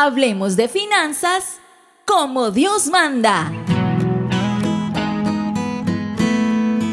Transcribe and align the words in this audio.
Hablemos 0.00 0.54
de 0.54 0.68
finanzas 0.68 1.58
como 2.04 2.52
Dios 2.52 2.86
manda. 2.86 3.50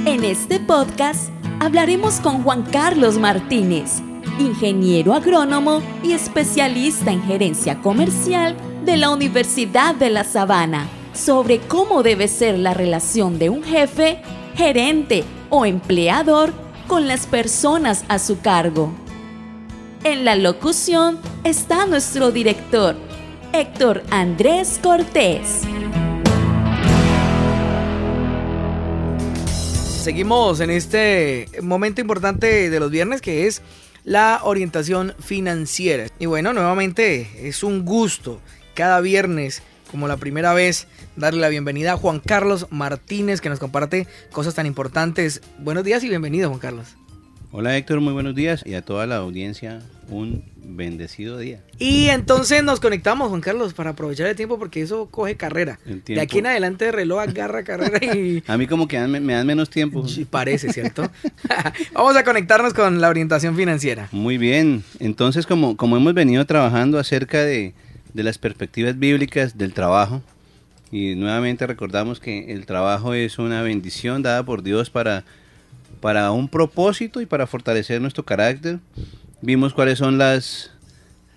En 0.08 0.24
este 0.24 0.60
podcast 0.60 1.30
hablaremos 1.60 2.20
con 2.20 2.42
Juan 2.42 2.64
Carlos 2.64 3.20
Martínez, 3.20 4.02
ingeniero 4.40 5.14
agrónomo 5.14 5.84
y 6.02 6.14
especialista 6.14 7.12
en 7.12 7.22
gerencia 7.22 7.80
comercial 7.80 8.58
de 8.86 8.98
la 8.98 9.12
Universidad 9.12 9.94
de 9.94 10.10
La 10.10 10.24
Sabana, 10.24 10.88
sobre 11.14 11.60
cómo 11.60 12.02
debe 12.02 12.28
ser 12.28 12.58
la 12.58 12.74
relación 12.74 13.38
de 13.38 13.52
un 13.52 13.62
jefe, 13.62 14.24
gerente 14.56 15.24
o 15.52 15.68
empleador 15.68 16.52
con 16.88 17.08
las 17.08 17.28
personas 17.28 18.04
a 18.08 18.18
su 18.18 18.42
cargo. 18.42 19.05
En 20.06 20.24
la 20.24 20.36
locución 20.36 21.20
está 21.44 21.88
nuestro 21.88 22.32
director, 22.32 22.96
Héctor 23.54 24.04
Andrés 24.12 24.80
Cortés. 24.80 25.64
Seguimos 30.04 30.60
en 30.60 30.70
este 30.70 31.50
momento 31.64 32.02
importante 32.02 32.70
de 32.70 32.80
los 32.80 32.92
viernes 32.92 33.20
que 33.20 33.48
es 33.48 33.64
la 34.04 34.42
orientación 34.44 35.16
financiera. 35.18 36.06
Y 36.20 36.28
bueno, 36.28 36.54
nuevamente 36.54 37.28
es 37.42 37.64
un 37.64 37.84
gusto 37.84 38.40
cada 38.76 39.02
viernes, 39.02 39.64
como 39.90 40.08
la 40.08 40.18
primera 40.18 40.54
vez, 40.54 40.86
darle 41.16 41.42
la 41.42 41.50
bienvenida 41.50 41.94
a 41.94 41.98
Juan 41.98 42.20
Carlos 42.20 42.68
Martínez 42.70 43.42
que 43.42 43.50
nos 43.50 43.58
comparte 43.58 44.06
cosas 44.32 44.54
tan 44.54 44.68
importantes. 44.68 45.42
Buenos 45.58 45.84
días 45.84 46.04
y 46.04 46.10
bienvenido 46.10 46.50
Juan 46.50 46.60
Carlos. 46.60 46.96
Hola 47.58 47.78
Héctor, 47.78 48.02
muy 48.02 48.12
buenos 48.12 48.36
días 48.36 48.64
y 48.66 48.74
a 48.74 48.82
toda 48.82 49.08
la 49.08 49.16
audiencia 49.16 49.80
un 50.10 50.44
bendecido 50.58 51.38
día. 51.38 51.62
Y 51.80 52.08
entonces 52.08 52.62
nos 52.66 52.82
conectamos, 52.82 53.30
Juan 53.30 53.40
Carlos, 53.40 53.74
para 53.74 53.92
aprovechar 53.92 54.28
el 54.28 54.36
tiempo 54.36 54.60
porque 54.60 54.82
eso 54.82 55.06
coge 55.10 55.38
carrera. 55.38 55.80
De 55.86 56.20
aquí 56.20 56.40
en 56.40 56.48
adelante 56.48 56.88
el 56.88 56.92
reloj 56.92 57.22
agarra 57.22 57.64
carrera 57.64 58.14
y... 58.14 58.44
a 58.48 58.58
mí 58.58 58.68
como 58.68 58.90
que 58.90 59.00
me 59.08 59.34
dan 59.34 59.48
menos 59.48 59.70
tiempo. 59.70 60.06
Sí, 60.06 60.26
parece, 60.26 60.74
¿cierto? 60.74 61.10
Vamos 61.94 62.18
a 62.18 62.26
conectarnos 62.26 62.74
con 62.74 63.00
la 63.00 63.08
orientación 63.08 63.56
financiera. 63.56 64.10
Muy 64.12 64.38
bien, 64.38 64.84
entonces 65.00 65.48
como, 65.48 65.78
como 65.78 65.96
hemos 65.96 66.14
venido 66.14 66.46
trabajando 66.46 67.00
acerca 67.00 67.42
de, 67.46 67.74
de 68.14 68.24
las 68.24 68.38
perspectivas 68.38 69.00
bíblicas 69.00 69.58
del 69.58 69.72
trabajo, 69.72 70.22
y 70.92 71.16
nuevamente 71.16 71.66
recordamos 71.66 72.20
que 72.20 72.52
el 72.52 72.66
trabajo 72.66 73.14
es 73.14 73.40
una 73.40 73.62
bendición 73.62 74.24
dada 74.24 74.44
por 74.44 74.62
Dios 74.62 74.90
para 74.90 75.24
para 76.02 76.32
un 76.32 76.48
propósito 76.50 77.22
y 77.22 77.26
para 77.26 77.48
fortalecer 77.48 78.02
nuestro 78.02 78.24
carácter. 78.24 78.80
Vimos 79.42 79.74
cuáles 79.74 80.00
son 80.00 80.18
las 80.18 80.72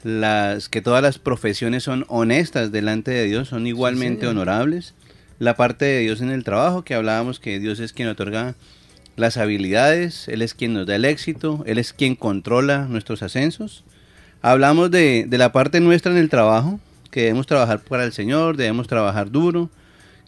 las 0.05 0.69
que 0.69 0.81
todas 0.81 1.03
las 1.03 1.19
profesiones 1.19 1.83
son 1.83 2.05
honestas 2.09 2.71
delante 2.71 3.11
de 3.11 3.25
Dios, 3.25 3.49
son 3.49 3.67
igualmente 3.67 4.27
honorables. 4.27 4.95
La 5.39 5.57
parte 5.57 5.85
de 5.85 6.01
Dios 6.01 6.21
en 6.21 6.31
el 6.31 6.45
trabajo, 6.45 6.83
que 6.83 6.95
hablábamos 6.95 7.41
que 7.41 7.59
Dios 7.59 7.81
es 7.81 7.93
quien 7.93 8.09
otorga 8.09 8.55
las 9.17 9.37
habilidades, 9.37 10.29
Él 10.29 10.43
es 10.43 10.55
quien 10.55 10.75
nos 10.75 10.87
da 10.87 10.97
el 10.97 11.05
éxito, 11.05 11.65
Él 11.67 11.79
es 11.79 11.93
quien 11.93 12.15
controla 12.15 12.87
nuestros 12.89 13.23
ascensos. 13.23 13.85
Hablamos 14.41 14.91
de, 14.91 15.27
de 15.29 15.39
la 15.39 15.53
parte 15.53 15.81
nuestra 15.81 16.13
en 16.13 16.19
el 16.19 16.31
trabajo, 16.31 16.81
que 17.11 17.23
debemos 17.23 17.47
trabajar 17.47 17.81
para 17.81 18.05
el 18.05 18.13
Señor, 18.13 18.57
debemos 18.57 18.87
trabajar 18.87 19.31
duro, 19.31 19.71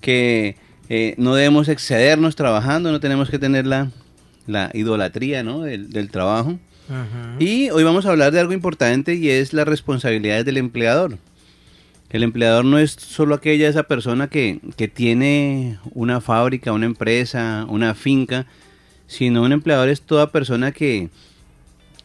que 0.00 0.56
eh, 0.88 1.14
no 1.18 1.34
debemos 1.34 1.68
excedernos 1.68 2.34
trabajando, 2.34 2.90
no 2.90 2.98
tenemos 2.98 3.30
que 3.30 3.38
tener 3.38 3.66
la, 3.66 3.90
la 4.50 4.70
idolatría 4.74 5.42
¿no? 5.42 5.60
del, 5.62 6.10
trabajo. 6.10 6.58
Y 7.38 7.70
hoy 7.70 7.84
vamos 7.84 8.04
a 8.04 8.10
hablar 8.10 8.32
de 8.32 8.40
algo 8.40 8.52
importante 8.52 9.14
y 9.14 9.30
es 9.30 9.52
las 9.52 9.66
responsabilidades 9.66 10.44
del 10.44 10.56
empleador. 10.56 11.18
El 12.10 12.24
empleador 12.24 12.64
no 12.64 12.78
es 12.78 12.90
solo 12.92 13.36
aquella 13.36 13.68
esa 13.68 13.84
persona 13.84 14.28
que, 14.28 14.60
que 14.76 14.88
tiene 14.88 15.78
una 15.92 16.20
fábrica, 16.20 16.72
una 16.72 16.86
empresa, 16.86 17.64
una 17.68 17.94
finca, 17.94 18.46
sino 19.06 19.42
un 19.42 19.52
empleador 19.52 19.88
es 19.88 20.02
toda 20.02 20.32
persona 20.32 20.72
que, 20.72 21.08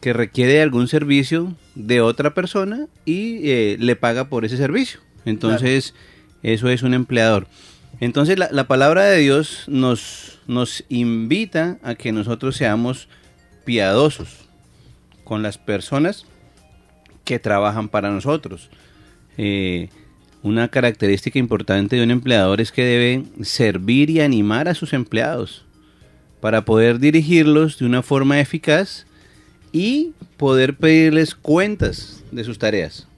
que 0.00 0.12
requiere 0.12 0.62
algún 0.62 0.86
servicio 0.86 1.54
de 1.74 2.00
otra 2.00 2.34
persona 2.34 2.86
y 3.04 3.48
eh, 3.50 3.76
le 3.80 3.96
paga 3.96 4.28
por 4.28 4.44
ese 4.44 4.56
servicio. 4.56 5.00
Entonces, 5.24 5.94
eso 6.42 6.68
es 6.68 6.82
un 6.82 6.94
empleador. 6.94 7.48
Entonces, 8.00 8.38
la, 8.38 8.48
la 8.50 8.66
palabra 8.66 9.04
de 9.04 9.18
Dios 9.18 9.64
nos, 9.66 10.38
nos 10.46 10.84
invita 10.88 11.78
a 11.82 11.94
que 11.94 12.12
nosotros 12.12 12.56
seamos 12.56 13.08
piadosos 13.64 14.48
con 15.24 15.42
las 15.42 15.58
personas 15.58 16.24
que 17.24 17.38
trabajan 17.38 17.88
para 17.88 18.10
nosotros. 18.10 18.70
Eh, 19.36 19.90
una 20.42 20.68
característica 20.68 21.38
importante 21.38 21.96
de 21.96 22.04
un 22.04 22.12
empleador 22.12 22.60
es 22.60 22.70
que 22.70 22.84
debe 22.84 23.24
servir 23.42 24.08
y 24.08 24.20
animar 24.20 24.68
a 24.68 24.74
sus 24.74 24.92
empleados 24.92 25.64
para 26.40 26.64
poder 26.64 27.00
dirigirlos 27.00 27.78
de 27.78 27.86
una 27.86 28.02
forma 28.02 28.40
eficaz 28.40 29.06
y 29.72 30.12
poder 30.36 30.76
pedirles 30.76 31.34
cuentas 31.34 32.22
de 32.30 32.44
sus 32.44 32.58
tareas. 32.58 33.08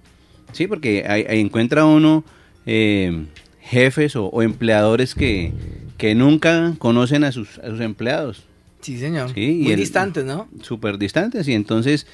Sí, 0.52 0.66
porque 0.66 1.04
ahí, 1.06 1.26
encuentra 1.40 1.84
uno 1.84 2.24
eh, 2.64 3.26
jefes 3.68 4.16
o 4.16 4.42
empleadores 4.42 5.14
que, 5.14 5.52
que 5.98 6.14
nunca 6.14 6.74
conocen 6.78 7.24
a 7.24 7.32
sus, 7.32 7.58
a 7.58 7.68
sus 7.68 7.80
empleados. 7.80 8.44
Sí, 8.80 8.98
señor. 8.98 9.34
Muy 9.36 9.74
distantes, 9.74 10.24
¿no? 10.24 10.48
Súper 10.62 10.98
distantes. 10.98 11.48
Y 11.48 11.54
entonces, 11.54 12.06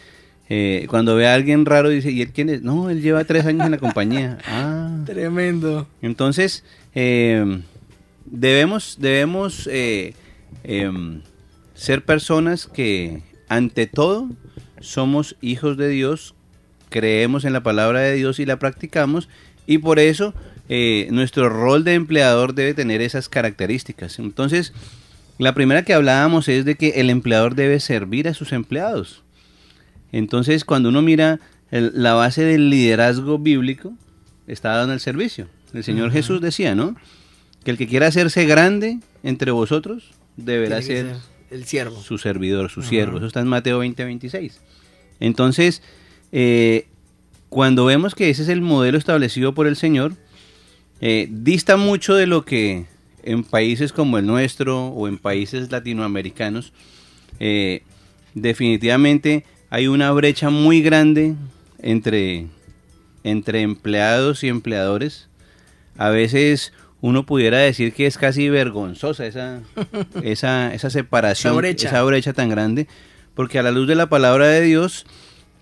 eh, 0.48 0.86
cuando 0.88 1.14
ve 1.14 1.28
a 1.28 1.34
alguien 1.34 1.66
raro, 1.66 1.90
dice, 1.90 2.10
¿y 2.10 2.22
él 2.22 2.32
quién 2.32 2.48
es? 2.48 2.62
No, 2.62 2.90
él 2.90 3.02
lleva 3.02 3.24
tres 3.24 3.44
años 3.46 3.66
en 3.66 3.72
la 3.72 3.78
compañía. 3.78 4.38
Ah. 4.46 5.02
Tremendo. 5.04 5.86
Entonces, 6.00 6.64
eh, 6.94 7.60
debemos, 8.24 8.96
debemos 8.98 9.68
eh, 9.70 10.14
em, 10.62 11.20
ser 11.74 12.04
personas 12.04 12.66
que, 12.66 13.22
ante 13.48 13.86
todo, 13.86 14.30
somos 14.80 15.36
hijos 15.42 15.76
de 15.76 15.88
Dios, 15.88 16.34
creemos 16.88 17.44
en 17.44 17.52
la 17.52 17.62
palabra 17.62 18.00
de 18.00 18.14
Dios 18.14 18.38
y 18.38 18.46
la 18.46 18.58
practicamos, 18.58 19.28
y 19.66 19.78
por 19.78 19.98
eso 19.98 20.32
eh, 20.68 21.08
nuestro 21.10 21.48
rol 21.48 21.84
de 21.84 21.94
empleador 21.94 22.54
debe 22.54 22.74
tener 22.74 23.02
esas 23.02 23.28
características. 23.28 24.18
Entonces, 24.18 24.72
la 25.38 25.54
primera 25.54 25.84
que 25.84 25.94
hablábamos 25.94 26.48
es 26.48 26.64
de 26.64 26.76
que 26.76 26.90
el 26.96 27.10
empleador 27.10 27.54
debe 27.54 27.80
servir 27.80 28.28
a 28.28 28.34
sus 28.34 28.52
empleados. 28.52 29.22
Entonces, 30.12 30.64
cuando 30.64 30.88
uno 30.90 31.02
mira 31.02 31.40
la 31.70 32.14
base 32.14 32.44
del 32.44 32.70
liderazgo 32.70 33.38
bíblico, 33.38 33.94
está 34.46 34.76
dando 34.76 34.94
el 34.94 35.00
servicio. 35.00 35.48
El 35.72 35.82
Señor 35.82 36.12
Jesús 36.12 36.40
decía, 36.40 36.74
¿no? 36.74 36.94
Que 37.64 37.72
el 37.72 37.78
que 37.78 37.88
quiera 37.88 38.06
hacerse 38.06 38.46
grande 38.46 39.00
entre 39.24 39.50
vosotros 39.50 40.12
deberá 40.36 40.80
ser, 40.82 41.16
el 41.50 41.64
siervo. 41.64 42.00
Su 42.00 42.18
servidor, 42.18 42.70
su 42.70 42.82
siervo. 42.82 43.18
Eso 43.18 43.26
está 43.26 43.40
en 43.40 43.48
Mateo 43.48 43.80
20, 43.80 44.04
26. 44.04 44.60
Entonces, 45.18 45.82
eh, 46.30 46.86
cuando 47.48 47.84
vemos 47.84 48.14
que 48.14 48.30
ese 48.30 48.42
es 48.42 48.48
el 48.48 48.60
modelo 48.60 48.98
establecido 48.98 49.54
por 49.54 49.66
el 49.66 49.76
Señor, 49.76 50.14
eh, 51.00 51.28
dista 51.30 51.76
mucho 51.76 52.14
de 52.14 52.26
lo 52.26 52.44
que 52.44 52.86
en 53.22 53.42
países 53.42 53.92
como 53.92 54.18
el 54.18 54.26
nuestro 54.26 54.88
o 54.88 55.08
en 55.08 55.18
países 55.18 55.70
latinoamericanos, 55.70 56.72
eh, 57.40 57.82
definitivamente 58.34 59.44
hay 59.70 59.88
una 59.88 60.12
brecha 60.12 60.50
muy 60.50 60.82
grande 60.82 61.34
entre, 61.80 62.46
entre 63.24 63.62
empleados 63.62 64.44
y 64.44 64.48
empleadores. 64.48 65.28
A 65.96 66.10
veces 66.10 66.72
uno 67.00 67.26
pudiera 67.26 67.58
decir 67.58 67.92
que 67.92 68.06
es 68.06 68.18
casi 68.18 68.48
vergonzosa 68.48 69.26
esa, 69.26 69.62
esa, 70.22 70.74
esa 70.74 70.90
separación, 70.90 71.52
esa 71.64 72.02
brecha. 72.02 72.32
tan 72.32 72.48
grande, 72.48 72.88
porque 73.34 73.58
a 73.58 73.62
la 73.62 73.72
luz 73.72 73.88
de 73.88 73.94
la 73.94 74.08
palabra 74.08 74.48
de 74.48 74.60
Dios, 74.60 75.06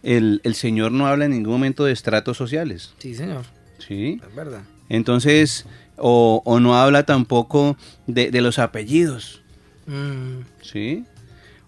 el, 0.03 0.41
el 0.45 0.55
Señor 0.55 0.93
no 0.93 1.07
habla 1.07 1.25
en 1.25 1.31
ningún 1.31 1.53
momento 1.53 1.85
de 1.85 1.93
estratos 1.93 2.37
sociales. 2.37 2.95
Sí, 2.99 3.15
Señor. 3.15 3.45
Sí. 3.79 4.21
Es 4.23 4.35
verdad. 4.35 4.63
Entonces, 4.89 5.67
o, 5.97 6.59
no 6.61 6.77
habla 6.77 7.05
tampoco 7.05 7.77
de, 8.07 8.41
los 8.41 8.59
apellidos. 8.59 9.43
Mm. 9.87 10.43
¿Sí? 10.63 11.05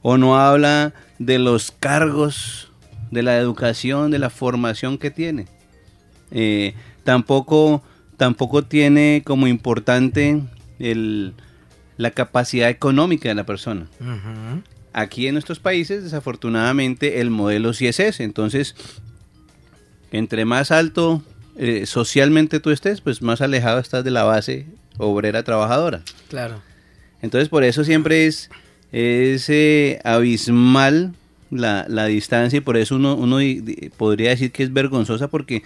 O 0.02 0.18
no 0.18 0.38
habla 0.38 0.92
de 1.18 1.38
los 1.38 1.70
cargos, 1.70 2.70
de 3.10 3.22
la 3.22 3.38
educación, 3.38 4.10
de 4.10 4.18
la 4.18 4.30
formación 4.30 4.98
que 4.98 5.10
tiene. 5.10 5.46
Eh, 6.30 6.74
tampoco, 7.04 7.82
tampoco 8.16 8.64
tiene 8.64 9.22
como 9.24 9.46
importante 9.46 10.42
el, 10.78 11.34
la 11.96 12.10
capacidad 12.10 12.68
económica 12.68 13.28
de 13.28 13.34
la 13.34 13.46
persona. 13.46 13.86
Aquí 14.92 15.26
en 15.26 15.34
nuestros 15.34 15.60
países, 15.60 16.02
desafortunadamente, 16.02 17.20
el 17.20 17.30
modelo 17.30 17.72
sí 17.72 17.86
es 17.86 18.00
ese. 18.00 18.24
Entonces, 18.24 18.74
entre 20.12 20.44
más 20.44 20.70
alto 20.70 21.22
eh, 21.56 21.86
socialmente 21.86 22.60
tú 22.60 22.70
estés, 22.70 23.00
pues 23.00 23.22
más 23.22 23.40
alejado 23.40 23.78
estás 23.78 24.04
de 24.04 24.10
la 24.10 24.24
base 24.24 24.66
obrera 24.98 25.42
trabajadora. 25.42 26.02
Claro. 26.28 26.60
Entonces 27.22 27.48
por 27.48 27.64
eso 27.64 27.84
siempre 27.84 28.26
es, 28.26 28.50
ese 28.92 30.00
abismal 30.04 31.14
la, 31.50 32.06
distancia 32.06 32.58
y 32.58 32.60
por 32.60 32.76
eso 32.76 32.96
uno, 32.96 33.14
uno 33.14 33.38
podría 33.96 34.30
decir 34.30 34.52
que 34.52 34.62
es 34.62 34.72
vergonzosa 34.72 35.28
porque 35.28 35.62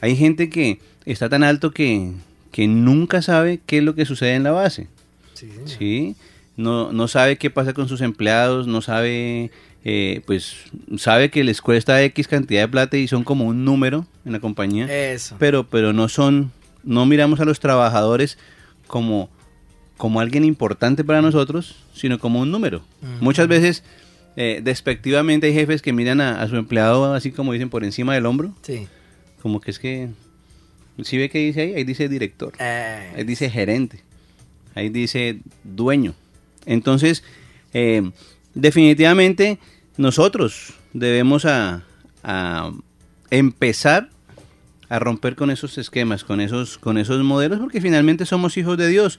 hay 0.00 0.16
gente 0.16 0.50
que 0.50 0.80
está 1.04 1.28
tan 1.28 1.42
alto 1.42 1.70
que, 1.70 2.12
que 2.52 2.66
nunca 2.68 3.22
sabe 3.22 3.60
qué 3.66 3.78
es 3.78 3.84
lo 3.84 3.94
que 3.94 4.04
sucede 4.04 4.34
en 4.34 4.42
la 4.42 4.52
base. 4.52 4.88
Sí. 5.34 5.50
¿sí? 5.66 6.16
No, 6.56 6.92
no 6.92 7.06
sabe 7.08 7.36
qué 7.36 7.50
pasa 7.50 7.74
con 7.74 7.88
sus 7.88 8.00
empleados, 8.00 8.66
no 8.66 8.80
sabe, 8.80 9.50
eh, 9.88 10.20
pues 10.26 10.56
sabe 10.98 11.30
que 11.30 11.44
les 11.44 11.60
cuesta 11.60 12.02
X 12.02 12.26
cantidad 12.26 12.62
de 12.62 12.68
plata 12.68 12.96
y 12.96 13.06
son 13.06 13.22
como 13.22 13.44
un 13.44 13.64
número 13.64 14.04
en 14.24 14.32
la 14.32 14.40
compañía, 14.40 14.86
Eso. 15.12 15.36
pero, 15.38 15.62
pero 15.68 15.92
no 15.92 16.08
son, 16.08 16.50
no 16.82 17.06
miramos 17.06 17.38
a 17.38 17.44
los 17.44 17.60
trabajadores 17.60 18.36
como, 18.88 19.30
como 19.96 20.18
alguien 20.20 20.44
importante 20.44 21.04
para 21.04 21.22
nosotros, 21.22 21.76
sino 21.94 22.18
como 22.18 22.40
un 22.40 22.50
número. 22.50 22.82
Muchas 23.20 23.46
veces, 23.46 23.84
eh, 24.36 24.60
despectivamente, 24.60 25.46
hay 25.46 25.54
jefes 25.54 25.82
que 25.82 25.92
miran 25.92 26.20
a, 26.20 26.42
a 26.42 26.48
su 26.48 26.56
empleado 26.56 27.14
así 27.14 27.30
como 27.30 27.52
dicen 27.52 27.70
por 27.70 27.84
encima 27.84 28.12
del 28.14 28.26
hombro, 28.26 28.52
Sí. 28.62 28.88
como 29.40 29.60
que 29.60 29.70
es 29.70 29.78
que, 29.78 30.08
si 31.04 31.16
ve 31.16 31.30
que 31.30 31.38
dice 31.38 31.60
ahí? 31.60 31.74
Ahí 31.74 31.84
dice 31.84 32.08
director. 32.08 32.52
Eh, 32.58 33.12
Ahí 33.18 33.22
dice 33.22 33.48
gerente, 33.50 34.00
ahí 34.74 34.88
dice 34.88 35.38
dueño. 35.62 36.12
Entonces, 36.64 37.22
definitivamente 38.54 39.58
nosotros 39.96 40.74
debemos 40.92 41.44
a, 41.44 41.82
a 42.22 42.70
empezar 43.30 44.10
a 44.88 44.98
romper 44.98 45.36
con 45.36 45.50
esos 45.50 45.78
esquemas, 45.78 46.24
con 46.24 46.40
esos, 46.40 46.78
con 46.78 46.98
esos 46.98 47.22
modelos, 47.22 47.58
porque 47.58 47.80
finalmente 47.80 48.26
somos 48.26 48.56
hijos 48.56 48.76
de 48.78 48.88
Dios. 48.88 49.18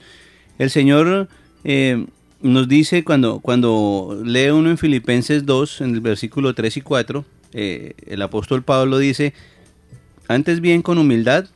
El 0.58 0.70
Señor 0.70 1.28
eh, 1.64 2.06
nos 2.40 2.68
dice 2.68 3.04
cuando, 3.04 3.40
cuando 3.40 4.20
lee 4.24 4.50
uno 4.50 4.70
en 4.70 4.78
Filipenses 4.78 5.44
2, 5.44 5.80
en 5.82 5.94
el 5.94 6.00
versículo 6.00 6.54
3 6.54 6.76
y 6.78 6.80
4, 6.80 7.24
eh, 7.52 7.94
el 8.06 8.22
apóstol 8.22 8.62
Pablo 8.62 8.98
dice, 8.98 9.34
antes 10.26 10.60
bien 10.60 10.82
con 10.82 10.98
humildad, 10.98 11.46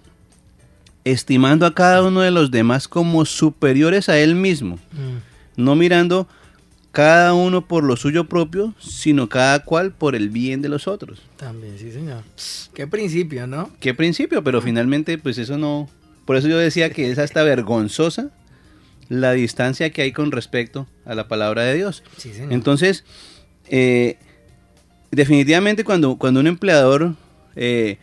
estimando 1.05 1.67
a 1.67 1.75
cada 1.75 2.03
uno 2.03 2.21
de 2.21 2.31
los 2.31 2.51
demás 2.51 2.89
como 2.89 3.25
superiores 3.25 4.09
a 4.09 4.19
él 4.19 4.35
mismo, 4.35 4.77
mm, 4.77 5.63
no 5.63 5.75
mirando 5.75 6.29
cada 6.93 7.33
uno 7.33 7.67
por 7.67 7.85
lo 7.85 7.97
suyo 7.97 8.29
propio, 8.29 8.75
sino 8.79 9.29
cada 9.29 9.65
cual 9.65 9.93
por 9.93 10.15
el 10.15 10.29
bien 10.29 10.61
de 10.61 10.69
los 10.69 10.87
otros. 10.87 11.23
también, 11.37 11.79
sí, 11.79 11.91
señor. 11.91 12.23
Qué 12.75 12.87
principio, 12.87 13.47
¿no? 13.47 13.71
Qué 13.81 13.95
principio, 13.95 14.45
pero 14.45 14.61
finalmente 14.61 15.19
pues 15.19 15.39
eso 15.39 15.59
no... 15.59 15.89
Por 16.27 16.37
eso 16.37 16.49
yo 16.49 16.59
decía 16.59 16.91
que 16.91 17.11
es 17.11 17.19
hasta 17.19 17.43
vergonzosa 17.43 18.31
la 19.09 19.33
distancia 19.33 19.91
que 19.91 20.03
hay 20.03 20.13
con 20.13 20.31
respecto 20.31 20.87
a 21.05 21.15
la 21.15 21.27
palabra 21.29 21.63
de 21.63 21.75
Dios. 21.75 22.05
Sí, 22.17 22.33
señor. 22.33 22.53
Entonces, 22.53 23.05
eh, 23.69 24.19
definitivamente 25.11 25.85
cuando, 25.85 26.17
cuando 26.17 26.41
un 26.41 26.47
empleador 26.47 27.15
eh, 27.57 27.99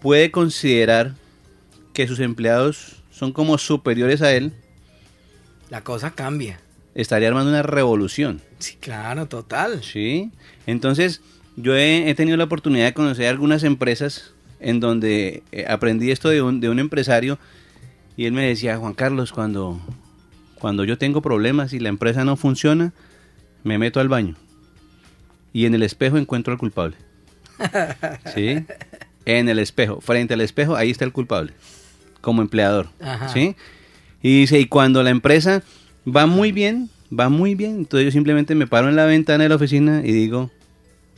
puede 0.00 0.30
considerar 0.30 1.14
que 1.92 2.08
sus 2.08 2.18
empleados 2.18 3.02
son 3.10 3.32
como 3.32 3.58
superiores 3.58 4.22
a 4.22 4.32
él, 4.32 4.52
la 5.70 5.84
cosa 5.84 6.10
cambia. 6.10 6.60
Estaría 6.94 7.28
armando 7.28 7.50
una 7.50 7.62
revolución. 7.62 8.40
Sí, 8.58 8.76
claro, 8.80 9.26
total. 9.26 9.82
¿sí? 9.82 10.30
Entonces, 10.66 11.20
yo 11.56 11.76
he, 11.76 12.08
he 12.08 12.14
tenido 12.14 12.36
la 12.36 12.44
oportunidad 12.44 12.86
de 12.86 12.94
conocer 12.94 13.26
algunas 13.26 13.64
empresas 13.64 14.34
en 14.60 14.80
donde 14.80 15.42
eh, 15.52 15.66
aprendí 15.68 16.10
esto 16.10 16.28
de 16.28 16.40
un, 16.42 16.60
de 16.60 16.68
un 16.68 16.78
empresario 16.78 17.38
y 18.16 18.26
él 18.26 18.32
me 18.32 18.46
decía, 18.46 18.76
Juan 18.76 18.94
Carlos, 18.94 19.32
cuando, 19.32 19.80
cuando 20.58 20.84
yo 20.84 20.98
tengo 20.98 21.22
problemas 21.22 21.72
y 21.72 21.80
la 21.80 21.88
empresa 21.88 22.24
no 22.24 22.36
funciona, 22.36 22.92
me 23.64 23.78
meto 23.78 24.00
al 24.00 24.08
baño 24.08 24.36
y 25.52 25.66
en 25.66 25.74
el 25.74 25.82
espejo 25.82 26.18
encuentro 26.18 26.52
al 26.52 26.58
culpable. 26.58 26.96
¿Sí? 28.34 28.64
En 29.24 29.48
el 29.48 29.58
espejo, 29.58 30.00
frente 30.00 30.34
al 30.34 30.40
espejo, 30.40 30.76
ahí 30.76 30.90
está 30.90 31.04
el 31.04 31.12
culpable, 31.12 31.52
como 32.20 32.42
empleador. 32.42 32.88
Ajá. 33.00 33.28
¿Sí? 33.28 33.56
Y 34.22 34.40
dice, 34.40 34.58
y 34.58 34.66
cuando 34.66 35.02
la 35.02 35.10
empresa 35.10 35.62
va 36.06 36.26
muy 36.26 36.52
bien, 36.52 36.88
va 37.16 37.28
muy 37.28 37.54
bien, 37.54 37.76
entonces 37.76 38.06
yo 38.06 38.10
simplemente 38.10 38.54
me 38.54 38.66
paro 38.66 38.88
en 38.88 38.96
la 38.96 39.04
ventana 39.06 39.42
de 39.44 39.48
la 39.48 39.56
oficina 39.56 40.02
y 40.04 40.12
digo, 40.12 40.50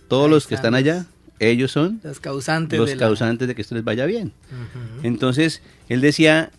todos 0.08 0.24
Ahí 0.26 0.30
los 0.30 0.46
que 0.46 0.54
están 0.54 0.74
allá, 0.74 1.06
ellos 1.40 1.72
son 1.72 2.00
Los 2.04 2.20
causantes 2.20 2.78
los 2.78 2.88
de 2.90 2.96
la- 2.96 3.00
causantes 3.00 3.48
de 3.48 3.54
que 3.54 3.62
esto 3.62 3.74
les 3.74 3.84
vaya 3.84 4.06
bien. 4.06 4.32
Entonces, 5.02 5.62
él 5.88 6.00
decía, 6.00 6.50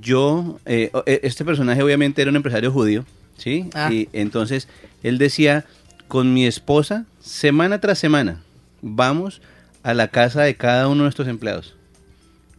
yo, 0.00 0.58
eh, 0.66 0.90
eh, 1.06 1.20
este 1.22 1.44
personaje 1.44 1.82
obviamente 1.82 2.20
era 2.22 2.30
un 2.30 2.36
empresario 2.36 2.70
judío, 2.72 3.04
¿sí? 3.36 3.68
Ah. 3.74 3.90
Y 3.92 4.08
entonces, 4.12 4.68
él 5.02 5.18
decía, 5.18 5.64
con 6.08 6.34
mi 6.34 6.46
esposa, 6.46 7.06
semana 7.20 7.80
tras 7.80 7.98
semana, 7.98 8.42
vamos 8.82 9.40
a 9.82 9.94
la 9.94 10.08
casa 10.08 10.42
de 10.42 10.54
cada 10.56 10.86
uno 10.88 10.96
de 10.96 11.02
nuestros 11.04 11.28
empleados 11.28 11.74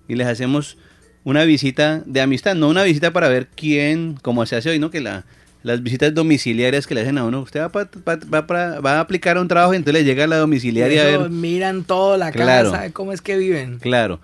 y 0.08 0.16
les 0.16 0.28
hacemos 0.28 0.78
una 1.24 1.44
visita 1.44 2.02
de 2.06 2.22
amistad, 2.22 2.56
no 2.56 2.70
una 2.70 2.84
visita 2.84 3.12
para 3.12 3.28
ver 3.30 3.48
quién, 3.56 4.18
como 4.22 4.46
se 4.46 4.56
hace 4.56 4.70
hoy, 4.70 4.80
¿no? 4.80 4.90
Que 4.90 5.02
la, 5.02 5.26
las 5.64 5.84
visitas 5.84 6.14
domiciliarias 6.14 6.88
que 6.88 6.96
le 6.96 7.02
hacen 7.02 7.18
a 7.18 7.26
uno, 7.26 7.42
usted 7.42 7.60
va, 7.62 7.70
pa- 7.70 7.86
pa- 7.90 8.20
va 8.34 8.48
para- 8.48 8.80
va 8.80 8.94
a 8.98 9.00
aplicar 9.02 9.38
a 9.38 9.42
un 9.42 9.48
trabajo 9.48 9.74
y 9.74 9.78
entonces 9.78 10.02
le 10.02 10.08
llega 10.08 10.26
la 10.28 10.38
domiciliaria 10.38 11.02
a 11.04 11.06
ver. 11.18 11.30
miran 11.30 11.84
toda 11.84 12.18
la 12.18 12.32
Claro. 12.32 12.72
casa, 12.72 12.92
cómo 12.94 13.12
es 13.14 13.22
que 13.22 13.38
viven. 13.38 13.80
Claro. 13.80 14.20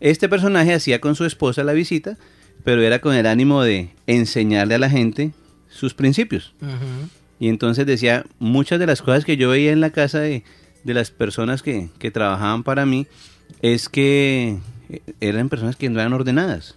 Este 0.00 0.28
personaje 0.28 0.72
hacía 0.74 1.00
con 1.00 1.14
su 1.16 1.24
esposa 1.24 1.64
la 1.64 1.72
visita, 1.72 2.16
pero 2.64 2.82
era 2.82 3.00
con 3.00 3.14
el 3.14 3.26
ánimo 3.26 3.62
de 3.62 3.90
enseñarle 4.06 4.74
a 4.76 4.78
la 4.78 4.88
gente 4.90 5.32
sus 5.68 5.92
principios. 5.94 6.54
Y 7.40 7.48
entonces 7.48 7.84
decía, 7.86 8.24
muchas 8.38 8.78
de 8.80 8.86
las 8.86 9.02
cosas 9.02 9.24
que 9.24 9.36
yo 9.36 9.50
veía 9.50 9.70
en 9.72 9.80
la 9.80 9.90
casa 9.90 10.20
de, 10.20 10.42
de 10.84 10.94
las 10.94 11.10
personas 11.10 11.62
que, 11.62 11.88
que 11.98 12.10
trabajaban 12.10 12.62
para 12.62 12.86
mí, 12.86 13.06
es 13.62 13.88
que 13.88 14.58
eran 15.20 15.48
personas 15.48 15.76
que 15.76 15.88
no 15.88 16.00
eran 16.00 16.12
ordenadas. 16.12 16.74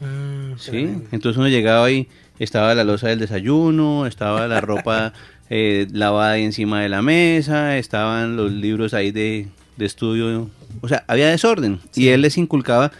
Mm, 0.00 0.58
¿sí? 0.58 0.70
tremendo. 0.70 1.08
Entonces 1.12 1.38
uno 1.38 1.48
llegaba 1.48 1.90
y 1.90 2.08
estaba 2.38 2.74
la 2.74 2.84
losa 2.84 3.08
del 3.08 3.18
desayuno, 3.18 4.06
estaba 4.06 4.48
la 4.48 4.60
ropa 4.60 5.12
eh, 5.50 5.86
lavada 5.92 6.32
ahí 6.32 6.44
encima 6.44 6.82
de 6.82 6.88
la 6.88 7.02
mesa, 7.02 7.76
estaban 7.76 8.36
los 8.36 8.50
libros 8.50 8.94
ahí 8.94 9.10
de, 9.10 9.48
de 9.76 9.86
estudio. 9.86 10.50
O 10.80 10.88
sea, 10.88 11.04
había 11.06 11.28
desorden. 11.28 11.80
Y 11.94 12.08
él 12.08 12.22
les 12.22 12.38
inculcaba, 12.38 12.92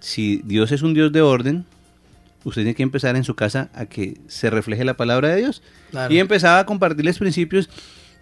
si 0.00 0.40
Dios 0.44 0.72
es 0.72 0.82
un 0.82 0.94
Dios 0.94 1.12
de 1.12 1.20
orden, 1.20 1.64
usted 2.44 2.62
tiene 2.62 2.74
que 2.74 2.82
empezar 2.82 3.16
en 3.16 3.24
su 3.24 3.34
casa 3.34 3.70
a 3.74 3.86
que 3.86 4.18
se 4.28 4.50
refleje 4.50 4.84
la 4.84 4.94
palabra 4.94 5.28
de 5.28 5.36
Dios. 5.36 5.62
Claro. 5.90 6.14
Y 6.14 6.18
empezaba 6.18 6.60
a 6.60 6.66
compartirles 6.66 7.18
principios 7.18 7.68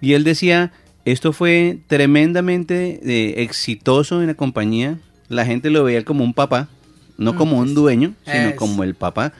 y 0.01 0.15
él 0.15 0.25
decía, 0.25 0.73
esto 1.05 1.33
fue 1.33 1.79
tremendamente 1.87 3.01
eh, 3.05 3.43
exitoso 3.43 4.21
en 4.23 4.29
la 4.29 4.35
compañía. 4.35 4.99
La 5.29 5.45
gente 5.47 5.71
lo 5.71 5.85
veía 5.85 6.05
como 6.05 6.25
un 6.25 6.35
papá, 6.35 6.69
no 7.17 7.33
Mm, 7.33 7.37
como 7.37 7.59
un 7.59 7.75
dueño, 7.75 8.15
sino 8.25 8.49
es. 8.51 8.55
como 8.57 8.83
el 8.85 8.95
papá. 8.95 9.33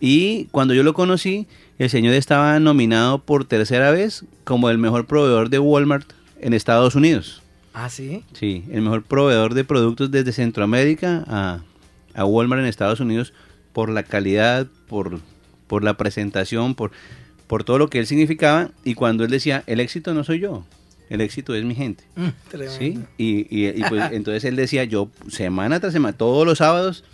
Y 0.00 0.44
cuando 0.46 0.72
yo 0.74 0.82
lo 0.82 0.94
conocí, 0.94 1.46
el 1.78 1.90
señor 1.90 2.14
estaba 2.14 2.58
nominado 2.60 3.18
por 3.18 3.44
tercera 3.44 3.90
vez 3.90 4.24
como 4.44 4.70
el 4.70 4.78
mejor 4.78 5.06
proveedor 5.06 5.50
de 5.50 5.58
Walmart 5.58 6.10
en 6.40 6.54
Estados 6.54 6.94
Unidos. 6.94 7.42
Ah, 7.74 7.88
sí. 7.90 8.24
Sí, 8.32 8.64
el 8.72 8.82
mejor 8.82 9.02
proveedor 9.02 9.54
de 9.54 9.64
productos 9.64 10.10
desde 10.10 10.32
Centroamérica 10.32 11.24
a, 11.28 11.60
a 12.14 12.24
Walmart 12.24 12.60
en 12.60 12.66
Estados 12.66 13.00
Unidos 13.00 13.32
por 13.72 13.88
la 13.90 14.02
calidad, 14.02 14.66
por, 14.88 15.20
por 15.66 15.84
la 15.84 15.96
presentación, 15.96 16.74
por, 16.74 16.90
por 17.46 17.62
todo 17.64 17.78
lo 17.78 17.88
que 17.90 17.98
él 18.00 18.06
significaba. 18.06 18.70
Y 18.84 18.94
cuando 18.94 19.24
él 19.24 19.30
decía, 19.30 19.62
el 19.66 19.80
éxito 19.80 20.14
no 20.14 20.24
soy 20.24 20.40
yo, 20.40 20.64
el 21.10 21.20
éxito 21.20 21.54
es 21.54 21.64
mi 21.64 21.74
gente. 21.74 22.04
Mm, 22.16 22.28
¿Sí? 22.78 22.98
Y, 23.18 23.46
y- 23.54 23.68
y 23.68 23.82
pues 23.88 24.02
entonces 24.12 24.44
él 24.44 24.56
decía, 24.56 24.84
yo 24.84 25.10
semana 25.28 25.78
tras 25.80 25.92
semana, 25.92 26.16
todos 26.16 26.46
los 26.46 26.56
sábados, 26.58 27.04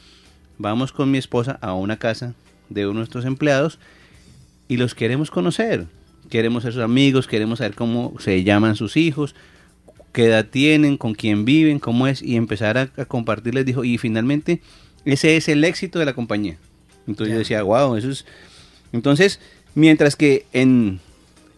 vamos 0.59 0.93
con 0.93 1.11
mi 1.11 1.19
esposa 1.19 1.59
a 1.61 1.73
una 1.75 1.99
casa 1.99 2.35
de 2.69 2.85
uno 2.87 2.95
de 2.95 2.99
nuestros 3.01 3.25
empleados 3.25 3.79
y 4.69 4.77
los 4.77 4.95
queremos 4.95 5.31
conocer. 5.33 5.87
Queremos 6.31 6.63
ser 6.65 6.73
sus 6.73 6.83
amigos, 6.83 7.27
queremos 7.27 7.59
saber 7.59 7.75
cómo 7.75 8.15
se 8.21 8.43
llaman 8.45 8.75
sus 8.77 8.97
hijos, 8.97 9.35
qué 10.13 10.27
edad 10.27 10.45
tienen, 10.47 10.97
con 10.97 11.15
quién 11.15 11.45
viven, 11.45 11.79
cómo 11.79 12.07
es, 12.09 12.23
y 12.23 12.37
empezar 12.37 12.79
a, 12.79 12.91
a 12.97 13.05
compartirles, 13.05 13.65
dijo, 13.67 13.85
y 13.85 13.97
finalmente 13.99 14.61
ese 15.05 15.37
es 15.37 15.49
el 15.49 15.63
éxito 15.63 15.99
de 16.01 16.05
la 16.05 16.15
compañía. 16.15 16.57
Entonces 17.07 17.33
yo 17.33 17.39
decía, 17.39 17.63
wow, 17.63 17.95
eso 17.97 18.11
es... 18.11 18.25
Entonces, 18.93 19.39
mientras 19.77 20.17
que 20.17 20.47
en, 20.53 20.99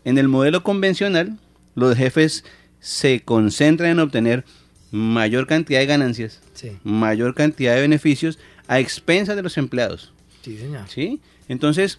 en 0.04 0.18
el 0.18 0.28
modelo 0.28 0.62
convencional, 0.62 1.38
los 1.78 1.96
jefes 1.96 2.44
se 2.80 3.20
concentran 3.20 3.90
en 3.90 3.98
obtener 4.00 4.44
mayor 4.90 5.46
cantidad 5.46 5.80
de 5.80 5.86
ganancias, 5.86 6.40
Sí, 6.54 6.72
mayor 6.84 7.34
cantidad 7.34 7.74
de 7.74 7.80
beneficios 7.82 8.38
a 8.66 8.80
expensas 8.80 9.36
de 9.36 9.42
los 9.42 9.56
empleados. 9.58 10.12
sí, 10.42 10.56
señor. 10.58 10.88
¿sí? 10.88 11.20
Entonces, 11.48 11.98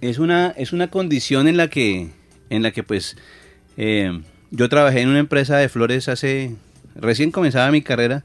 es 0.00 0.18
una, 0.18 0.48
es 0.56 0.72
una 0.72 0.88
condición 0.88 1.48
en 1.48 1.56
la 1.56 1.68
que, 1.68 2.10
en 2.50 2.62
la 2.62 2.70
que 2.70 2.82
pues, 2.82 3.16
eh, 3.76 4.20
yo 4.50 4.68
trabajé 4.68 5.00
en 5.00 5.08
una 5.08 5.18
empresa 5.18 5.56
de 5.56 5.68
flores 5.68 6.08
hace, 6.08 6.54
recién 6.94 7.30
comenzaba 7.30 7.70
mi 7.70 7.82
carrera, 7.82 8.24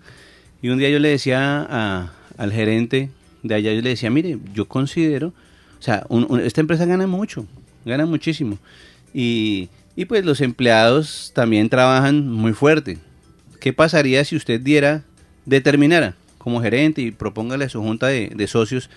y 0.61 0.69
un 0.69 0.77
día 0.79 0.89
yo 0.89 0.99
le 0.99 1.09
decía 1.09 1.65
a- 1.69 2.13
al 2.37 2.51
gerente 2.51 3.09
de 3.43 3.55
allá, 3.55 3.73
yo 3.73 3.81
le 3.81 3.89
decía, 3.89 4.09
mire, 4.09 4.37
yo 4.53 4.65
considero, 4.67 5.27
o 5.79 5.81
sea, 5.81 6.05
un- 6.09 6.25
un- 6.29 6.39
esta 6.39 6.61
empresa 6.61 6.85
gana 6.85 7.07
mucho, 7.07 7.45
gana 7.85 8.05
muchísimo, 8.05 8.57
y, 9.13 9.69
y 9.95 10.05
pues 10.05 10.25
los 10.25 10.41
empleados 10.41 11.31
también 11.35 11.69
trabajan 11.69 12.29
muy 12.29 12.53
fuerte. 12.53 12.97
¿Qué 13.59 13.73
pasaría 13.73 14.25
si 14.25 14.35
usted 14.35 14.59
diera 14.59 15.03
determinara 15.45 16.15
como 16.37 16.61
gerente 16.61 17.01
y 17.01 17.11
propóngale 17.11 17.65
a 17.65 17.69
su 17.69 17.81
junta 17.81 18.07
de, 18.07 18.31
de 18.35 18.47
socios 18.47 18.89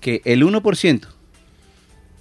que 0.00 0.22
el 0.24 0.42
1% 0.42 1.06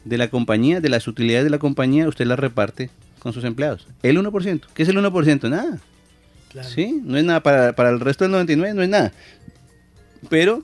de 0.05 0.17
la 0.17 0.29
compañía, 0.29 0.81
de 0.81 0.89
las 0.89 1.07
utilidades 1.07 1.45
de 1.45 1.49
la 1.49 1.59
compañía, 1.59 2.07
usted 2.07 2.25
las 2.25 2.39
reparte 2.39 2.89
con 3.19 3.33
sus 3.33 3.43
empleados. 3.45 3.87
El 4.01 4.17
1%. 4.17 4.61
¿Qué 4.73 4.83
es 4.83 4.89
el 4.89 4.97
1%? 4.97 5.49
Nada. 5.49 5.79
¿Sí? 6.61 7.01
No 7.03 7.17
es 7.17 7.23
nada. 7.23 7.41
Para, 7.41 7.73
para 7.73 7.89
el 7.89 7.99
resto 7.99 8.25
del 8.25 8.31
99 8.31 8.73
no 8.75 8.83
es 8.83 8.89
nada. 8.89 9.11
Pero 10.29 10.63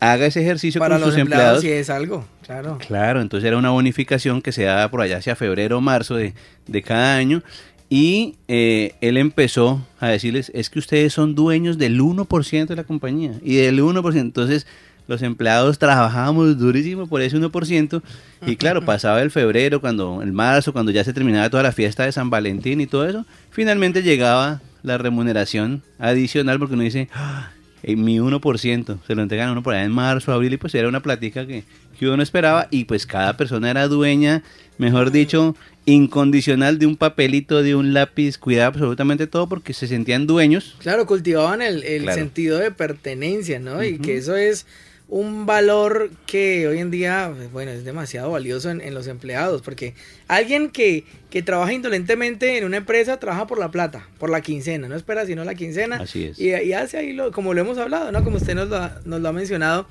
haga 0.00 0.26
ese 0.26 0.40
ejercicio 0.42 0.78
Para 0.78 0.94
con 0.96 1.00
los 1.02 1.10
sus 1.10 1.20
empleados. 1.20 1.60
sí 1.60 1.68
es 1.70 1.90
algo, 1.90 2.24
claro. 2.46 2.78
Claro, 2.86 3.20
entonces 3.20 3.46
era 3.46 3.56
una 3.56 3.70
bonificación 3.70 4.42
que 4.42 4.52
se 4.52 4.64
daba 4.64 4.88
por 4.90 5.00
allá 5.00 5.18
hacia 5.18 5.34
febrero 5.36 5.78
o 5.78 5.80
marzo 5.80 6.14
de, 6.16 6.34
de 6.66 6.82
cada 6.82 7.16
año. 7.16 7.42
Y 7.90 8.36
eh, 8.48 8.94
él 9.00 9.16
empezó 9.16 9.84
a 9.98 10.08
decirles, 10.08 10.52
es 10.54 10.68
que 10.70 10.78
ustedes 10.78 11.12
son 11.14 11.34
dueños 11.34 11.78
del 11.78 12.00
1% 12.00 12.66
de 12.66 12.76
la 12.76 12.84
compañía. 12.84 13.32
Y 13.42 13.56
del 13.56 13.80
1%. 13.80 14.20
Entonces 14.20 14.66
los 15.06 15.22
empleados 15.22 15.78
trabajábamos 15.78 16.58
durísimo 16.58 17.06
por 17.06 17.22
ese 17.22 17.38
1%. 17.38 18.02
Y 18.46 18.56
claro, 18.56 18.82
pasaba 18.84 19.22
el 19.22 19.30
febrero, 19.30 19.80
cuando 19.80 20.20
el 20.22 20.32
marzo, 20.32 20.74
cuando 20.74 20.92
ya 20.92 21.02
se 21.02 21.14
terminaba 21.14 21.48
toda 21.48 21.62
la 21.62 21.72
fiesta 21.72 22.04
de 22.04 22.12
San 22.12 22.28
Valentín 22.28 22.80
y 22.82 22.86
todo 22.86 23.08
eso. 23.08 23.24
Finalmente 23.50 24.02
llegaba 24.02 24.60
la 24.82 24.98
remuneración 24.98 25.82
adicional 25.98 26.58
porque 26.58 26.74
uno 26.74 26.82
dice, 26.84 27.08
"Ah, 27.14 27.50
eh, 27.82 27.96
mi 27.96 28.18
1%, 28.18 28.98
se 29.06 29.14
lo 29.14 29.22
entregan 29.22 29.48
a 29.48 29.52
uno 29.52 29.62
por 29.62 29.74
allá 29.74 29.84
en 29.84 29.92
marzo, 29.92 30.32
abril, 30.32 30.52
y 30.52 30.56
pues 30.56 30.74
era 30.74 30.88
una 30.88 31.00
plática 31.00 31.46
que, 31.46 31.64
que 31.98 32.06
uno 32.06 32.16
no 32.18 32.22
esperaba, 32.22 32.68
y 32.70 32.84
pues 32.84 33.06
cada 33.06 33.36
persona 33.36 33.70
era 33.70 33.88
dueña, 33.88 34.42
mejor 34.78 35.10
dicho, 35.10 35.56
incondicional 35.86 36.78
de 36.78 36.86
un 36.86 36.96
papelito, 36.96 37.62
de 37.62 37.74
un 37.74 37.92
lápiz, 37.94 38.38
cuidaba 38.38 38.68
absolutamente 38.68 39.26
todo 39.26 39.48
porque 39.48 39.72
se 39.72 39.86
sentían 39.86 40.26
dueños. 40.26 40.76
Claro, 40.80 41.06
cultivaban 41.06 41.62
el, 41.62 41.82
el 41.82 42.02
Claro. 42.02 42.18
sentido 42.18 42.58
de 42.58 42.70
pertenencia, 42.70 43.58
¿no? 43.58 43.82
Y 43.82 43.98
que 43.98 44.16
eso 44.16 44.36
es 44.36 44.66
un 45.10 45.46
valor 45.46 46.10
que 46.26 46.68
hoy 46.68 46.78
en 46.80 46.90
día, 46.90 47.32
bueno, 47.50 47.70
es 47.70 47.82
demasiado 47.84 48.30
valioso 48.30 48.70
en, 48.70 48.82
en 48.82 48.92
los 48.94 49.06
empleados, 49.06 49.62
porque 49.62 49.94
alguien 50.28 50.68
que, 50.70 51.04
que 51.30 51.42
trabaja 51.42 51.72
indolentemente 51.72 52.58
en 52.58 52.64
una 52.64 52.76
empresa 52.76 53.18
trabaja 53.18 53.46
por 53.46 53.58
la 53.58 53.70
plata, 53.70 54.06
por 54.18 54.28
la 54.28 54.42
quincena, 54.42 54.86
no 54.86 54.94
espera 54.96 55.24
sino 55.24 55.44
la 55.44 55.54
quincena. 55.54 55.96
Así 55.96 56.24
es. 56.24 56.38
Y, 56.38 56.50
y 56.54 56.72
hace 56.74 56.98
ahí, 56.98 57.12
lo, 57.14 57.32
como 57.32 57.54
lo 57.54 57.60
hemos 57.62 57.78
hablado, 57.78 58.12
¿no? 58.12 58.22
Como 58.22 58.36
usted 58.36 58.54
nos 58.54 58.68
lo, 58.68 58.76
ha- 58.76 59.00
nos 59.06 59.20
lo 59.22 59.28
ha 59.30 59.32
mencionado, 59.32 59.86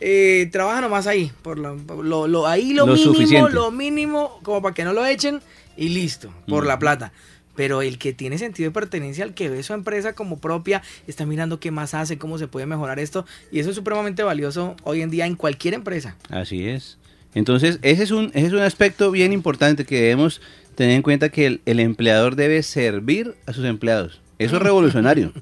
eh, 0.00 0.48
trabaja 0.50 0.80
nomás 0.80 1.06
ahí, 1.06 1.30
por 1.42 1.58
lo, 1.58 1.76
lo, 2.02 2.26
lo- 2.26 2.46
ahí 2.46 2.72
lo, 2.72 2.86
Lo 2.86 2.94
mínimo, 2.94 3.12
suficiente. 3.14 3.52
lo 3.52 3.70
mínimo, 3.70 4.40
como 4.42 4.62
para 4.62 4.74
que 4.74 4.84
no 4.84 4.94
lo 4.94 5.04
echen 5.04 5.40
y 5.76 5.90
listo, 5.90 6.32
por 6.48 6.64
Mm. 6.64 6.68
la 6.68 6.78
plata. 6.78 7.12
Pero 7.56 7.82
el 7.82 7.98
que 7.98 8.12
tiene 8.12 8.38
sentido 8.38 8.70
de 8.70 8.74
pertenencia, 8.74 9.24
el 9.24 9.34
que 9.34 9.48
ve 9.48 9.62
su 9.62 9.72
empresa 9.74 10.12
como 10.14 10.38
propia, 10.38 10.82
está 11.06 11.24
mirando 11.26 11.60
qué 11.60 11.70
más 11.70 11.94
hace, 11.94 12.18
cómo 12.18 12.38
se 12.38 12.48
puede 12.48 12.66
mejorar 12.66 12.98
esto. 12.98 13.26
Y 13.52 13.60
eso 13.60 13.70
es 13.70 13.76
supremamente 13.76 14.22
valioso 14.22 14.74
hoy 14.82 15.02
en 15.02 15.10
día 15.10 15.26
en 15.26 15.36
cualquier 15.36 15.74
empresa. 15.74 16.16
Así 16.30 16.66
es. 16.68 16.98
Entonces, 17.34 17.78
ese 17.82 18.02
es 18.02 18.10
un, 18.10 18.30
ese 18.34 18.46
es 18.48 18.52
un 18.52 18.60
aspecto 18.60 19.10
bien 19.10 19.32
importante 19.32 19.84
que 19.84 20.00
debemos 20.00 20.40
tener 20.74 20.94
en 20.96 21.02
cuenta 21.02 21.28
que 21.28 21.46
el, 21.46 21.60
el 21.66 21.80
empleador 21.80 22.36
debe 22.36 22.62
servir 22.62 23.34
a 23.46 23.52
sus 23.52 23.64
empleados. 23.64 24.20
Eso 24.38 24.56
es 24.56 24.62
revolucionario. 24.62 25.32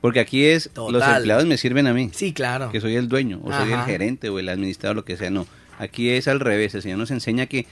Porque 0.00 0.20
aquí 0.20 0.44
es, 0.44 0.70
los 0.74 1.06
empleados 1.06 1.44
me 1.44 1.58
sirven 1.58 1.86
a 1.86 1.92
mí, 1.92 2.10
Sí, 2.14 2.32
claro. 2.32 2.70
que 2.72 2.80
soy 2.80 2.96
el 2.96 3.08
dueño, 3.08 3.40
o 3.44 3.52
soy 3.52 3.70
el 3.72 3.80
gerente, 3.82 4.30
o 4.30 4.38
el 4.38 4.48
administrador, 4.48 4.96
lo 4.96 5.04
que 5.04 5.18
sea. 5.18 5.28
No, 5.30 5.46
aquí 5.78 6.08
es 6.08 6.26
al 6.26 6.40
revés. 6.40 6.74
El 6.74 6.80
Señor 6.80 6.96
nos 6.98 7.10
enseña 7.10 7.44
que 7.44 7.66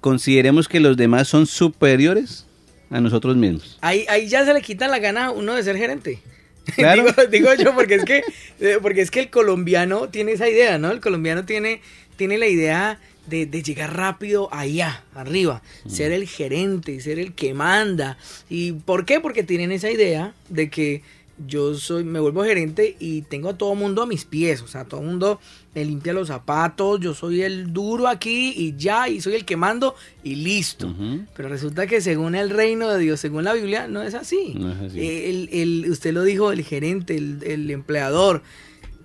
consideremos 0.00 0.66
que 0.68 0.80
los 0.80 0.96
demás 0.96 1.28
son 1.28 1.46
superiores 1.46 2.46
a 2.90 3.00
nosotros 3.00 3.36
mismos. 3.36 3.78
Ahí, 3.80 4.04
ahí 4.08 4.28
ya 4.28 4.44
se 4.44 4.52
le 4.52 4.60
quita 4.62 4.88
la 4.88 4.98
gana 4.98 5.26
a 5.26 5.30
uno 5.30 5.54
de 5.54 5.62
ser 5.62 5.76
gerente. 5.76 6.18
Claro. 6.76 7.02
digo, 7.02 7.26
digo 7.26 7.54
yo, 7.54 7.74
porque 7.74 7.94
es 7.96 8.04
que, 8.04 8.22
eh, 8.60 8.78
porque 8.80 9.00
es 9.00 9.10
que 9.10 9.20
el 9.20 9.30
colombiano 9.30 10.08
tiene 10.08 10.32
esa 10.32 10.48
idea, 10.48 10.78
¿no? 10.78 10.90
El 10.90 11.00
colombiano 11.00 11.44
tiene, 11.44 11.80
tiene 12.16 12.38
la 12.38 12.46
idea 12.46 13.00
de, 13.26 13.46
de 13.46 13.62
llegar 13.62 13.96
rápido 13.96 14.48
allá, 14.52 15.02
arriba, 15.14 15.62
ser 15.88 16.12
el 16.12 16.28
gerente, 16.28 17.00
ser 17.00 17.18
el 17.18 17.32
que 17.32 17.54
manda. 17.54 18.18
¿Y 18.48 18.72
por 18.72 19.04
qué? 19.04 19.20
Porque 19.20 19.42
tienen 19.42 19.72
esa 19.72 19.90
idea 19.90 20.34
de 20.48 20.68
que 20.70 21.02
yo 21.46 21.74
soy, 21.74 22.04
me 22.04 22.20
vuelvo 22.20 22.44
gerente 22.44 22.96
y 23.00 23.22
tengo 23.22 23.48
a 23.50 23.56
todo 23.58 23.74
mundo 23.74 24.02
a 24.02 24.06
mis 24.06 24.24
pies, 24.24 24.62
o 24.62 24.68
sea, 24.68 24.84
todo 24.84 25.00
mundo 25.02 25.40
me 25.74 25.84
limpia 25.84 26.12
los 26.12 26.28
zapatos, 26.28 27.00
yo 27.00 27.14
soy 27.14 27.42
el 27.42 27.72
duro 27.72 28.08
aquí 28.08 28.52
y 28.56 28.74
ya, 28.76 29.08
y 29.08 29.20
soy 29.20 29.34
el 29.34 29.44
que 29.44 29.56
mando 29.56 29.94
y 30.24 30.34
listo. 30.36 30.94
Pero 31.36 31.48
resulta 31.48 31.86
que 31.86 32.00
según 32.00 32.34
el 32.34 32.50
reino 32.50 32.88
de 32.90 32.98
Dios, 32.98 33.20
según 33.20 33.44
la 33.44 33.52
Biblia, 33.54 33.86
no 33.88 34.02
es 34.02 34.14
así. 34.14 34.54
No 34.56 34.72
es 34.72 34.78
así. 34.80 34.98
El, 35.00 35.48
el- 35.52 35.90
usted 35.90 36.12
lo 36.12 36.24
dijo, 36.24 36.52
el 36.52 36.62
gerente, 36.62 37.16
el, 37.16 37.38
el 37.44 37.70
empleador, 37.70 38.42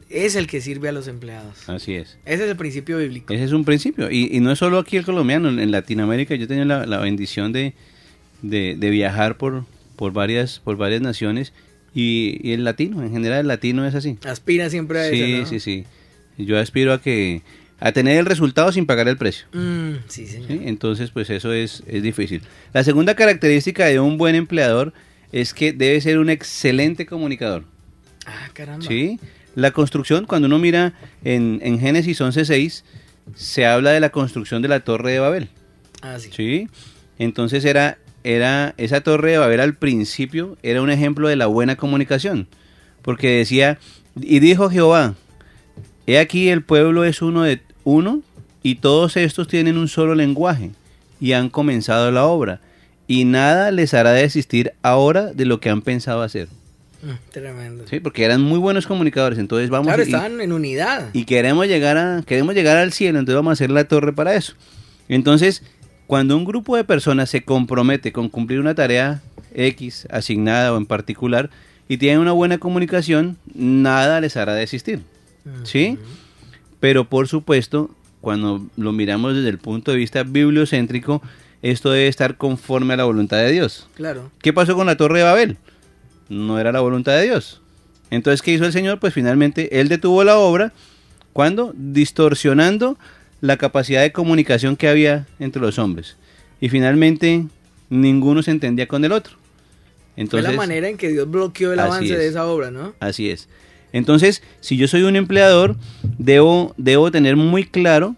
es 0.09 0.35
el 0.35 0.45
que 0.47 0.61
sirve 0.61 0.89
a 0.89 0.91
los 0.91 1.07
empleados. 1.07 1.67
Así 1.69 1.95
es. 1.95 2.17
Ese 2.25 2.43
es 2.45 2.49
el 2.49 2.55
principio 2.57 2.97
bíblico. 2.97 3.33
Ese 3.33 3.43
es 3.43 3.51
un 3.53 3.65
principio. 3.65 4.09
Y, 4.11 4.29
y 4.35 4.39
no 4.39 4.51
es 4.51 4.59
solo 4.59 4.77
aquí 4.79 4.97
el 4.97 5.05
colombiano, 5.05 5.49
en, 5.49 5.59
en 5.59 5.71
Latinoamérica 5.71 6.35
yo 6.35 6.43
he 6.45 6.47
tenido 6.47 6.65
la, 6.65 6.85
la 6.85 6.99
bendición 6.99 7.51
de, 7.53 7.73
de, 8.41 8.75
de 8.77 8.89
viajar 8.91 9.37
por, 9.37 9.65
por, 9.95 10.13
varias, 10.13 10.59
por 10.59 10.77
varias 10.77 11.01
naciones 11.01 11.53
y, 11.95 12.39
y 12.43 12.51
el 12.51 12.63
latino, 12.63 13.01
en 13.01 13.11
general 13.11 13.39
el 13.39 13.47
latino 13.47 13.87
es 13.87 13.95
así. 13.95 14.17
Aspira 14.27 14.69
siempre 14.69 14.99
a 14.99 15.09
Sí, 15.09 15.21
eso, 15.21 15.41
¿no? 15.41 15.45
sí, 15.47 15.59
sí. 15.59 15.85
Yo 16.37 16.59
aspiro 16.59 16.93
a 16.93 17.01
que 17.01 17.41
a 17.79 17.91
tener 17.91 18.17
el 18.19 18.25
resultado 18.25 18.71
sin 18.71 18.85
pagar 18.85 19.07
el 19.07 19.17
precio. 19.17 19.47
Mm, 19.53 19.93
sí, 20.07 20.27
señor. 20.27 20.47
¿sí? 20.49 20.59
Entonces, 20.65 21.11
pues 21.11 21.29
eso 21.29 21.51
es, 21.53 21.81
es 21.87 22.03
difícil. 22.03 22.41
La 22.73 22.83
segunda 22.83 23.15
característica 23.15 23.85
de 23.85 23.99
un 23.99 24.17
buen 24.17 24.35
empleador 24.35 24.93
es 25.31 25.53
que 25.53 25.73
debe 25.73 25.99
ser 26.01 26.19
un 26.19 26.29
excelente 26.29 27.05
comunicador. 27.05 27.63
Ah, 28.25 28.49
caramba. 28.53 28.85
¿sí? 28.85 29.19
La 29.55 29.71
construcción, 29.71 30.25
cuando 30.25 30.47
uno 30.47 30.59
mira 30.59 30.93
en, 31.23 31.59
en 31.63 31.79
Génesis 31.79 32.19
11.6, 32.21 32.83
se 33.35 33.65
habla 33.65 33.91
de 33.91 33.99
la 34.01 34.09
construcción 34.09 34.61
de 34.61 34.67
la 34.67 34.81
Torre 34.81 35.13
de 35.13 35.19
Babel. 35.19 35.49
Ah, 36.01 36.17
sí. 36.19 36.29
¿sí? 36.35 36.67
Entonces 37.17 37.63
era, 37.65 37.97
era, 38.25 38.73
esa 38.77 39.01
Torre 39.01 39.31
de 39.33 39.37
Babel 39.37 39.59
al 39.59 39.75
principio 39.75 40.57
era 40.63 40.81
un 40.81 40.89
ejemplo 40.89 41.27
de 41.27 41.35
la 41.35 41.45
buena 41.45 41.75
comunicación. 41.75 42.47
Porque 43.03 43.29
decía, 43.37 43.77
y 44.19 44.39
dijo 44.39 44.69
Jehová, 44.69 45.13
he 46.07 46.17
aquí 46.17 46.49
el 46.49 46.63
pueblo 46.63 47.03
es 47.03 47.21
uno 47.21 47.43
de 47.43 47.61
uno, 47.83 48.21
y 48.63 48.75
todos 48.75 49.15
estos 49.15 49.47
tienen 49.47 49.77
un 49.77 49.87
solo 49.87 50.15
lenguaje, 50.15 50.71
y 51.21 51.33
han 51.33 51.49
comenzado 51.49 52.11
la 52.11 52.25
obra, 52.25 52.61
y 53.07 53.25
nada 53.25 53.69
les 53.69 53.93
hará 53.93 54.11
desistir 54.11 54.73
ahora 54.81 55.31
de 55.33 55.45
lo 55.45 55.59
que 55.59 55.69
han 55.69 55.83
pensado 55.83 56.23
hacer. 56.23 56.47
Mm, 57.03 57.31
tremendo. 57.31 57.83
¿sí? 57.87 57.99
Porque 57.99 58.23
eran 58.25 58.41
muy 58.41 58.57
buenos 58.57 58.87
comunicadores, 58.87 59.37
entonces 59.37 59.69
vamos 59.69 59.85
claro, 59.85 60.01
y- 60.01 60.05
estaban 60.07 60.41
en 60.41 60.51
unidad. 60.51 61.09
y 61.13 61.25
queremos 61.25 61.67
llegar 61.67 61.97
a 61.99 62.23
queremos 62.25 62.55
llegar 62.55 62.77
al 62.77 62.91
cielo, 62.91 63.19
entonces 63.19 63.35
vamos 63.35 63.51
a 63.51 63.53
hacer 63.53 63.69
la 63.69 63.83
torre 63.83 64.13
para 64.13 64.33
eso. 64.33 64.53
Entonces, 65.07 65.61
cuando 66.07 66.37
un 66.37 66.45
grupo 66.45 66.75
de 66.75 66.83
personas 66.83 67.29
se 67.29 67.43
compromete 67.43 68.11
con 68.11 68.29
cumplir 68.29 68.59
una 68.59 68.75
tarea 68.75 69.21
X 69.53 70.07
asignada 70.11 70.73
o 70.73 70.77
en 70.77 70.85
particular 70.85 71.49
y 71.87 71.97
tienen 71.97 72.19
una 72.19 72.31
buena 72.31 72.57
comunicación, 72.57 73.37
nada 73.53 74.21
les 74.21 74.37
hará 74.37 74.53
desistir. 74.53 75.01
¿Sí? 75.63 75.97
Pero 76.79 77.05
por 77.05 77.27
supuesto, 77.27 77.91
cuando 78.21 78.65
lo 78.77 78.91
miramos 78.91 79.35
desde 79.35 79.49
el 79.49 79.59
punto 79.59 79.91
de 79.91 79.97
vista 79.97 80.23
bibliocéntrico, 80.23 81.21
esto 81.61 81.91
debe 81.91 82.07
estar 82.07 82.37
conforme 82.37 82.93
a 82.93 82.97
la 82.97 83.05
voluntad 83.05 83.37
de 83.37 83.51
Dios. 83.51 83.87
Claro. 83.95 84.31
¿Qué 84.41 84.53
pasó 84.53 84.75
con 84.75 84.87
la 84.87 84.97
Torre 84.97 85.19
de 85.19 85.25
Babel? 85.25 85.57
No 86.29 86.59
era 86.59 86.71
la 86.71 86.79
voluntad 86.79 87.13
de 87.13 87.23
Dios. 87.23 87.61
Entonces, 88.11 88.41
¿qué 88.41 88.51
hizo 88.51 88.65
el 88.65 88.73
Señor? 88.73 88.99
Pues 88.99 89.13
finalmente 89.13 89.79
Él 89.79 89.89
detuvo 89.89 90.23
la 90.23 90.37
obra. 90.37 90.73
¿Cuándo? 91.33 91.73
Distorsionando 91.75 92.97
la 93.41 93.57
capacidad 93.57 94.01
de 94.01 94.11
comunicación 94.11 94.75
que 94.75 94.87
había 94.87 95.27
entre 95.39 95.61
los 95.61 95.79
hombres. 95.79 96.15
Y 96.61 96.69
finalmente 96.69 97.45
ninguno 97.89 98.43
se 98.43 98.51
entendía 98.51 98.87
con 98.87 99.03
el 99.05 99.11
otro. 99.11 99.37
Entonces, 100.15 100.45
Fue 100.45 100.55
la 100.55 100.57
manera 100.57 100.87
en 100.89 100.97
que 100.97 101.09
Dios 101.09 101.29
bloqueó 101.29 101.73
el 101.73 101.79
avance 101.79 102.15
de 102.15 102.25
es. 102.25 102.31
esa 102.31 102.47
obra, 102.47 102.71
¿no? 102.71 102.93
Así 102.99 103.29
es. 103.29 103.49
Entonces, 103.91 104.41
si 104.61 104.77
yo 104.77 104.87
soy 104.87 105.03
un 105.03 105.15
empleador, 105.15 105.75
debo, 106.17 106.73
debo 106.77 107.11
tener 107.11 107.35
muy 107.35 107.65
claro 107.65 108.15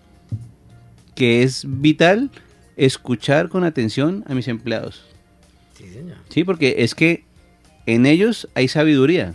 que 1.16 1.44
es 1.44 1.66
vital 1.68 2.30
escuchar 2.78 3.50
con 3.50 3.64
atención 3.64 4.24
a 4.28 4.36
mis 4.36 4.48
empleados. 4.48 5.06
Sí, 5.76 5.90
señor. 5.90 6.18
Sí, 6.30 6.44
porque 6.44 6.76
es 6.80 6.94
que 6.96 7.24
en 7.86 8.06
ellos 8.06 8.48
hay 8.54 8.68
sabiduría. 8.68 9.34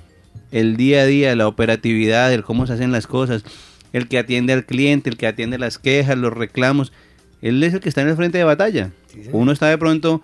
El 0.52 0.76
día 0.76 1.02
a 1.02 1.06
día, 1.06 1.34
la 1.34 1.48
operatividad, 1.48 2.32
el 2.32 2.44
cómo 2.44 2.66
se 2.66 2.74
hacen 2.74 2.92
las 2.92 3.06
cosas, 3.06 3.42
el 3.92 4.08
que 4.08 4.18
atiende 4.18 4.52
al 4.52 4.64
cliente, 4.64 5.10
el 5.10 5.16
que 5.16 5.26
atiende 5.26 5.58
las 5.58 5.78
quejas, 5.78 6.16
los 6.16 6.32
reclamos. 6.32 6.92
Él 7.40 7.62
es 7.62 7.74
el 7.74 7.80
que 7.80 7.88
está 7.88 8.02
en 8.02 8.08
el 8.08 8.16
frente 8.16 8.38
de 8.38 8.44
batalla. 8.44 8.90
Sí. 9.12 9.22
Uno 9.32 9.52
está 9.52 9.68
de 9.68 9.78
pronto 9.78 10.22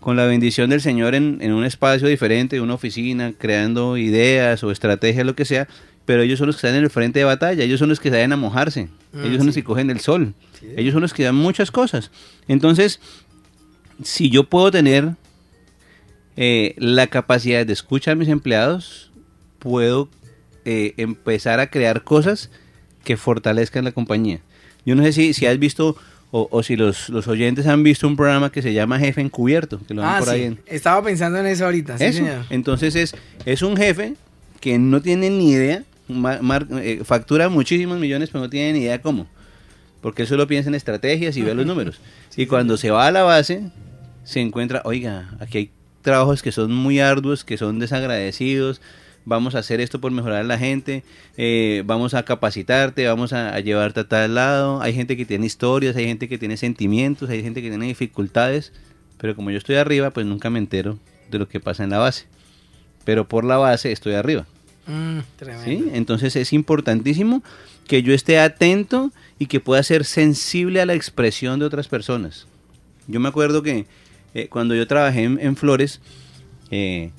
con 0.00 0.16
la 0.16 0.24
bendición 0.24 0.70
del 0.70 0.80
Señor 0.80 1.14
en, 1.14 1.38
en 1.40 1.52
un 1.52 1.64
espacio 1.64 2.08
diferente, 2.08 2.60
una 2.60 2.74
oficina, 2.74 3.34
creando 3.36 3.96
ideas 3.96 4.64
o 4.64 4.70
estrategias, 4.70 5.26
lo 5.26 5.34
que 5.34 5.44
sea, 5.44 5.68
pero 6.06 6.22
ellos 6.22 6.38
son 6.38 6.46
los 6.46 6.56
que 6.56 6.66
están 6.66 6.76
en 6.76 6.84
el 6.84 6.90
frente 6.90 7.18
de 7.18 7.24
batalla, 7.24 7.62
ellos 7.62 7.78
son 7.78 7.90
los 7.90 8.00
que 8.00 8.10
salen 8.10 8.32
a 8.32 8.36
mojarse, 8.36 8.88
Ah, 9.12 9.22
ellos 9.24 9.38
son 9.38 9.46
los 9.46 9.54
que 9.56 9.64
cogen 9.64 9.90
el 9.90 10.00
sol, 10.00 10.34
ellos 10.76 10.92
son 10.92 11.02
los 11.02 11.12
que 11.12 11.24
dan 11.24 11.34
muchas 11.34 11.70
cosas. 11.70 12.12
Entonces, 12.46 13.00
si 14.04 14.30
yo 14.30 14.44
puedo 14.44 14.70
tener 14.70 15.14
eh, 16.36 16.74
la 16.78 17.08
capacidad 17.08 17.66
de 17.66 17.72
escuchar 17.72 18.12
a 18.12 18.14
mis 18.16 18.28
empleados, 18.28 19.10
puedo 19.58 20.08
eh, 20.64 20.94
empezar 20.96 21.58
a 21.58 21.70
crear 21.70 22.04
cosas 22.04 22.50
que 23.04 23.16
fortalezcan 23.16 23.84
la 23.84 23.92
compañía. 23.92 24.40
Yo 24.86 24.94
no 24.94 25.02
sé 25.02 25.12
si, 25.12 25.32
si 25.34 25.46
has 25.46 25.58
visto 25.58 25.96
o, 26.30 26.48
o 26.50 26.62
si 26.62 26.76
los, 26.76 27.08
los 27.08 27.26
oyentes 27.28 27.66
han 27.66 27.82
visto 27.82 28.06
un 28.06 28.16
programa 28.16 28.50
que 28.52 28.62
se 28.62 28.72
llama 28.72 28.98
Jefe 28.98 29.20
Encubierto, 29.20 29.80
que 29.86 29.94
lo 29.94 30.04
Ah, 30.04 30.16
por 30.20 30.28
ahí 30.30 30.40
sí. 30.40 30.46
en, 30.46 30.60
Estaba 30.66 31.02
pensando 31.02 31.38
en 31.38 31.46
eso 31.46 31.64
ahorita, 31.64 31.98
sí, 31.98 32.04
eso. 32.04 32.18
señor. 32.18 32.44
Entonces 32.50 32.94
es, 32.94 33.14
es 33.44 33.62
un 33.62 33.76
jefe 33.76 34.14
que 34.60 34.78
no 34.78 35.00
tiene 35.02 35.28
ni 35.30 35.50
idea, 35.52 35.82
mar- 36.08 36.42
mar- 36.42 36.66
eh, 36.82 37.00
factura 37.04 37.48
muchísimos 37.48 37.98
millones, 37.98 38.28
pero 38.30 38.44
no 38.44 38.50
tiene 38.50 38.72
ni 38.74 38.80
idea 38.84 39.00
cómo. 39.02 39.26
Porque 40.00 40.22
él 40.22 40.28
solo 40.28 40.46
piensa 40.46 40.68
en 40.70 40.74
estrategias 40.76 41.36
y 41.36 41.42
ve 41.42 41.54
los 41.54 41.66
números. 41.66 42.00
y 42.36 42.46
cuando 42.46 42.76
se 42.76 42.90
va 42.90 43.06
a 43.06 43.10
la 43.10 43.22
base, 43.22 43.70
se 44.24 44.40
encuentra, 44.40 44.82
oiga, 44.84 45.30
aquí 45.40 45.58
hay 45.58 45.70
trabajos 46.02 46.42
que 46.42 46.52
son 46.52 46.72
muy 46.72 47.00
arduos, 47.00 47.44
que 47.44 47.58
son 47.58 47.78
desagradecidos, 47.78 48.80
vamos 49.24 49.54
a 49.54 49.58
hacer 49.58 49.80
esto 49.80 50.00
por 50.00 50.12
mejorar 50.12 50.40
a 50.40 50.44
la 50.44 50.58
gente, 50.58 51.04
eh, 51.36 51.82
vamos 51.86 52.14
a 52.14 52.24
capacitarte, 52.24 53.06
vamos 53.06 53.32
a, 53.32 53.54
a 53.54 53.60
llevarte 53.60 54.00
a 54.00 54.08
tal 54.08 54.34
lado. 54.34 54.82
Hay 54.82 54.94
gente 54.94 55.16
que 55.16 55.24
tiene 55.24 55.46
historias, 55.46 55.96
hay 55.96 56.06
gente 56.06 56.28
que 56.28 56.38
tiene 56.38 56.56
sentimientos, 56.56 57.30
hay 57.30 57.42
gente 57.42 57.62
que 57.62 57.68
tiene 57.68 57.86
dificultades, 57.86 58.72
pero 59.18 59.36
como 59.36 59.50
yo 59.50 59.58
estoy 59.58 59.76
arriba, 59.76 60.10
pues 60.10 60.26
nunca 60.26 60.50
me 60.50 60.58
entero 60.58 60.98
de 61.30 61.38
lo 61.38 61.48
que 61.48 61.60
pasa 61.60 61.84
en 61.84 61.90
la 61.90 61.98
base. 61.98 62.26
Pero 63.04 63.28
por 63.28 63.44
la 63.44 63.56
base 63.56 63.92
estoy 63.92 64.14
arriba. 64.14 64.46
Mm. 64.86 65.20
Entonces 65.94 66.36
es 66.36 66.52
importantísimo 66.52 67.42
que 67.86 68.02
yo 68.02 68.14
esté 68.14 68.38
atento 68.38 69.12
y 69.38 69.46
que 69.46 69.60
pueda 69.60 69.82
ser 69.82 70.04
sensible 70.04 70.80
a 70.80 70.86
la 70.86 70.94
expresión 70.94 71.58
de 71.58 71.66
otras 71.66 71.88
personas. 71.88 72.46
Yo 73.06 73.20
me 73.20 73.28
acuerdo 73.28 73.62
que 73.62 73.86
eh, 74.34 74.48
cuando 74.48 74.74
yo 74.74 74.86
trabajé 74.86 75.24
en, 75.24 75.38
en 75.40 75.56
Flores, 75.56 76.00
eh, 76.70 77.10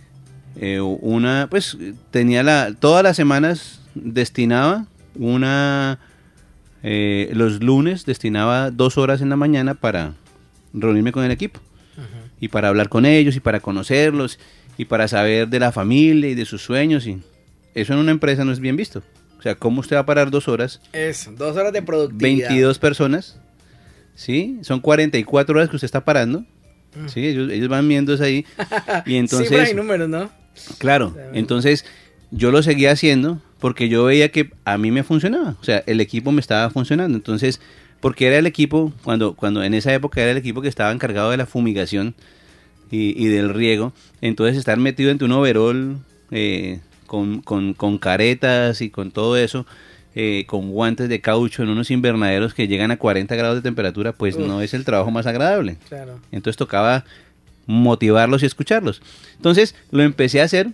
eh, 0.55 0.79
una, 0.81 1.48
pues 1.50 1.77
tenía 2.12 2.43
la, 2.43 2.74
todas 2.74 3.03
las 3.03 3.15
semanas 3.15 3.81
destinaba 3.96 4.86
una, 5.15 6.00
eh, 6.84 7.29
los 7.34 7.62
lunes 7.62 8.05
destinaba 8.05 8.72
dos 8.72 8.98
horas 8.98 9.22
en 9.22 9.29
la 9.29 9.36
mañana 9.36 9.75
para 9.75 10.13
reunirme 10.74 11.12
con 11.12 11.24
el 11.24 11.31
equipo 11.31 11.60
y 12.39 12.48
para 12.48 12.70
hablar 12.70 12.89
con 12.89 13.05
ellos 13.05 13.36
y 13.36 13.39
para 13.39 13.60
conocerlos 13.60 14.39
y 14.77 14.86
para 14.86 15.08
saber 15.08 15.48
de 15.48 15.60
la 15.60 15.72
familia 15.72 16.29
y 16.29 16.36
de 16.36 16.46
sus 16.46 16.63
sueños 16.63 17.05
y 17.05 17.22
eso 17.75 17.93
en 17.93 18.00
una 18.00 18.12
empresa 18.12 18.43
no 18.46 18.51
es 18.51 18.60
bien 18.60 18.75
visto. 18.75 19.03
O 19.38 19.41
sea, 19.41 19.55
¿cómo 19.55 19.81
usted 19.81 19.96
va 19.96 20.01
a 20.01 20.05
parar 20.05 20.29
dos 20.31 20.48
horas? 20.48 20.81
Eso, 20.93 21.31
dos 21.31 21.55
horas 21.58 21.74
de 21.74 21.81
productividad. 21.81 22.50
22 22.50 22.79
personas, 22.79 23.39
¿sí? 24.15 24.60
Son 24.62 24.79
44 24.79 25.55
horas 25.55 25.70
que 25.70 25.75
usted 25.75 25.86
está 25.86 26.03
parando, 26.05 26.46
Mm. 26.96 27.08
¿sí? 27.08 27.25
Ellos, 27.25 27.51
ellos 27.51 27.70
van 27.70 27.88
viendo 27.88 28.13
eso 28.13 28.24
ahí 28.24 28.46
y 29.05 29.15
entonces... 29.15 29.50
Cifras 29.50 29.72
y 29.72 29.75
números, 29.75 30.10
¿no? 30.10 30.29
Claro, 30.77 31.15
entonces 31.34 31.86
yo 32.31 32.51
lo 32.51 32.63
seguía 32.63 32.91
haciendo 32.91 33.41
porque 33.60 33.89
yo 33.89 34.05
veía 34.05 34.29
que 34.31 34.51
a 34.65 34.77
mí 34.77 34.91
me 34.91 35.03
funcionaba, 35.03 35.55
o 35.60 35.63
sea, 35.63 35.84
el 35.86 36.01
equipo 36.01 36.31
me 36.31 36.41
estaba 36.41 36.70
funcionando, 36.70 37.17
entonces, 37.17 37.62
porque 38.00 38.27
era 38.27 38.38
el 38.38 38.48
equipo, 38.48 38.91
cuando, 39.03 39.36
cuando 39.36 39.63
en 39.63 39.74
esa 39.74 39.93
época 39.93 40.22
era 40.22 40.31
el 40.31 40.38
equipo 40.38 40.62
que 40.62 40.67
estaba 40.67 40.91
encargado 40.91 41.29
de 41.31 41.38
la 41.38 41.46
fumigación 41.46 42.15
y, 42.89 43.24
y 43.24 43.27
del 43.27 43.53
riego, 43.53 43.93
entonces 44.22 44.58
estar 44.58 44.77
metido 44.77 45.12
entre 45.12 45.25
un 45.25 45.34
overol 45.34 46.00
eh, 46.31 46.79
con, 47.05 47.41
con, 47.41 47.74
con 47.74 47.98
caretas 47.98 48.81
y 48.81 48.89
con 48.89 49.12
todo 49.12 49.38
eso, 49.38 49.65
eh, 50.15 50.46
con 50.48 50.72
guantes 50.72 51.08
de 51.08 51.22
caucho 51.22 51.62
en 51.62 51.70
unos 51.70 51.91
invernaderos 51.91 52.53
que 52.53 52.67
llegan 52.67 52.91
a 52.91 52.98
40 52.98 53.36
grados 53.36 53.58
de 53.58 53.62
temperatura, 53.62 54.13
pues 54.13 54.36
Uf. 54.36 54.48
no 54.48 54.62
es 54.62 54.74
el 54.74 54.86
trabajo 54.86 55.12
más 55.12 55.27
agradable. 55.27 55.77
Claro. 55.88 56.20
Entonces 56.31 56.58
tocaba 56.58 57.05
motivarlos 57.72 58.44
y 58.44 58.46
escucharlos. 58.46 59.01
Entonces 59.38 59.75
lo 59.92 60.04
empecé 60.04 60.42
a 60.42 60.46
hacer, 60.46 60.72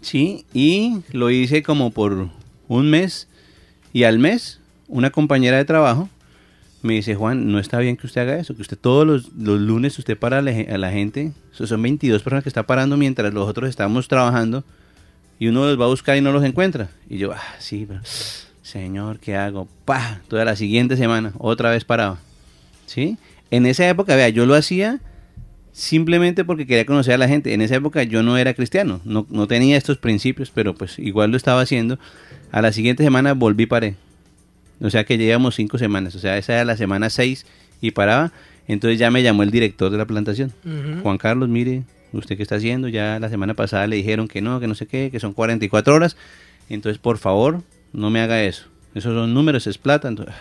sí, 0.00 0.46
y 0.52 0.98
lo 1.12 1.30
hice 1.30 1.62
como 1.62 1.90
por 1.90 2.28
un 2.68 2.90
mes. 2.90 3.28
Y 3.92 4.04
al 4.04 4.18
mes, 4.18 4.60
una 4.88 5.10
compañera 5.10 5.56
de 5.56 5.64
trabajo 5.64 6.08
me 6.82 6.94
dice, 6.94 7.14
Juan, 7.14 7.50
no 7.50 7.58
está 7.58 7.78
bien 7.78 7.96
que 7.96 8.06
usted 8.06 8.20
haga 8.22 8.36
eso, 8.38 8.54
que 8.54 8.62
usted 8.62 8.76
todos 8.78 9.06
los, 9.06 9.32
los 9.34 9.58
lunes 9.60 9.98
usted 9.98 10.18
para 10.18 10.38
a 10.38 10.42
la, 10.42 10.50
a 10.50 10.78
la 10.78 10.90
gente, 10.90 11.32
so- 11.52 11.66
son 11.66 11.80
22 11.80 12.22
personas 12.22 12.42
que 12.42 12.50
está 12.50 12.64
parando 12.64 12.96
mientras 12.96 13.32
los 13.32 13.48
otros 13.48 13.70
estamos 13.70 14.06
trabajando 14.08 14.64
y 15.38 15.46
uno 15.48 15.64
los 15.64 15.80
va 15.80 15.86
a 15.86 15.88
buscar 15.88 16.16
y 16.16 16.20
no 16.20 16.32
los 16.32 16.44
encuentra. 16.44 16.90
Y 17.08 17.16
yo, 17.18 17.32
ah, 17.32 17.40
sí, 17.58 17.86
pero, 17.88 18.00
señor, 18.62 19.18
¿qué 19.18 19.34
hago? 19.36 19.66
Pa, 19.86 20.20
toda 20.28 20.44
la 20.44 20.56
siguiente 20.56 20.96
semana, 20.98 21.32
otra 21.38 21.70
vez 21.70 21.84
paraba. 21.84 22.18
¿Sí? 22.86 23.16
En 23.50 23.64
esa 23.64 23.88
época, 23.88 24.14
vea, 24.16 24.28
yo 24.28 24.44
lo 24.44 24.54
hacía 24.54 25.00
simplemente 25.74 26.44
porque 26.44 26.66
quería 26.66 26.86
conocer 26.86 27.14
a 27.14 27.18
la 27.18 27.28
gente. 27.28 27.52
En 27.52 27.60
esa 27.60 27.74
época 27.74 28.04
yo 28.04 28.22
no 28.22 28.38
era 28.38 28.54
cristiano, 28.54 29.00
no, 29.04 29.26
no 29.28 29.46
tenía 29.48 29.76
estos 29.76 29.98
principios, 29.98 30.50
pero 30.54 30.74
pues 30.74 30.98
igual 30.98 31.32
lo 31.32 31.36
estaba 31.36 31.60
haciendo. 31.60 31.98
A 32.52 32.62
la 32.62 32.72
siguiente 32.72 33.02
semana 33.02 33.34
volví 33.34 33.64
y 33.64 33.66
paré. 33.66 33.96
O 34.80 34.88
sea 34.88 35.04
que 35.04 35.18
llevamos 35.18 35.56
cinco 35.56 35.76
semanas, 35.76 36.14
o 36.14 36.20
sea, 36.20 36.38
esa 36.38 36.54
era 36.54 36.64
la 36.64 36.76
semana 36.76 37.10
seis 37.10 37.44
y 37.80 37.90
paraba. 37.90 38.32
Entonces 38.68 38.98
ya 38.98 39.10
me 39.10 39.22
llamó 39.22 39.42
el 39.42 39.50
director 39.50 39.90
de 39.90 39.98
la 39.98 40.06
plantación. 40.06 40.52
Juan 41.02 41.18
Carlos, 41.18 41.48
mire, 41.48 41.82
¿usted 42.12 42.36
qué 42.36 42.44
está 42.44 42.54
haciendo? 42.54 42.88
Ya 42.88 43.18
la 43.18 43.28
semana 43.28 43.54
pasada 43.54 43.86
le 43.88 43.96
dijeron 43.96 44.28
que 44.28 44.40
no, 44.40 44.60
que 44.60 44.68
no 44.68 44.74
sé 44.74 44.86
qué, 44.86 45.10
que 45.10 45.20
son 45.20 45.32
44 45.32 45.92
horas. 45.92 46.16
Entonces, 46.70 46.98
por 46.98 47.18
favor, 47.18 47.62
no 47.92 48.10
me 48.10 48.20
haga 48.20 48.42
eso. 48.42 48.66
Esos 48.94 49.12
son 49.12 49.34
números, 49.34 49.66
es 49.66 49.76
plata. 49.76 50.08
Entonces, 50.08 50.34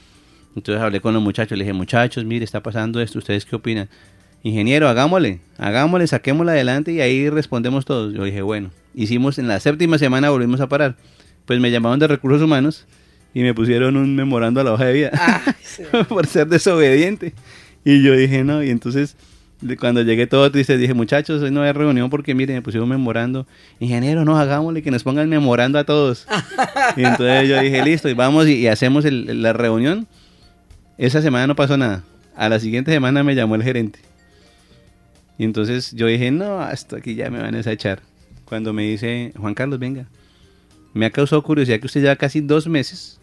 entonces 0.56 0.82
hablé 0.82 1.00
con 1.00 1.14
los 1.14 1.22
muchachos, 1.22 1.56
le 1.56 1.64
dije, 1.64 1.72
muchachos, 1.72 2.24
mire, 2.24 2.44
está 2.44 2.62
pasando 2.62 3.00
esto, 3.00 3.18
¿ustedes 3.18 3.44
qué 3.46 3.56
opinan? 3.56 3.88
Ingeniero, 4.44 4.88
hagámosle, 4.88 5.40
hagámosle, 5.58 6.06
saquémosla 6.06 6.52
adelante 6.52 6.92
y 6.92 7.00
ahí 7.00 7.28
respondemos 7.30 7.84
todos. 7.86 8.12
Yo 8.14 8.22
dije, 8.24 8.42
bueno, 8.42 8.70
hicimos 8.94 9.38
en 9.38 9.48
la 9.48 9.58
séptima 9.58 9.98
semana, 9.98 10.30
volvimos 10.30 10.60
a 10.60 10.68
parar. 10.68 10.96
Pues 11.46 11.58
me 11.60 11.70
llamaron 11.70 11.98
de 11.98 12.06
recursos 12.06 12.42
humanos 12.42 12.86
y 13.32 13.40
me 13.40 13.54
pusieron 13.54 13.96
un 13.96 14.14
memorando 14.14 14.60
a 14.60 14.64
la 14.64 14.72
hoja 14.74 14.84
de 14.84 14.92
vida 14.92 15.10
sí. 15.62 15.82
por 16.08 16.26
ser 16.26 16.46
desobediente. 16.46 17.32
Y 17.86 18.02
yo 18.02 18.14
dije, 18.14 18.44
no, 18.44 18.62
y 18.62 18.70
entonces 18.70 19.16
cuando 19.80 20.02
llegué 20.02 20.26
todo 20.26 20.50
triste 20.50 20.76
dije, 20.76 20.92
muchachos, 20.92 21.42
hoy 21.42 21.50
no 21.50 21.62
hay 21.62 21.72
reunión 21.72 22.10
porque 22.10 22.34
mire, 22.34 22.52
me 22.52 22.60
pusieron 22.60 22.86
memorando. 22.88 23.46
Ingeniero, 23.80 24.26
no, 24.26 24.38
hagámosle 24.38 24.82
que 24.82 24.90
nos 24.90 25.02
pongan 25.04 25.26
memorando 25.30 25.78
a 25.78 25.84
todos. 25.84 26.26
y 26.98 27.02
entonces 27.02 27.48
yo 27.48 27.58
dije, 27.62 27.82
listo, 27.82 28.10
y 28.10 28.14
vamos 28.14 28.46
y, 28.46 28.56
y 28.56 28.66
hacemos 28.66 29.06
el- 29.06 29.40
la 29.42 29.54
reunión. 29.54 30.06
Esa 30.98 31.22
semana 31.22 31.46
no 31.46 31.56
pasó 31.56 31.78
nada. 31.78 32.02
A 32.36 32.50
la 32.50 32.60
siguiente 32.60 32.92
semana 32.92 33.24
me 33.24 33.34
llamó 33.34 33.54
el 33.54 33.62
gerente. 33.62 34.00
Y 35.38 35.44
entonces 35.44 35.92
yo 35.92 36.06
dije, 36.06 36.30
no, 36.30 36.60
hasta 36.60 36.98
aquí 36.98 37.14
ya 37.14 37.30
me 37.30 37.40
van 37.40 37.54
a 37.54 37.60
echar. 37.60 38.00
Cuando 38.44 38.72
me 38.72 38.84
dice, 38.84 39.32
Juan 39.36 39.54
Carlos, 39.54 39.78
venga, 39.78 40.06
me 40.92 41.06
ha 41.06 41.10
causado 41.10 41.42
curiosidad 41.42 41.80
que 41.80 41.86
usted 41.86 42.02
lleva 42.02 42.16
casi 42.16 42.40
dos 42.40 42.68
meses 42.68 43.18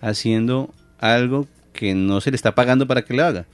haciendo 0.00 0.72
algo 0.98 1.46
que 1.72 1.94
no 1.94 2.20
se 2.20 2.30
le 2.30 2.36
está 2.36 2.54
pagando 2.54 2.86
para 2.86 3.02
que 3.02 3.14
lo 3.14 3.24
haga, 3.24 3.46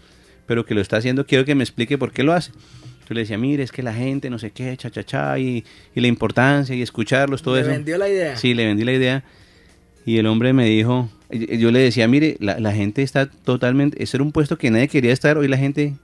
pero 0.46 0.64
que 0.64 0.74
lo 0.74 0.81
está 0.81 0.98
haciendo, 0.98 1.26
quiero 1.26 1.44
que 1.44 1.55
me 1.55 1.64
explique 1.64 1.98
por 1.98 2.12
qué 2.12 2.22
lo 2.22 2.33
hace. 2.33 2.52
Yo 3.09 3.14
le 3.14 3.20
decía, 3.20 3.38
mire, 3.38 3.62
es 3.62 3.70
que 3.70 3.83
la 3.83 3.94
gente, 3.94 4.31
no 4.31 4.38
sé 4.38 4.50
qué, 4.50 4.76
cha, 4.76 4.90
cha, 4.90 5.05
cha, 5.05 5.38
y, 5.38 5.64
y 5.94 6.00
la 6.00 6.09
importancia, 6.09 6.74
y 6.74 6.83
escucharlos, 6.83 7.42
todo 7.42 7.57
eso. 7.57 7.70
vendió 7.70 7.98
la 7.98 8.09
idea. 8.09 8.37
Sí, 8.37 8.52
le 8.52 8.66
vendí 8.66 8.85
la 8.85 8.92
idea. 8.92 9.24
Y 10.05 10.18
el 10.18 10.26
hombre 10.26 10.52
me 10.52 10.66
dijo, 10.66 11.09
yo 11.31 11.70
le 11.70 11.81
decía, 11.81 12.09
mire, 12.09 12.37
la, 12.40 12.59
la 12.59 12.72
gente 12.72 13.02
está 13.02 13.26
totalmente, 13.26 14.02
ese 14.02 14.16
era 14.16 14.24
un 14.24 14.33
puesto 14.33 14.59
que 14.59 14.70
nadie 14.70 14.88
quería 14.88 15.12
estar, 15.12 15.38
hoy 15.38 15.48
la 15.48 15.57
gente 15.57 15.94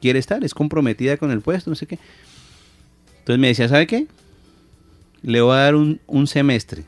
quiere 0.00 0.18
estar, 0.18 0.44
es 0.44 0.54
comprometida 0.54 1.16
con 1.16 1.30
el 1.30 1.40
puesto, 1.40 1.70
no 1.70 1.76
sé 1.76 1.86
qué. 1.86 1.98
Entonces 3.20 3.40
me 3.40 3.48
decía, 3.48 3.68
¿sabe 3.68 3.86
qué? 3.86 4.06
Le 5.22 5.40
voy 5.40 5.54
a 5.54 5.60
dar 5.60 5.74
un, 5.74 6.00
un 6.06 6.26
semestre, 6.26 6.84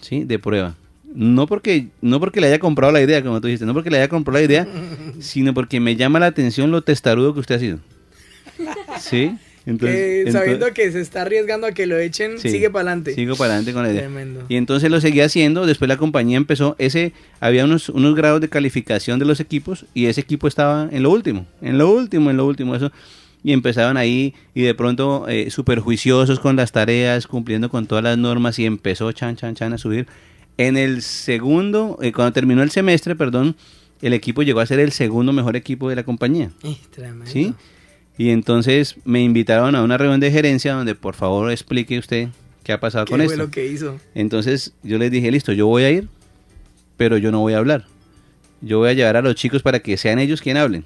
¿sí? 0.00 0.24
De 0.24 0.38
prueba. 0.38 0.74
No 1.14 1.46
porque, 1.46 1.88
no 2.00 2.20
porque 2.20 2.40
le 2.40 2.48
haya 2.48 2.58
comprado 2.58 2.92
la 2.92 3.00
idea, 3.00 3.22
como 3.22 3.40
tú 3.40 3.48
dijiste, 3.48 3.66
no 3.66 3.74
porque 3.74 3.90
le 3.90 3.98
haya 3.98 4.08
comprado 4.08 4.38
la 4.38 4.44
idea, 4.44 4.66
sino 5.20 5.54
porque 5.54 5.80
me 5.80 5.96
llama 5.96 6.20
la 6.20 6.26
atención 6.26 6.70
lo 6.70 6.82
testarudo 6.82 7.34
que 7.34 7.40
usted 7.40 7.54
ha 7.56 7.58
sido. 7.58 7.78
¿Sí? 8.98 9.36
Que 9.78 10.26
sabiendo 10.32 10.72
que 10.72 10.90
se 10.92 11.00
está 11.00 11.22
arriesgando 11.22 11.66
a 11.66 11.72
que 11.72 11.86
lo 11.86 11.98
echen, 11.98 12.38
Sí, 12.38 12.50
sigue 12.50 12.70
para 12.70 12.90
adelante. 12.90 13.14
Sigo 13.14 13.36
para 13.36 13.54
adelante 13.54 13.72
con 13.72 13.82
la 13.82 13.90
idea. 13.90 14.02
Tremendo. 14.02 14.44
Y 14.48 14.56
entonces 14.56 14.90
lo 14.90 15.00
seguía 15.00 15.26
haciendo, 15.26 15.66
después 15.66 15.88
la 15.88 15.96
compañía 15.96 16.36
empezó, 16.36 16.76
ese 16.78 17.12
había 17.40 17.64
unos, 17.64 17.88
unos 17.88 18.14
grados 18.14 18.40
de 18.40 18.48
calificación 18.48 19.18
de 19.18 19.24
los 19.24 19.40
equipos 19.40 19.86
y 19.94 20.06
ese 20.06 20.20
equipo 20.20 20.48
estaba 20.48 20.88
en 20.90 21.02
lo 21.02 21.10
último, 21.10 21.46
en 21.62 21.78
lo 21.78 21.90
último, 21.90 22.30
en 22.30 22.36
lo 22.36 22.46
último, 22.46 22.74
eso. 22.74 22.90
Y 23.42 23.52
empezaban 23.52 23.96
ahí 23.96 24.34
y 24.54 24.62
de 24.62 24.74
pronto 24.74 25.26
eh, 25.26 25.50
súper 25.50 25.78
juiciosos 25.78 26.40
con 26.40 26.56
las 26.56 26.72
tareas, 26.72 27.26
cumpliendo 27.26 27.70
con 27.70 27.86
todas 27.86 28.04
las 28.04 28.18
normas 28.18 28.58
y 28.58 28.66
empezó 28.66 29.10
chan, 29.12 29.36
chan, 29.36 29.54
chan 29.54 29.72
a 29.72 29.78
subir. 29.78 30.06
En 30.58 30.76
el 30.76 31.00
segundo, 31.00 31.98
eh, 32.02 32.12
cuando 32.12 32.32
terminó 32.32 32.62
el 32.62 32.70
semestre, 32.70 33.16
perdón, 33.16 33.56
el 34.02 34.12
equipo 34.12 34.42
llegó 34.42 34.60
a 34.60 34.66
ser 34.66 34.78
el 34.78 34.92
segundo 34.92 35.32
mejor 35.32 35.56
equipo 35.56 35.88
de 35.88 35.96
la 35.96 36.04
compañía. 36.04 36.50
Tremendo. 36.90 37.26
¿Sí? 37.26 37.54
Y 38.20 38.32
entonces 38.32 38.96
me 39.06 39.22
invitaron 39.22 39.74
a 39.74 39.82
una 39.82 39.96
reunión 39.96 40.20
de 40.20 40.30
gerencia 40.30 40.74
donde 40.74 40.94
por 40.94 41.14
favor 41.14 41.50
explique 41.50 41.98
usted 41.98 42.28
qué 42.62 42.74
ha 42.74 42.78
pasado 42.78 43.06
¿Qué 43.06 43.12
con 43.12 43.20
fue 43.20 43.24
esto. 43.24 43.38
lo 43.38 43.50
que 43.50 43.66
hizo? 43.66 43.98
Entonces 44.14 44.74
yo 44.82 44.98
les 44.98 45.10
dije, 45.10 45.30
listo, 45.30 45.54
yo 45.54 45.66
voy 45.66 45.84
a 45.84 45.90
ir, 45.90 46.06
pero 46.98 47.16
yo 47.16 47.32
no 47.32 47.40
voy 47.40 47.54
a 47.54 47.56
hablar. 47.56 47.86
Yo 48.60 48.76
voy 48.76 48.90
a 48.90 48.92
llevar 48.92 49.16
a 49.16 49.22
los 49.22 49.36
chicos 49.36 49.62
para 49.62 49.80
que 49.80 49.96
sean 49.96 50.18
ellos 50.18 50.42
quien 50.42 50.58
hablen. 50.58 50.84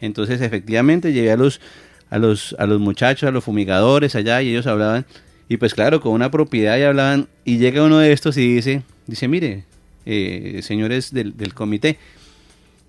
Entonces 0.00 0.40
efectivamente 0.40 1.12
llevé 1.12 1.32
a 1.32 1.36
los, 1.36 1.60
a 2.08 2.20
los, 2.20 2.54
a 2.56 2.66
los 2.66 2.78
muchachos, 2.78 3.26
a 3.26 3.32
los 3.32 3.42
fumigadores 3.42 4.14
allá 4.14 4.40
y 4.40 4.50
ellos 4.50 4.68
hablaban. 4.68 5.06
Y 5.48 5.56
pues 5.56 5.74
claro, 5.74 6.00
con 6.00 6.12
una 6.12 6.30
propiedad 6.30 6.78
y 6.78 6.82
hablaban, 6.82 7.26
y 7.44 7.58
llega 7.58 7.82
uno 7.82 7.98
de 7.98 8.12
estos 8.12 8.36
y 8.36 8.46
dice, 8.46 8.84
dice, 9.08 9.26
mire, 9.26 9.64
eh, 10.06 10.60
señores 10.62 11.12
del, 11.12 11.36
del 11.36 11.52
comité, 11.52 11.98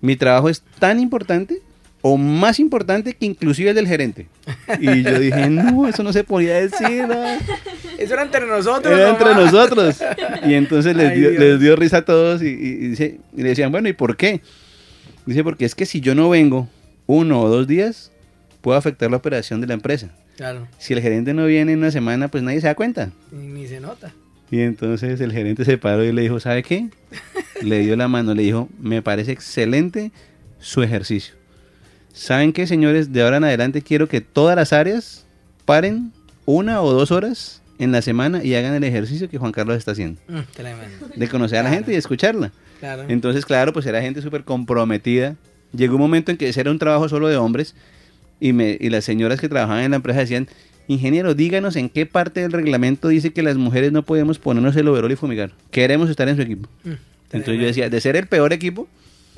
mi 0.00 0.14
trabajo 0.14 0.48
es 0.48 0.62
tan 0.78 1.00
importante 1.00 1.62
o 2.02 2.16
más 2.16 2.58
importante 2.58 3.14
que 3.14 3.26
inclusive 3.26 3.70
el 3.70 3.76
del 3.76 3.86
gerente. 3.86 4.26
Y 4.80 5.02
yo 5.02 5.18
dije, 5.18 5.48
no, 5.48 5.88
eso 5.88 6.02
no 6.02 6.12
se 6.12 6.24
podía 6.24 6.54
decir. 6.54 7.06
Eso 7.96 8.14
era 8.14 8.22
entre 8.22 8.44
nosotros. 8.46 8.92
Era 8.92 9.10
entre 9.10 9.34
nosotros. 9.34 10.02
Y 10.44 10.54
entonces 10.54 10.96
les, 10.96 11.14
dio, 11.14 11.30
les 11.30 11.60
dio, 11.60 11.76
risa 11.76 11.98
a 11.98 12.04
todos 12.04 12.42
y, 12.42 12.48
y, 12.48 13.20
y, 13.36 13.42
le 13.42 13.48
decían, 13.50 13.70
bueno, 13.70 13.88
¿y 13.88 13.92
por 13.92 14.16
qué? 14.16 14.40
Dice, 15.24 15.44
porque 15.44 15.64
es 15.64 15.76
que 15.76 15.86
si 15.86 16.00
yo 16.00 16.16
no 16.16 16.28
vengo 16.28 16.68
uno 17.06 17.40
o 17.40 17.48
dos 17.48 17.68
días, 17.68 18.10
puedo 18.60 18.76
afectar 18.76 19.08
la 19.08 19.18
operación 19.18 19.60
de 19.60 19.68
la 19.68 19.74
empresa. 19.74 20.10
Claro. 20.36 20.66
Si 20.78 20.94
el 20.94 21.00
gerente 21.00 21.34
no 21.34 21.46
viene 21.46 21.72
en 21.72 21.78
una 21.78 21.92
semana, 21.92 22.26
pues 22.26 22.42
nadie 22.42 22.60
se 22.60 22.66
da 22.66 22.74
cuenta. 22.74 23.12
Ni, 23.30 23.46
ni 23.46 23.68
se 23.68 23.78
nota. 23.78 24.12
Y 24.50 24.60
entonces 24.60 25.20
el 25.20 25.32
gerente 25.32 25.64
se 25.64 25.78
paró 25.78 26.04
y 26.04 26.12
le 26.12 26.22
dijo, 26.22 26.40
¿sabe 26.40 26.64
qué? 26.64 26.88
le 27.62 27.78
dio 27.78 27.94
la 27.94 28.08
mano, 28.08 28.34
le 28.34 28.42
dijo, 28.42 28.68
me 28.80 29.02
parece 29.02 29.30
excelente 29.30 30.10
su 30.58 30.82
ejercicio. 30.82 31.34
¿Saben 32.12 32.52
qué, 32.52 32.66
señores? 32.66 33.12
De 33.12 33.22
ahora 33.22 33.38
en 33.38 33.44
adelante 33.44 33.82
quiero 33.82 34.08
que 34.08 34.20
todas 34.20 34.56
las 34.56 34.72
áreas 34.72 35.24
paren 35.64 36.12
una 36.44 36.82
o 36.82 36.92
dos 36.92 37.10
horas 37.10 37.62
en 37.78 37.92
la 37.92 38.02
semana 38.02 38.44
y 38.44 38.54
hagan 38.54 38.74
el 38.74 38.84
ejercicio 38.84 39.28
que 39.28 39.38
Juan 39.38 39.52
Carlos 39.52 39.76
está 39.76 39.92
haciendo. 39.92 40.20
Mm. 40.28 41.18
De 41.18 41.28
conocer 41.28 41.58
a 41.58 41.62
la 41.62 41.70
gente 41.70 41.92
y 41.92 41.96
escucharla. 41.96 42.52
Claro. 42.80 43.04
Entonces, 43.08 43.46
claro, 43.46 43.72
pues 43.72 43.86
era 43.86 44.00
gente 44.02 44.22
súper 44.22 44.44
comprometida. 44.44 45.36
Llegó 45.74 45.94
un 45.94 46.00
momento 46.00 46.30
en 46.30 46.36
que 46.36 46.48
ese 46.48 46.60
era 46.60 46.70
un 46.70 46.78
trabajo 46.78 47.08
solo 47.08 47.28
de 47.28 47.36
hombres 47.36 47.74
y, 48.40 48.52
me, 48.52 48.76
y 48.78 48.90
las 48.90 49.04
señoras 49.04 49.40
que 49.40 49.48
trabajaban 49.48 49.84
en 49.84 49.92
la 49.92 49.96
empresa 49.96 50.20
decían, 50.20 50.48
ingeniero, 50.88 51.34
díganos 51.34 51.76
en 51.76 51.88
qué 51.88 52.06
parte 52.06 52.40
del 52.40 52.52
reglamento 52.52 53.08
dice 53.08 53.32
que 53.32 53.42
las 53.42 53.56
mujeres 53.56 53.92
no 53.92 54.02
podemos 54.02 54.38
ponernos 54.38 54.76
el 54.76 54.88
overol 54.88 55.12
y 55.12 55.16
fumigar. 55.16 55.52
Queremos 55.70 56.10
estar 56.10 56.28
en 56.28 56.36
su 56.36 56.42
equipo. 56.42 56.68
Mm, 56.84 56.90
Entonces 57.32 57.60
yo 57.60 57.66
decía, 57.66 57.88
de 57.88 58.00
ser 58.00 58.16
el 58.16 58.26
peor 58.26 58.52
equipo, 58.52 58.88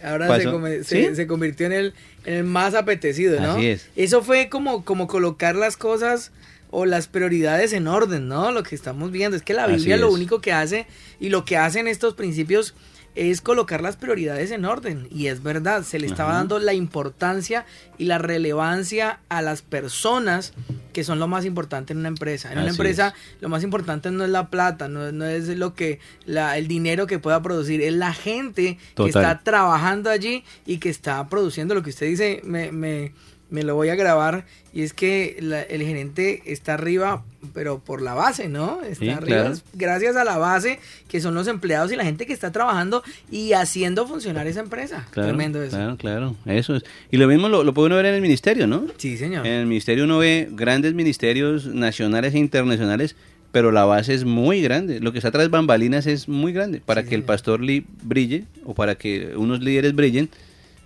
Ahora 0.05 0.27
se, 0.39 0.45
come- 0.51 0.79
¿Sí? 0.85 1.05
se, 1.05 1.15
se 1.17 1.27
convirtió 1.27 1.67
en 1.67 1.73
el, 1.73 1.95
en 2.25 2.35
el 2.35 2.45
más 2.45 2.75
apetecido, 2.75 3.41
¿no? 3.41 3.53
Así 3.53 3.67
es. 3.69 3.89
Eso 3.97 4.23
fue 4.23 4.49
como, 4.49 4.85
como 4.85 5.07
colocar 5.07 5.57
las 5.57 5.77
cosas 5.77 6.31
o 6.71 6.87
las 6.87 7.07
prioridades 7.07 7.73
en 7.73 7.87
orden, 7.87 8.29
¿no? 8.29 8.51
Lo 8.53 8.63
que 8.65 8.75
estamos 8.75 9.11
viendo 9.13 9.37
es 9.37 9.43
que 9.43 9.55
la 9.55 9.67
Biblia 9.67 9.97
lo 9.97 10.11
único 10.13 10.41
que 10.41 10.53
hace 10.53 10.87
y 11.21 11.29
lo 11.29 11.45
que 11.45 11.57
hacen 11.57 11.87
estos 11.89 12.15
principios 12.15 12.75
es 13.15 13.41
colocar 13.41 13.81
las 13.81 13.97
prioridades 13.97 14.51
en 14.51 14.65
orden. 14.65 15.07
Y 15.11 15.29
es 15.29 15.43
verdad, 15.43 15.83
se 15.83 15.99
le 15.99 16.07
estaba 16.07 16.35
dando 16.35 16.59
la 16.59 16.75
importancia 16.75 17.65
y 17.99 18.05
la 18.05 18.19
relevancia 18.19 19.21
a 19.29 19.43
las 19.43 19.63
personas 19.63 20.53
que 20.93 21.05
son 21.05 21.19
lo 21.19 21.29
más 21.29 21.45
importante 21.45 21.93
en 21.93 22.01
una 22.01 22.09
empresa. 22.09 22.53
En 22.53 22.59
una 22.59 22.71
empresa 22.71 23.15
lo 23.41 23.49
más 23.49 23.63
importante 23.63 24.11
no 24.11 24.25
es 24.25 24.31
la 24.31 24.49
plata, 24.49 24.89
no, 24.89 25.13
no 25.13 25.27
es 25.27 25.49
lo 25.49 25.75
que 25.75 25.99
la, 26.25 26.57
el 26.57 26.69
dinero 26.69 27.07
que 27.07 27.19
pueda 27.19 27.43
producir, 27.43 27.83
es 27.83 27.93
la 27.93 28.15
gente 28.15 28.79
que 28.95 29.09
está 29.09 29.41
trabajando 29.41 30.11
allí 30.11 30.45
y 30.67 30.79
que 30.79 30.89
está 30.89 31.29
produciendo 31.29 31.75
lo 31.75 31.83
que 31.83 31.91
usted 31.91 32.07
dice, 32.07 32.41
me, 32.45 32.73
me, 32.73 33.13
me 33.55 33.63
lo 33.63 33.77
voy 33.77 33.89
a 33.89 33.95
grabar, 33.95 34.45
y 34.73 34.83
es 34.83 34.93
que 34.93 35.37
la- 35.41 35.63
el 35.63 35.81
gerente 35.83 36.43
está 36.47 36.75
arriba, 36.75 37.23
pero 37.55 37.79
por 37.79 38.03
la 38.03 38.13
base, 38.15 38.49
¿no? 38.49 38.81
Está 38.83 39.05
Sí, 39.05 39.11
arriba 39.11 39.43
claro. 39.43 39.57
gracias 39.75 40.17
a 40.17 40.25
la 40.25 40.39
base, 40.39 40.81
que 41.09 41.21
son 41.21 41.35
los 41.37 41.47
empleados 41.47 41.93
y 41.93 41.97
la 41.97 42.03
gente 42.05 42.27
que 42.27 42.33
está 42.33 42.51
trabajando 42.51 43.05
y 43.31 43.53
haciendo 43.53 44.09
funcionar 44.09 44.49
esa 44.49 44.59
empresa. 44.61 45.07
Claro, 45.13 45.29
Tremendo 45.29 45.63
eso. 45.63 45.77
Claro, 45.77 45.97
claro, 45.97 46.37
eso 46.47 46.75
es. 46.75 46.83
Y 47.13 47.17
lo 47.19 47.29
mismo 47.29 47.49
lo, 47.49 47.63
lo 47.63 47.73
puede 47.73 47.87
uno 47.87 47.97
ver 47.97 48.07
en 48.07 48.15
el 48.17 48.23
ministerio, 48.23 48.67
¿no? 48.67 48.87
Sí, 48.97 49.17
señor. 49.17 49.47
En 49.47 49.53
el 49.53 49.67
ministerio 49.67 50.03
uno 50.05 50.19
ve 50.19 50.49
grandes 50.51 50.95
ministerios 50.95 51.67
nacionales 51.67 52.35
e 52.35 52.39
internacionales, 52.39 53.15
pero 53.53 53.71
la 53.71 53.85
base 53.85 54.15
es 54.15 54.25
muy 54.25 54.61
grande. 54.63 54.99
Lo 54.99 55.13
que 55.13 55.19
está 55.19 55.31
tras 55.31 55.49
bambalinas 55.49 56.09
es 56.09 56.29
muy 56.29 56.53
grande. 56.53 56.83
Para 56.85 57.03
Sí, 57.03 57.11
que 57.11 57.15
el 57.15 57.23
pastor 57.23 57.61
brille 58.03 58.45
o 58.65 58.75
para 58.75 58.97
que 58.97 59.35
unos 59.37 59.61
líderes 59.61 59.95
brillen, 59.95 60.29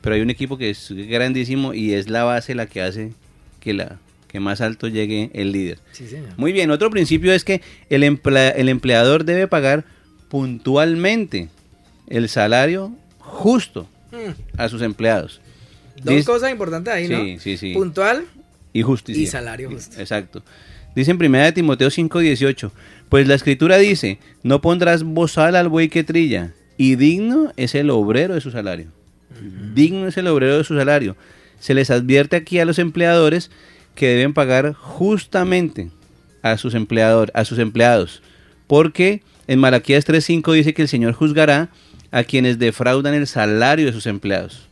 pero 0.01 0.15
hay 0.15 0.21
un 0.23 0.31
equipo 0.31 0.57
que 0.59 0.71
es 0.71 0.89
grandísimo 0.91 1.75
y 1.75 1.95
es 1.95 2.09
la 2.09 2.25
base 2.25 2.55
la 2.55 2.67
que 2.67 2.83
hace 2.83 3.13
que, 3.61 3.75
la, 3.75 3.99
que 4.29 4.41
más 4.41 4.61
alto 4.61 4.89
llegue 4.89 5.31
el 5.35 5.53
líder. 5.53 5.79
Sí, 5.93 6.07
señor. 6.07 6.31
Muy 6.37 6.53
bien, 6.53 6.71
otro 6.71 6.91
principio 6.91 7.33
es 7.33 7.45
que 7.45 7.61
el, 7.91 8.03
emplea- 8.05 8.53
el 8.57 8.69
empleador 8.69 9.25
debe 9.25 9.47
pagar 9.49 9.85
puntualmente 10.29 11.49
el 12.09 12.29
salario 12.29 12.93
justo 13.19 13.89
Mm, 14.11 14.33
a 14.59 14.71
sus 14.71 14.81
empleados. 14.81 15.43
Dos 16.03 16.15
Dice- 16.15 16.25
cosas 16.25 16.51
importantes 16.51 16.95
ahí, 16.95 17.09
¿no? 17.09 17.21
Sí, 17.23 17.37
sí, 17.41 17.57
sí. 17.59 17.75
Puntual 17.75 18.25
y 18.73 18.81
justicia. 18.81 19.23
y 19.23 19.27
salario 19.27 19.71
justo. 19.71 20.01
Exacto. 20.01 20.43
Dice 20.97 21.11
en 21.11 21.19
1 21.19 21.53
Timoteo 21.53 21.91
5:18, 21.91 22.71
pues 23.11 23.29
la 23.29 23.35
escritura 23.35 23.77
dice, 23.77 24.19
no 24.43 24.63
pondrás 24.63 25.03
bozal 25.03 25.57
al 25.57 25.69
buey 25.69 25.91
que 25.91 26.05
trilla, 26.05 26.55
y 26.79 26.97
digno 26.97 27.53
es 27.59 27.75
el 27.75 27.91
obrero 27.91 28.33
de 28.35 28.41
su 28.41 28.51
salario. 28.51 28.87
Digno 29.75 30.09
es 30.09 30.17
el 30.17 30.27
obrero 30.27 30.59
de 30.59 30.65
su 30.65 30.77
salario. 30.77 31.17
Se 31.61 31.75
les 31.75 31.91
advierte 31.91 32.37
aquí 32.37 32.59
a 32.59 32.65
los 32.65 32.79
empleadores 32.79 33.51
que 33.95 34.09
deben 34.09 34.33
pagar 34.35 34.73
justamente 34.75 35.91
a 36.43 36.57
sus 36.57 36.75
empleadores, 36.75 37.35
a 37.35 37.45
sus 37.45 37.59
empleados, 37.59 38.23
porque 38.67 39.23
en 39.47 39.59
Malaquías 39.59 40.07
3:5 40.07 40.53
dice 40.53 40.73
que 40.75 40.83
el 40.83 40.89
Señor 40.89 41.13
juzgará 41.15 41.69
a 42.11 42.23
quienes 42.25 42.59
defraudan 42.59 43.15
el 43.15 43.27
salario 43.27 43.87
de 43.87 43.93
sus 43.93 44.07
empleados. 44.07 44.69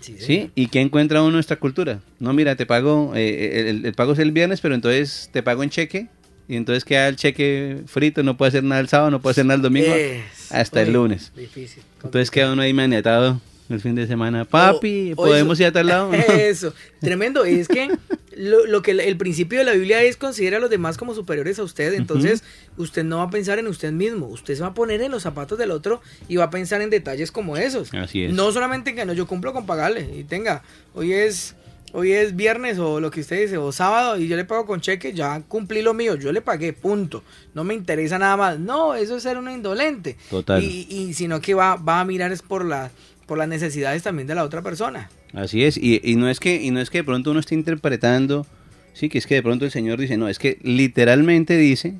Sí. 0.00 0.50
¿Y 0.54 0.68
qué 0.68 0.80
encuentra 0.80 1.20
uno 1.20 1.28
en 1.30 1.34
nuestra 1.34 1.56
cultura? 1.56 2.00
No, 2.20 2.32
mira, 2.32 2.54
te 2.56 2.64
pago, 2.64 3.12
eh, 3.16 3.68
el, 3.70 3.84
el 3.86 3.92
pago 3.94 4.12
es 4.12 4.18
el 4.20 4.30
viernes, 4.30 4.60
pero 4.60 4.74
entonces 4.74 5.28
te 5.32 5.42
pago 5.42 5.62
en 5.64 5.70
cheque. 5.70 6.06
Y 6.46 6.56
entonces 6.56 6.84
queda 6.84 7.08
el 7.08 7.16
cheque 7.16 7.78
frito, 7.86 8.22
no 8.22 8.36
puede 8.36 8.50
hacer 8.50 8.62
nada 8.64 8.80
el 8.80 8.88
sábado, 8.88 9.10
no 9.10 9.20
puede 9.20 9.32
hacer 9.32 9.46
nada 9.46 9.56
el 9.56 9.62
domingo, 9.62 9.92
Es- 9.94 10.52
hasta 10.52 10.82
el 10.82 10.92
lunes. 10.92 11.32
Difícil. 11.34 11.82
Entonces 12.04 12.30
queda 12.30 12.52
uno 12.52 12.62
ahí 12.62 12.72
maniatado 12.72 13.40
el 13.70 13.80
fin 13.80 13.94
de 13.94 14.06
semana. 14.06 14.44
Papi, 14.44 15.10
O- 15.12 15.12
o 15.12 15.16
¿podemos 15.26 15.58
eso- 15.58 15.62
ir 15.64 15.68
a 15.68 15.72
tal 15.72 15.86
lado? 15.86 16.12
Eso, 16.28 16.74
tremendo. 17.00 17.44
Es 17.44 17.66
que 17.68 17.88
lo, 18.36 18.66
lo 18.66 18.82
que 18.82 18.90
el, 18.90 19.00
el 19.00 19.16
principio 19.16 19.58
de 19.60 19.64
la 19.64 19.72
Biblia 19.72 20.02
es 20.02 20.16
considera 20.16 20.56
a 20.56 20.60
los 20.60 20.70
demás 20.70 20.96
como 20.98 21.14
superiores 21.14 21.58
a 21.58 21.62
usted. 21.62 21.94
Entonces, 21.94 22.42
usted 22.76 23.04
no 23.04 23.18
va 23.18 23.24
a 23.24 23.30
pensar 23.30 23.58
en 23.58 23.66
usted 23.66 23.92
mismo. 23.92 24.26
Usted 24.26 24.54
se 24.54 24.60
va 24.62 24.68
a 24.68 24.74
poner 24.74 25.00
en 25.02 25.10
los 25.10 25.22
zapatos 25.22 25.56
del 25.58 25.70
otro 25.70 26.00
y 26.28 26.36
va 26.36 26.44
a 26.44 26.50
pensar 26.50 26.82
en 26.82 26.90
detalles 26.90 27.30
como 27.32 27.56
esos. 27.56 27.92
Así 27.94 28.24
es. 28.24 28.32
No 28.32 28.52
solamente 28.52 28.90
en 28.90 28.96
que 28.96 29.04
no, 29.06 29.12
yo 29.12 29.26
cumplo 29.26 29.52
con 29.52 29.66
pagarle. 29.66 30.08
Y 30.18 30.24
tenga, 30.24 30.62
hoy 30.94 31.12
es. 31.12 31.54
Hoy 31.96 32.10
es 32.10 32.34
viernes 32.34 32.80
o 32.80 32.98
lo 32.98 33.12
que 33.12 33.20
usted 33.20 33.40
dice, 33.42 33.56
o 33.56 33.70
sábado, 33.70 34.18
y 34.18 34.26
yo 34.26 34.36
le 34.36 34.44
pago 34.44 34.66
con 34.66 34.80
cheque, 34.80 35.12
ya 35.12 35.40
cumplí 35.46 35.80
lo 35.80 35.94
mío, 35.94 36.16
yo 36.16 36.32
le 36.32 36.40
pagué, 36.40 36.72
punto. 36.72 37.22
No 37.54 37.62
me 37.62 37.72
interesa 37.72 38.18
nada 38.18 38.36
más. 38.36 38.58
No, 38.58 38.96
eso 38.96 39.16
es 39.16 39.22
ser 39.22 39.38
un 39.38 39.48
indolente. 39.48 40.16
Total. 40.28 40.60
Y, 40.60 40.88
y 40.90 41.14
sino 41.14 41.40
que 41.40 41.54
va, 41.54 41.76
va 41.76 42.00
a 42.00 42.04
mirar 42.04 42.32
es 42.32 42.42
por, 42.42 42.64
la, 42.64 42.90
por 43.26 43.38
las 43.38 43.48
necesidades 43.48 44.02
también 44.02 44.26
de 44.26 44.34
la 44.34 44.44
otra 44.44 44.62
persona. 44.62 45.08
Así 45.32 45.64
es, 45.64 45.76
y, 45.76 46.00
y 46.02 46.16
no 46.16 46.28
es 46.28 46.40
que, 46.40 46.62
y 46.62 46.70
no 46.70 46.80
es 46.80 46.90
que 46.90 46.98
de 46.98 47.04
pronto 47.04 47.30
uno 47.30 47.40
esté 47.40 47.54
interpretando, 47.54 48.46
sí, 48.92 49.08
que 49.08 49.18
es 49.18 49.26
que 49.26 49.34
de 49.34 49.42
pronto 49.42 49.64
el 49.64 49.70
Señor 49.70 50.00
dice, 50.00 50.16
no, 50.16 50.28
es 50.28 50.38
que 50.38 50.58
literalmente 50.62 51.56
dice 51.56 51.94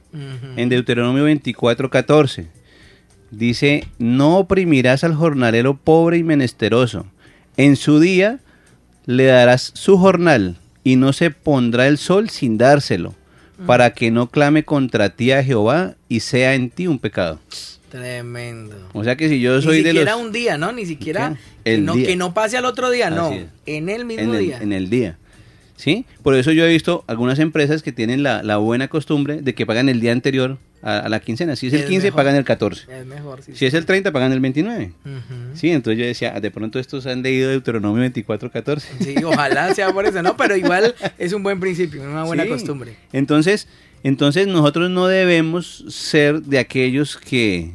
en 0.56 0.68
Deuteronomio 0.68 1.24
24, 1.24 1.90
14. 1.90 2.46
Dice, 3.30 3.88
no 3.98 4.38
oprimirás 4.38 5.02
al 5.02 5.14
jornalero 5.14 5.76
pobre 5.76 6.18
y 6.18 6.22
menesteroso. 6.22 7.06
En 7.56 7.76
su 7.76 7.98
día 7.98 8.38
le 9.06 9.24
darás 9.24 9.72
su 9.74 9.98
jornal 9.98 10.56
y 10.84 10.96
no 10.96 11.12
se 11.12 11.30
pondrá 11.30 11.88
el 11.88 11.98
sol 11.98 12.30
sin 12.30 12.58
dárselo, 12.58 13.14
para 13.66 13.92
que 13.92 14.10
no 14.10 14.28
clame 14.28 14.64
contra 14.64 15.10
ti 15.10 15.32
a 15.32 15.42
Jehová 15.42 15.94
y 16.08 16.20
sea 16.20 16.54
en 16.54 16.70
ti 16.70 16.86
un 16.86 16.98
pecado. 16.98 17.40
Tremendo. 17.98 18.76
O 18.92 19.04
sea 19.04 19.16
que 19.16 19.28
si 19.28 19.40
yo 19.40 19.62
soy 19.62 19.78
Ni 19.78 19.82
de 19.84 19.90
siquiera 19.90 20.12
los... 20.16 20.20
un 20.22 20.32
día, 20.32 20.58
¿no? 20.58 20.72
Ni 20.72 20.84
siquiera 20.84 21.36
El 21.64 21.84
no, 21.84 21.94
día. 21.94 22.06
que 22.06 22.16
no 22.16 22.34
pase 22.34 22.56
al 22.56 22.64
otro 22.64 22.90
día, 22.90 23.08
no. 23.10 23.30
Es. 23.32 23.46
En 23.66 23.88
el 23.88 24.04
mismo 24.04 24.22
en 24.24 24.34
el, 24.34 24.40
día. 24.40 24.58
en 24.60 24.72
el 24.72 24.90
día. 24.90 25.16
¿Sí? 25.76 26.04
Por 26.22 26.34
eso 26.34 26.50
yo 26.52 26.64
he 26.64 26.68
visto 26.68 27.04
algunas 27.06 27.38
empresas 27.38 27.82
que 27.82 27.92
tienen 27.92 28.22
la, 28.22 28.42
la 28.42 28.56
buena 28.56 28.88
costumbre 28.88 29.42
de 29.42 29.54
que 29.54 29.64
pagan 29.66 29.88
el 29.88 30.00
día 30.00 30.10
anterior 30.12 30.58
a, 30.82 30.98
a 30.98 31.08
la 31.08 31.20
quincena. 31.20 31.54
Si 31.56 31.68
es 31.68 31.72
el 31.72 31.80
Es 31.80 31.86
15, 31.86 32.06
mejor. 32.08 32.16
pagan 32.16 32.34
el 32.36 32.44
14. 32.44 32.86
Es 33.00 33.06
mejor, 33.06 33.42
sí. 33.42 33.52
Si 33.54 33.64
es 33.66 33.74
el 33.74 33.86
30, 33.86 34.10
pagan 34.12 34.32
el 34.32 34.40
29. 34.40 34.92
Ujú. 35.04 35.12
Sí, 35.54 35.70
entonces 35.70 35.98
yo 36.00 36.04
decía, 36.06 36.32
"Ah, 36.34 36.40
de 36.40 36.50
pronto 36.50 36.78
estos 36.80 37.06
han 37.06 37.22
leído 37.22 37.50
Deuteronomio 37.50 38.00
24, 38.00 38.50
14. 38.50 38.88
Sí, 39.00 39.14
ojalá 39.24 39.72
sea 39.74 39.92
por 39.92 40.04
eso, 40.04 40.20
¿no? 40.22 40.36
Pero 40.36 40.56
igual 40.56 40.94
es 41.18 41.32
un 41.32 41.42
buen 41.44 41.60
principio, 41.60 42.02
una 42.02 42.24
buena 42.24 42.42
Sí. 42.44 42.48
costumbre. 42.50 42.96
Entonces, 43.12 43.66
entonces 44.04 44.46
nosotros 44.46 44.90
no 44.90 45.06
debemos 45.08 45.84
ser 45.88 46.42
de 46.42 46.58
aquellos 46.60 47.16
que, 47.16 47.70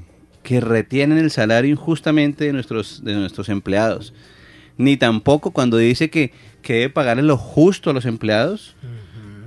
que 0.49 0.59
retienen 0.61 1.19
el 1.19 1.29
salario 1.29 1.69
injustamente 1.69 2.45
de 2.45 2.53
nuestros, 2.53 3.03
de 3.03 3.13
nuestros 3.13 3.49
empleados. 3.49 4.13
Ni 4.79 4.97
tampoco 4.97 5.51
cuando 5.51 5.77
dice 5.77 6.09
que, 6.09 6.31
que 6.63 6.73
debe 6.73 6.89
pagarle 6.89 7.21
lo 7.21 7.37
justo 7.37 7.91
a 7.91 7.93
los 7.93 8.05
empleados. 8.05 8.75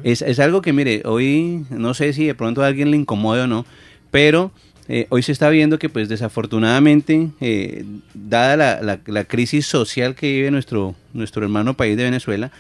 Es, 0.05 0.23
es 0.23 0.39
algo 0.39 0.63
que, 0.63 0.73
mire, 0.73 1.03
hoy 1.05 1.65
no 1.71 1.95
sé 1.95 2.13
si 2.13 2.25
de 2.27 2.37
pronto 2.37 2.63
a 2.63 2.69
alguien 2.69 2.93
le 2.93 2.97
incomode 2.99 3.41
o 3.41 3.47
no, 3.49 3.67
pero 4.13 4.53
eh, 4.89 5.07
hoy 5.09 5.25
se 5.25 5.33
está 5.33 5.49
viendo 5.51 5.77
que, 5.81 5.89
pues 5.89 6.09
desafortunadamente, 6.09 7.31
eh, 7.41 7.85
dada 8.15 8.57
la, 8.57 8.81
la- 8.83 9.01
la 9.05 9.25
crisis 9.25 9.67
social 9.67 10.15
que 10.15 10.31
vive 10.31 10.53
nuestro, 10.53 10.95
nuestro 11.15 11.43
hermano 11.43 11.75
país 11.75 11.97
de 11.97 12.05
Venezuela, 12.05 12.53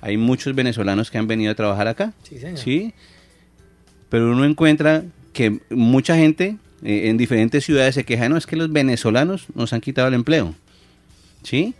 hay 0.00 0.16
muchos 0.16 0.54
venezolanos 0.54 1.10
que 1.10 1.18
han 1.18 1.26
venido 1.26 1.50
a 1.50 1.56
trabajar 1.56 1.88
acá. 1.88 2.12
Sí, 2.22 2.38
señor. 2.38 2.58
Sí. 2.58 2.94
pero 4.08 4.30
uno 4.30 4.44
encuentra 4.44 5.02
que 5.32 5.58
mucha 5.70 6.14
gente 6.14 6.56
eh, 6.82 7.08
en 7.08 7.16
diferentes 7.16 7.64
ciudades 7.64 7.94
se 7.94 8.04
queja, 8.04 8.28
no, 8.28 8.36
es 8.36 8.46
que 8.46 8.56
los 8.56 8.72
venezolanos 8.72 9.46
nos 9.54 9.72
han 9.72 9.80
quitado 9.80 10.08
el 10.08 10.14
empleo. 10.14 10.54
¿Sí? 11.42 11.74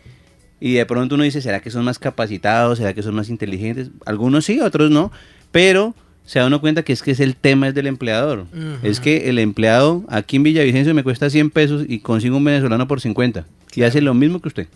Y 0.60 0.74
de 0.74 0.86
pronto 0.86 1.14
uno 1.14 1.24
dice, 1.24 1.40
¿será 1.40 1.60
que 1.60 1.70
son 1.70 1.84
más 1.84 1.98
capacitados? 1.98 2.78
¿Será 2.78 2.92
que 2.92 3.02
son 3.02 3.14
más 3.14 3.28
inteligentes? 3.30 3.90
Algunos 4.04 4.44
sí, 4.44 4.60
otros 4.60 4.90
no, 4.90 5.10
pero 5.52 5.94
se 6.26 6.38
da 6.38 6.46
uno 6.46 6.60
cuenta 6.60 6.82
que 6.82 6.92
es 6.92 7.02
que 7.02 7.10
es 7.10 7.20
el 7.20 7.34
tema 7.34 7.68
es 7.68 7.74
del 7.74 7.86
empleador. 7.86 8.46
Es 8.82 9.00
que 9.00 9.28
el 9.30 9.38
empleado 9.38 10.04
aquí 10.08 10.36
en 10.36 10.42
Villavicencio 10.42 10.94
me 10.94 11.02
cuesta 11.02 11.28
100 11.28 11.50
pesos 11.50 11.84
y 11.88 12.00
consigo 12.00 12.36
un 12.36 12.44
venezolano 12.44 12.86
por 12.86 13.00
50 13.00 13.46
y 13.74 13.82
hace 13.82 14.00
lo 14.00 14.14
mismo 14.14 14.40
que 14.40 14.48
usted. 14.48 14.68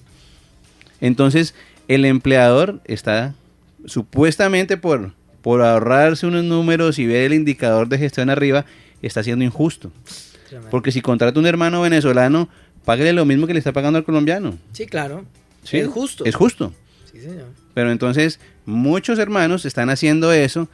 Entonces, 1.00 1.54
el 1.86 2.04
empleador 2.06 2.80
está 2.86 3.34
supuestamente 3.84 4.76
por, 4.76 5.12
por 5.42 5.62
ahorrarse 5.62 6.26
unos 6.26 6.44
números 6.44 6.98
y 6.98 7.06
ver 7.06 7.26
el 7.26 7.34
indicador 7.34 7.88
de 7.88 7.98
gestión 7.98 8.30
arriba, 8.30 8.64
está 9.06 9.22
siendo 9.22 9.44
injusto. 9.44 9.92
Porque 10.70 10.92
si 10.92 11.00
contrata 11.00 11.38
un 11.40 11.46
hermano 11.46 11.80
venezolano, 11.80 12.48
páguele 12.84 13.12
lo 13.12 13.24
mismo 13.24 13.46
que 13.46 13.54
le 13.54 13.58
está 13.58 13.72
pagando 13.72 13.98
al 13.98 14.04
colombiano. 14.04 14.56
Sí, 14.72 14.86
claro. 14.86 15.24
Es 15.70 15.88
justo. 15.88 16.24
Es 16.24 16.34
justo. 16.34 16.72
Sí, 17.10 17.20
señor. 17.20 17.46
Pero 17.74 17.90
entonces 17.90 18.38
muchos 18.66 19.18
hermanos 19.18 19.64
están 19.64 19.90
haciendo 19.90 20.32
eso 20.32 20.68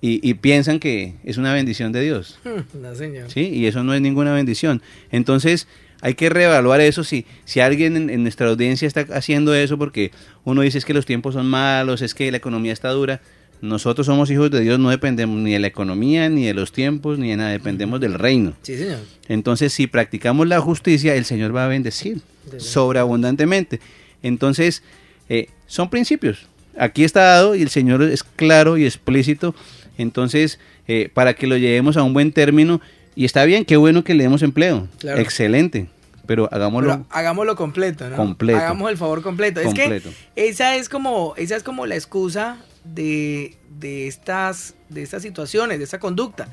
y, 0.00 0.34
piensan 0.34 0.78
que 0.78 1.14
es 1.24 1.38
una 1.38 1.52
bendición 1.52 1.92
de 1.92 2.02
Dios. 2.02 2.38
No, 2.74 2.94
señor. 2.94 3.30
Sí, 3.30 3.48
y 3.48 3.66
eso 3.66 3.82
no 3.82 3.94
es 3.94 4.00
ninguna 4.00 4.32
bendición. 4.32 4.80
Entonces 5.10 5.66
hay 6.00 6.14
que 6.14 6.30
reevaluar 6.30 6.80
eso. 6.80 7.02
Si, 7.02 7.26
si 7.44 7.60
alguien 7.60 8.08
en, 8.10 8.22
nuestra 8.22 8.48
audiencia 8.48 8.86
está 8.86 9.06
haciendo 9.12 9.54
eso 9.54 9.76
porque 9.76 10.12
uno 10.44 10.62
dice 10.62 10.78
es 10.78 10.84
que 10.84 10.94
los 10.94 11.04
tiempos 11.04 11.34
son 11.34 11.46
malos, 11.46 12.00
es 12.02 12.14
que 12.14 12.30
la 12.30 12.36
economía 12.36 12.72
está 12.72 12.90
dura. 12.90 13.20
Nosotros 13.60 14.06
somos 14.06 14.30
hijos 14.30 14.50
de 14.50 14.60
Dios, 14.60 14.78
no 14.78 14.90
dependemos 14.90 15.38
ni 15.38 15.52
de 15.52 15.58
la 15.58 15.66
economía, 15.66 16.28
ni 16.28 16.46
de 16.46 16.54
los 16.54 16.72
tiempos, 16.72 17.18
ni 17.18 17.30
de 17.30 17.36
nada, 17.36 17.50
dependemos 17.50 18.00
del 18.00 18.14
reino. 18.14 18.54
Sí, 18.62 18.76
señor. 18.76 19.00
Entonces, 19.28 19.72
si 19.72 19.86
practicamos 19.86 20.46
la 20.46 20.60
justicia, 20.60 21.14
el 21.14 21.24
Señor 21.24 21.54
va 21.54 21.64
a 21.64 21.68
bendecir 21.68 22.20
sobreabundantemente. 22.58 23.80
Entonces, 24.22 24.82
eh, 25.28 25.48
son 25.66 25.90
principios. 25.90 26.46
Aquí 26.78 27.04
está 27.04 27.22
dado 27.22 27.54
y 27.54 27.62
el 27.62 27.70
Señor 27.70 28.02
es 28.02 28.22
claro 28.22 28.78
y 28.78 28.84
explícito. 28.84 29.54
Entonces, 29.98 30.58
eh, 30.86 31.10
para 31.12 31.34
que 31.34 31.46
lo 31.46 31.56
llevemos 31.56 31.96
a 31.96 32.02
un 32.02 32.14
buen 32.14 32.32
término, 32.32 32.80
y 33.16 33.24
está 33.24 33.44
bien, 33.44 33.64
qué 33.64 33.76
bueno 33.76 34.04
que 34.04 34.14
le 34.14 34.22
demos 34.22 34.42
empleo. 34.42 34.86
Excelente. 35.02 35.88
Pero 36.24 36.48
hagámoslo. 36.52 37.06
hagámoslo 37.10 37.56
completo, 37.56 38.08
¿no? 38.08 38.16
Completo. 38.16 38.58
Hagamos 38.60 38.90
el 38.90 38.96
favor 38.96 39.22
completo. 39.22 39.60
Es 39.60 39.74
que 39.74 40.02
esa 40.36 40.76
es 40.76 40.88
como, 40.88 41.34
esa 41.36 41.56
es 41.56 41.62
como 41.62 41.86
la 41.86 41.96
excusa 41.96 42.58
de, 42.94 43.56
de, 43.78 44.06
estas, 44.06 44.74
de 44.88 45.02
estas 45.02 45.22
situaciones, 45.22 45.78
de 45.78 45.84
esta 45.84 45.98
conducta. 45.98 46.48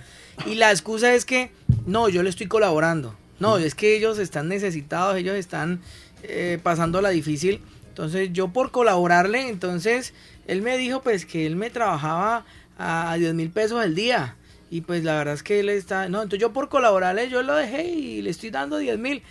Y 0.45 0.55
la 0.55 0.71
excusa 0.71 1.13
es 1.13 1.25
que, 1.25 1.51
no, 1.85 2.09
yo 2.09 2.23
le 2.23 2.29
estoy 2.29 2.47
colaborando. 2.47 3.15
No, 3.39 3.57
es 3.57 3.75
que 3.75 3.95
ellos 3.95 4.17
están 4.17 4.47
necesitados, 4.47 5.17
ellos 5.17 5.35
están 5.35 5.81
eh, 6.23 6.59
pasando 6.61 7.01
la 7.01 7.09
difícil. 7.09 7.61
Entonces 7.89 8.31
yo 8.33 8.49
por 8.49 8.71
colaborarle, 8.71 9.47
entonces 9.47 10.13
él 10.47 10.61
me 10.61 10.77
dijo 10.77 11.01
pues 11.01 11.25
que 11.25 11.45
él 11.45 11.55
me 11.55 11.69
trabajaba 11.69 12.45
a 12.77 13.15
10 13.17 13.33
mil 13.33 13.49
pesos 13.49 13.79
al 13.79 13.95
día. 13.95 14.35
Y 14.69 14.81
pues 14.81 15.03
la 15.03 15.15
verdad 15.15 15.35
es 15.35 15.43
que 15.43 15.59
él 15.59 15.69
está, 15.69 16.09
no, 16.09 16.23
entonces 16.23 16.39
yo 16.39 16.51
por 16.51 16.69
colaborarle 16.69 17.29
yo 17.29 17.43
lo 17.43 17.55
dejé 17.55 17.85
y 17.85 18.21
le 18.21 18.29
estoy 18.29 18.49
dando 18.49 18.77
10 18.77 18.99
mil. 18.99 19.23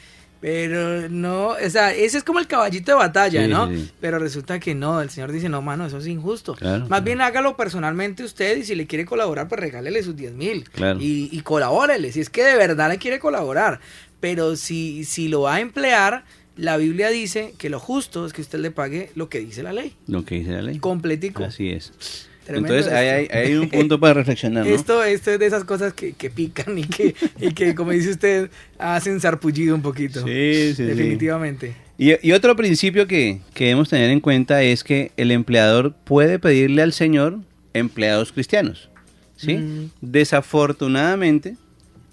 Pero 0.44 1.08
no, 1.08 1.52
o 1.52 1.70
sea, 1.70 1.94
ese 1.94 2.18
es 2.18 2.22
como 2.22 2.38
el 2.38 2.46
caballito 2.46 2.92
de 2.92 2.98
batalla, 2.98 3.48
¿no? 3.48 3.70
Pero 3.98 4.18
resulta 4.18 4.60
que 4.60 4.74
no, 4.74 5.00
el 5.00 5.08
señor 5.08 5.32
dice, 5.32 5.48
no, 5.48 5.62
mano, 5.62 5.86
eso 5.86 5.96
es 5.96 6.06
injusto. 6.06 6.54
Más 6.90 7.02
bien 7.02 7.22
hágalo 7.22 7.56
personalmente 7.56 8.22
usted 8.22 8.58
y 8.58 8.64
si 8.64 8.74
le 8.74 8.86
quiere 8.86 9.06
colaborar, 9.06 9.48
pues 9.48 9.58
regálele 9.58 10.02
sus 10.02 10.14
10 10.14 10.34
mil. 10.34 10.68
Y, 11.00 11.30
y 11.32 11.40
colabórele, 11.40 12.12
si 12.12 12.20
es 12.20 12.28
que 12.28 12.44
de 12.44 12.56
verdad 12.56 12.90
le 12.90 12.98
quiere 12.98 13.18
colaborar. 13.20 13.80
Pero 14.20 14.54
si, 14.56 15.04
si 15.04 15.28
lo 15.28 15.40
va 15.40 15.54
a 15.54 15.60
emplear, 15.60 16.26
la 16.56 16.76
Biblia 16.76 17.08
dice 17.08 17.54
que 17.56 17.70
lo 17.70 17.80
justo 17.80 18.26
es 18.26 18.34
que 18.34 18.42
usted 18.42 18.58
le 18.58 18.70
pague 18.70 19.12
lo 19.14 19.30
que 19.30 19.40
dice 19.40 19.62
la 19.62 19.72
ley. 19.72 19.96
Lo 20.06 20.26
que 20.26 20.34
dice 20.34 20.50
la 20.50 20.60
ley. 20.60 20.78
Completico. 20.78 21.42
Así 21.42 21.70
es. 21.70 22.28
Entonces 22.46 22.92
hay, 22.92 23.28
hay, 23.30 23.54
un 23.54 23.68
punto 23.68 23.98
para 23.98 24.14
reflexionar. 24.14 24.66
¿no? 24.68 24.74
Esto, 24.74 25.02
esto 25.02 25.30
es 25.30 25.38
de 25.38 25.46
esas 25.46 25.64
cosas 25.64 25.92
que, 25.92 26.12
que 26.12 26.30
pican 26.30 26.78
y 26.78 26.84
que, 26.84 27.14
y 27.40 27.52
que, 27.52 27.74
como 27.74 27.92
dice 27.92 28.10
usted, 28.10 28.50
hacen 28.78 29.20
sarpullido 29.20 29.74
un 29.74 29.82
poquito. 29.82 30.24
Sí, 30.24 30.74
sí. 30.74 30.82
Definitivamente. 30.82 31.74
Y, 31.96 32.26
y, 32.26 32.32
otro 32.32 32.56
principio 32.56 33.06
que, 33.06 33.40
que 33.54 33.64
debemos 33.64 33.88
tener 33.88 34.10
en 34.10 34.20
cuenta 34.20 34.62
es 34.62 34.82
que 34.82 35.12
el 35.16 35.30
empleador 35.30 35.94
puede 36.04 36.38
pedirle 36.38 36.82
al 36.82 36.92
Señor 36.92 37.38
empleados 37.72 38.32
cristianos. 38.32 38.90
¿sí? 39.36 39.54
Mm. 39.54 39.90
Desafortunadamente, 40.00 41.56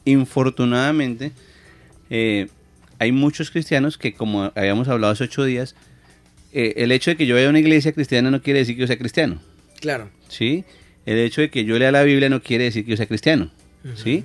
infortunadamente, 0.05 1.31
eh, 2.09 2.47
hay 2.99 3.11
muchos 3.11 3.49
cristianos 3.49 3.97
que, 3.97 4.13
como 4.13 4.51
habíamos 4.55 4.87
hablado 4.87 5.13
hace 5.13 5.23
ocho 5.23 5.43
días, 5.43 5.75
eh, 6.53 6.73
el 6.77 6.91
hecho 6.91 7.11
de 7.11 7.17
que 7.17 7.25
yo 7.25 7.35
vaya 7.35 7.47
a 7.47 7.49
una 7.49 7.59
iglesia 7.59 7.93
cristiana 7.93 8.29
no 8.29 8.41
quiere 8.41 8.59
decir 8.59 8.75
que 8.75 8.81
yo 8.81 8.87
sea 8.87 8.97
cristiano. 8.97 9.41
Claro. 9.79 10.09
¿Sí? 10.31 10.63
El 11.05 11.17
hecho 11.17 11.41
de 11.41 11.49
que 11.49 11.65
yo 11.65 11.77
lea 11.77 11.91
la 11.91 12.03
Biblia 12.03 12.29
no 12.29 12.41
quiere 12.41 12.63
decir 12.65 12.85
que 12.85 12.91
yo 12.91 12.97
sea 12.97 13.05
cristiano. 13.05 13.51
¿Sí? 13.95 14.23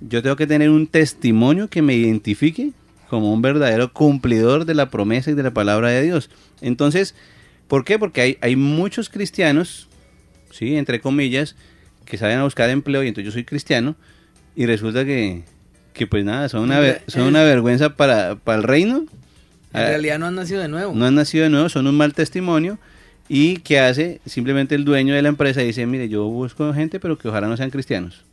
Yo 0.00 0.22
tengo 0.22 0.36
que 0.36 0.46
tener 0.46 0.70
un 0.70 0.86
testimonio 0.86 1.68
que 1.68 1.82
me 1.82 1.94
identifique 1.94 2.72
como 3.08 3.32
un 3.32 3.42
verdadero 3.42 3.92
cumplidor 3.92 4.64
de 4.64 4.74
la 4.74 4.88
promesa 4.88 5.30
y 5.30 5.34
de 5.34 5.42
la 5.42 5.52
palabra 5.52 5.90
de 5.90 6.02
Dios. 6.02 6.30
Entonces, 6.60 7.14
¿por 7.68 7.84
qué? 7.84 7.98
Porque 7.98 8.20
hay, 8.20 8.38
hay 8.40 8.56
muchos 8.56 9.10
cristianos, 9.10 9.88
¿sí? 10.50 10.76
Entre 10.76 11.00
comillas, 11.00 11.56
que 12.06 12.16
saben 12.16 12.38
a 12.38 12.44
buscar 12.44 12.70
empleo 12.70 13.02
y 13.02 13.08
entonces 13.08 13.26
yo 13.26 13.32
soy 13.32 13.44
cristiano 13.44 13.96
y 14.56 14.66
resulta 14.66 15.04
que 15.04 15.42
que 15.92 16.06
pues 16.06 16.24
nada, 16.24 16.48
son 16.48 16.62
una, 16.62 16.80
son 17.06 17.22
una 17.22 17.42
vergüenza 17.42 17.96
para, 17.96 18.36
para 18.36 18.58
el 18.58 18.64
reino. 18.64 18.98
En 19.72 19.80
ah, 19.80 19.86
realidad 19.86 20.18
no 20.18 20.26
han 20.26 20.34
nacido 20.34 20.60
de 20.60 20.68
nuevo. 20.68 20.94
No 20.94 21.04
han 21.04 21.14
nacido 21.14 21.44
de 21.44 21.50
nuevo, 21.50 21.68
son 21.68 21.86
un 21.86 21.96
mal 21.96 22.14
testimonio. 22.14 22.78
¿Y 23.34 23.56
qué 23.60 23.80
hace? 23.80 24.20
Simplemente 24.26 24.74
el 24.74 24.84
dueño 24.84 25.14
de 25.14 25.22
la 25.22 25.30
empresa 25.30 25.62
dice, 25.62 25.86
mire, 25.86 26.06
yo 26.06 26.26
busco 26.26 26.74
gente, 26.74 27.00
pero 27.00 27.16
que 27.16 27.28
ojalá 27.28 27.48
no 27.48 27.56
sean 27.56 27.70
cristianos. 27.70 28.26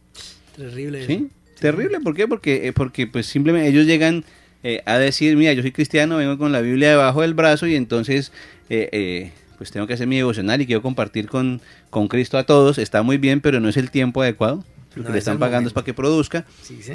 Terrible. 0.58 1.08
¿Sí? 1.08 1.30
Terrible, 1.58 2.02
¿por 2.02 2.14
qué? 2.14 2.28
Porque, 2.28 2.68
eh, 2.68 2.74
porque 2.74 3.08
pues 3.08 3.26
simplemente 3.26 3.70
ellos 3.70 3.86
llegan 3.86 4.26
eh, 4.62 4.82
a 4.86 4.98
decir, 4.98 5.38
mira, 5.38 5.54
yo 5.54 5.62
soy 5.62 5.72
cristiano, 5.72 6.18
vengo 6.18 6.38
con 6.38 6.52
la 6.52 6.60
Biblia 6.60 6.90
debajo 6.90 7.22
del 7.22 7.34
brazo 7.34 7.66
y 7.66 7.76
entonces 7.76 8.34
eh, 8.70 9.32
pues 9.58 9.72
tengo 9.72 9.88
que 9.88 9.94
hacer 9.94 10.06
mi 10.06 10.18
devocional 10.18 10.60
y 10.60 10.66
quiero 10.66 10.82
compartir 10.82 11.30
con, 11.30 11.62
con 11.90 12.10
Cristo 12.10 12.38
a 12.38 12.44
todos. 12.44 12.78
Está 12.78 13.02
muy 13.02 13.18
bien, 13.18 13.40
pero 13.40 13.62
no 13.62 13.70
es 13.70 13.78
el 13.78 13.92
tiempo 13.92 14.22
adecuado. 14.22 14.66
Lo 14.96 15.06
que 15.06 15.14
le 15.14 15.20
están 15.20 15.40
pagando 15.40 15.70
es 15.70 15.74
para 15.74 15.86
que 15.86 15.94
produzca. 15.94 16.46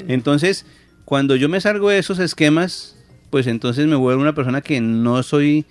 entonces, 0.09 0.67
cuando 1.07 1.37
yo 1.37 1.49
me 1.49 1.59
salgo 1.59 1.89
de 1.89 2.01
esos 2.01 2.19
esquemas, 2.19 2.97
pues 3.31 3.47
entonces 3.47 3.87
me 3.87 3.97
vuelvo 3.97 4.21
una 4.21 4.35
persona 4.35 4.61
que 4.61 4.83
no 4.83 5.23
soy 5.23 5.65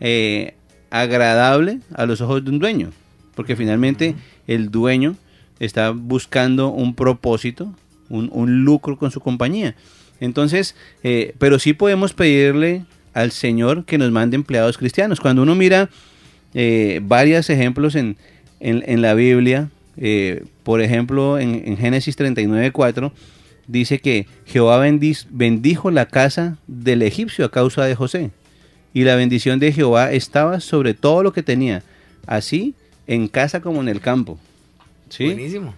eh, 0.00 0.54
agradable 0.90 1.80
a 1.94 2.06
los 2.06 2.20
ojos 2.20 2.44
de 2.44 2.50
un 2.50 2.58
dueño. 2.58 2.90
Porque 3.34 3.56
finalmente 3.56 4.14
el 4.46 4.70
dueño 4.70 5.16
está 5.60 5.90
buscando 5.90 6.68
un 6.68 6.94
propósito, 6.94 7.74
un, 8.08 8.64
lucro 8.64 8.96
con 8.96 9.10
su 9.10 9.20
compañía. 9.20 9.74
Entonces, 10.20 10.74
eh, 11.02 11.34
pero 11.38 11.58
sí 11.58 11.72
podemos 11.72 12.12
pedirle 12.12 12.84
al 13.14 13.30
Señor 13.30 13.84
que 13.84 13.98
nos 13.98 14.10
mande 14.10 14.36
empleados 14.36 14.78
cristianos. 14.78 15.20
Cuando 15.20 15.42
uno 15.42 15.54
mira 15.54 15.90
eh, 16.54 17.00
varios 17.02 17.50
ejemplos 17.50 17.94
en, 17.94 18.16
en 18.60 19.02
la 19.02 19.14
Biblia, 19.14 19.68
eh, 20.00 20.44
por 20.62 20.80
ejemplo, 20.80 21.38
en, 21.38 21.76
Génesis 21.76 22.16
39.4 22.16 23.12
dice 23.66 23.98
que 23.98 24.26
Jehová 24.46 24.78
bendijo 25.30 25.90
la 25.90 26.06
casa 26.06 26.56
del 26.66 27.02
egipcio 27.02 27.44
a 27.44 27.50
causa 27.50 27.84
de 27.84 27.94
José. 27.94 28.30
Y 28.94 29.04
la 29.04 29.16
bendición 29.16 29.58
de 29.58 29.72
Jehová 29.72 30.12
estaba 30.12 30.60
sobre 30.60 30.94
todo 30.94 31.22
lo 31.22 31.32
que 31.32 31.42
tenía, 31.42 31.82
así 32.26 32.74
en 33.06 33.28
casa 33.28 33.60
como 33.60 33.80
en 33.80 33.88
el 33.88 34.00
campo. 34.00 34.38
¿Sí? 35.08 35.24
Buenísimo. 35.24 35.74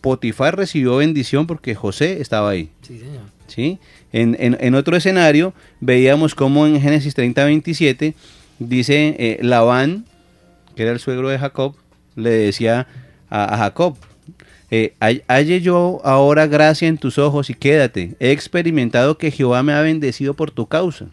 Potifar 0.00 0.56
recibió 0.56 0.96
bendición 0.96 1.46
porque 1.46 1.74
José 1.74 2.20
estaba 2.20 2.50
ahí. 2.50 2.68
Sí, 2.82 2.98
señor. 2.98 3.22
¿Sí? 3.46 3.78
En, 4.12 4.74
otro 4.74 4.96
escenario, 4.96 5.54
veíamos 5.80 6.34
como 6.34 6.66
en 6.66 6.80
Génesis 6.80 7.16
30.27 7.16 8.14
dice 8.58 9.16
eh, 9.18 9.38
Labán, 9.42 10.04
que 10.76 10.82
era 10.82 10.92
el 10.92 11.00
suegro 11.00 11.28
de 11.28 11.38
Jacob, 11.38 11.74
le 12.16 12.30
decía 12.30 12.86
a, 13.28 13.56
Jacob, 13.56 13.96
eh, 14.70 14.94
halle 15.28 15.60
yo 15.60 16.00
ahora 16.04 16.46
gracia 16.46 16.88
en 16.88 16.98
tus 16.98 17.18
ojos 17.18 17.50
y 17.50 17.54
quédate. 17.54 18.14
He 18.20 18.30
experimentado 18.30 19.18
que 19.18 19.30
Jehová 19.30 19.62
me 19.62 19.72
ha 19.72 19.80
bendecido 19.80 20.34
por 20.34 20.50
tu 20.50 20.66
causa. 20.66 21.06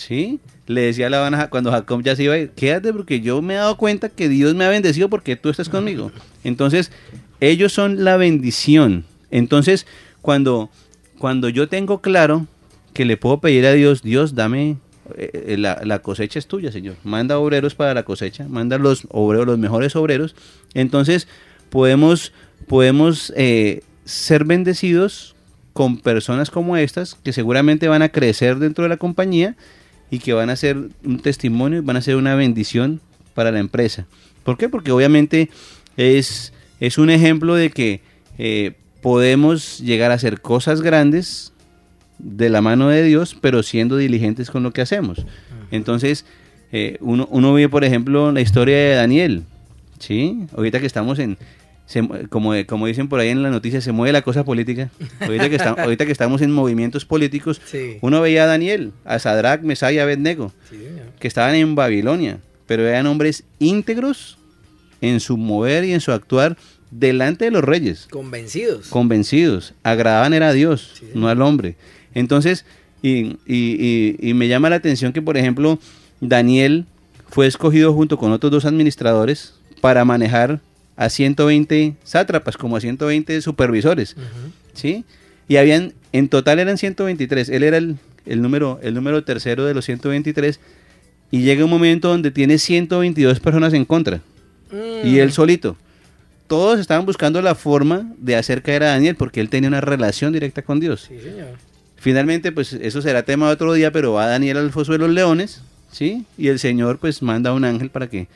¿Sí? 0.00 0.40
Le 0.66 0.80
decía 0.80 1.08
a 1.08 1.10
Labán 1.10 1.48
cuando 1.50 1.70
Jacob 1.70 2.02
ya 2.02 2.16
se 2.16 2.22
iba 2.22 2.34
quédate 2.56 2.90
porque 2.90 3.20
yo 3.20 3.42
me 3.42 3.52
he 3.52 3.56
dado 3.58 3.76
cuenta 3.76 4.08
que 4.08 4.30
Dios 4.30 4.54
me 4.54 4.64
ha 4.64 4.70
bendecido 4.70 5.10
porque 5.10 5.36
tú 5.36 5.50
estás 5.50 5.68
conmigo. 5.68 6.10
Entonces, 6.42 6.90
ellos 7.38 7.74
son 7.74 8.02
la 8.02 8.16
bendición. 8.16 9.04
Entonces, 9.30 9.86
cuando, 10.22 10.70
cuando 11.18 11.50
yo 11.50 11.68
tengo 11.68 12.00
claro 12.00 12.46
que 12.94 13.04
le 13.04 13.18
puedo 13.18 13.42
pedir 13.42 13.66
a 13.66 13.72
Dios, 13.72 14.02
Dios, 14.02 14.34
dame 14.34 14.78
eh, 15.18 15.56
la, 15.58 15.98
cosecha 15.98 16.38
es 16.38 16.46
tuya, 16.46 16.72
Señor. 16.72 16.96
Manda 17.04 17.38
obreros 17.38 17.74
para 17.74 17.92
la 17.92 18.04
cosecha, 18.04 18.48
manda 18.48 18.78
los 18.78 19.06
obreros, 19.10 19.46
los 19.46 19.58
mejores 19.58 19.96
obreros. 19.96 20.34
Entonces 20.72 21.28
podemos 21.68 22.32
podemos 22.66 23.34
eh, 23.36 23.82
ser 24.06 24.46
bendecidos 24.46 25.34
con 25.74 25.98
personas 25.98 26.50
como 26.50 26.78
estas 26.78 27.16
que 27.16 27.34
seguramente 27.34 27.86
van 27.86 28.00
a 28.00 28.08
crecer 28.08 28.58
dentro 28.58 28.84
de 28.84 28.88
la 28.88 28.96
compañía 28.96 29.56
y 30.10 30.18
que 30.18 30.32
van 30.32 30.50
a 30.50 30.56
ser 30.56 30.76
un 31.04 31.20
testimonio, 31.20 31.82
van 31.82 31.96
a 31.96 32.02
ser 32.02 32.16
una 32.16 32.34
bendición 32.34 33.00
para 33.34 33.50
la 33.50 33.60
empresa. 33.60 34.06
¿Por 34.42 34.58
qué? 34.58 34.68
Porque 34.68 34.92
obviamente 34.92 35.50
es, 35.96 36.52
es 36.80 36.98
un 36.98 37.10
ejemplo 37.10 37.54
de 37.54 37.70
que 37.70 38.00
eh, 38.38 38.72
podemos 39.02 39.78
llegar 39.78 40.10
a 40.10 40.14
hacer 40.14 40.40
cosas 40.40 40.80
grandes 40.80 41.52
de 42.18 42.50
la 42.50 42.60
mano 42.60 42.88
de 42.88 43.02
Dios, 43.02 43.36
pero 43.40 43.62
siendo 43.62 43.96
diligentes 43.96 44.50
con 44.50 44.62
lo 44.62 44.72
que 44.72 44.82
hacemos. 44.82 45.24
Entonces, 45.70 46.26
eh, 46.72 46.98
uno, 47.00 47.28
uno 47.30 47.52
ve, 47.52 47.68
por 47.68 47.84
ejemplo, 47.84 48.32
la 48.32 48.40
historia 48.40 48.76
de 48.76 48.94
Daniel. 48.94 49.44
¿sí? 49.98 50.46
Ahorita 50.56 50.80
que 50.80 50.86
estamos 50.86 51.18
en, 51.18 51.38
como, 52.28 52.52
como 52.66 52.86
dicen 52.86 53.08
por 53.08 53.20
ahí 53.20 53.28
en 53.28 53.42
la 53.42 53.50
noticia, 53.50 53.80
se 53.80 53.92
mueve 53.92 54.12
la 54.12 54.22
cosa 54.22 54.44
política. 54.44 54.90
Ahorita 55.20 55.50
que, 55.50 55.56
ahorita 55.82 56.06
que 56.06 56.12
estamos 56.12 56.42
en 56.42 56.50
movimientos 56.52 57.04
políticos, 57.04 57.60
uno 58.00 58.20
veía 58.20 58.44
a 58.44 58.46
Daniel, 58.46 58.92
a 59.04 59.18
Sadrach, 59.18 59.62
Mesai 59.62 59.96
y 59.96 59.98
Abednego, 59.98 60.52
que 61.18 61.28
estaban 61.28 61.54
en 61.54 61.74
Babilonia, 61.74 62.40
pero 62.66 62.86
eran 62.86 63.06
hombres 63.06 63.44
íntegros 63.58 64.38
en 65.00 65.20
su 65.20 65.36
mover 65.36 65.84
y 65.84 65.92
en 65.92 66.00
su 66.00 66.12
actuar 66.12 66.56
delante 66.90 67.46
de 67.46 67.50
los 67.50 67.64
reyes. 67.64 68.06
Convencidos. 68.10 68.88
Convencidos. 68.88 69.74
Agradaban 69.82 70.34
era 70.34 70.48
a 70.48 70.52
Dios, 70.52 71.02
no 71.14 71.28
al 71.28 71.42
hombre. 71.42 71.76
Entonces, 72.14 72.64
y, 73.02 73.36
y, 73.46 74.16
y, 74.20 74.34
me 74.34 74.48
llama 74.48 74.68
la 74.68 74.76
atención 74.76 75.12
que, 75.12 75.22
por 75.22 75.36
ejemplo, 75.36 75.78
Daniel 76.20 76.84
fue 77.30 77.46
escogido 77.46 77.94
junto 77.94 78.18
con 78.18 78.32
otros 78.32 78.52
dos 78.52 78.64
administradores 78.64 79.54
para 79.80 80.04
manejar 80.04 80.60
a 81.00 81.08
120 81.08 81.94
sátrapas, 82.04 82.58
como 82.58 82.76
a 82.76 82.80
120 82.80 83.40
supervisores, 83.40 84.16
¿sí? 84.74 85.06
Y 85.48 85.56
habían, 85.56 85.94
en 86.12 86.28
total 86.28 86.58
eran 86.58 86.76
123, 86.76 87.48
él 87.48 87.62
era 87.62 87.78
el, 87.78 87.96
número, 88.26 88.78
el 88.82 88.92
número 88.92 89.24
tercero 89.24 89.64
de 89.64 89.72
los 89.72 89.86
123, 89.86 90.60
y 91.30 91.40
llega 91.40 91.64
un 91.64 91.70
momento 91.70 92.08
donde 92.08 92.30
tiene 92.30 92.58
122 92.58 93.40
personas 93.40 93.72
en 93.72 93.86
contra, 93.86 94.20
y 95.02 95.20
él 95.20 95.28
mm. 95.28 95.32
solito. 95.32 95.78
Todos 96.46 96.78
estaban 96.78 97.06
buscando 97.06 97.40
la 97.40 97.54
forma 97.54 98.12
de 98.18 98.36
hacer 98.36 98.60
caer 98.60 98.82
a 98.82 98.88
Daniel, 98.88 99.16
porque 99.16 99.40
él 99.40 99.48
tenía 99.48 99.68
una 99.68 99.80
relación 99.80 100.34
directa 100.34 100.60
con 100.60 100.80
Dios. 100.80 101.06
Sí, 101.08 101.18
señor. 101.18 101.56
Finalmente, 101.96 102.52
pues 102.52 102.74
eso 102.74 103.00
será 103.00 103.22
tema 103.22 103.46
de 103.46 103.54
otro 103.54 103.72
día, 103.72 103.90
pero 103.90 104.12
va 104.12 104.26
Daniel 104.26 104.58
al 104.58 104.70
foso 104.70 104.92
de 104.92 104.98
los 104.98 105.08
leones, 105.08 105.62
¿sí? 105.90 106.26
Y 106.36 106.48
el 106.48 106.58
Señor 106.58 106.98
pues 106.98 107.22
manda 107.22 107.50
a 107.50 107.52
un 107.54 107.64
ángel 107.64 107.88
para 107.88 108.08
que 108.10 108.28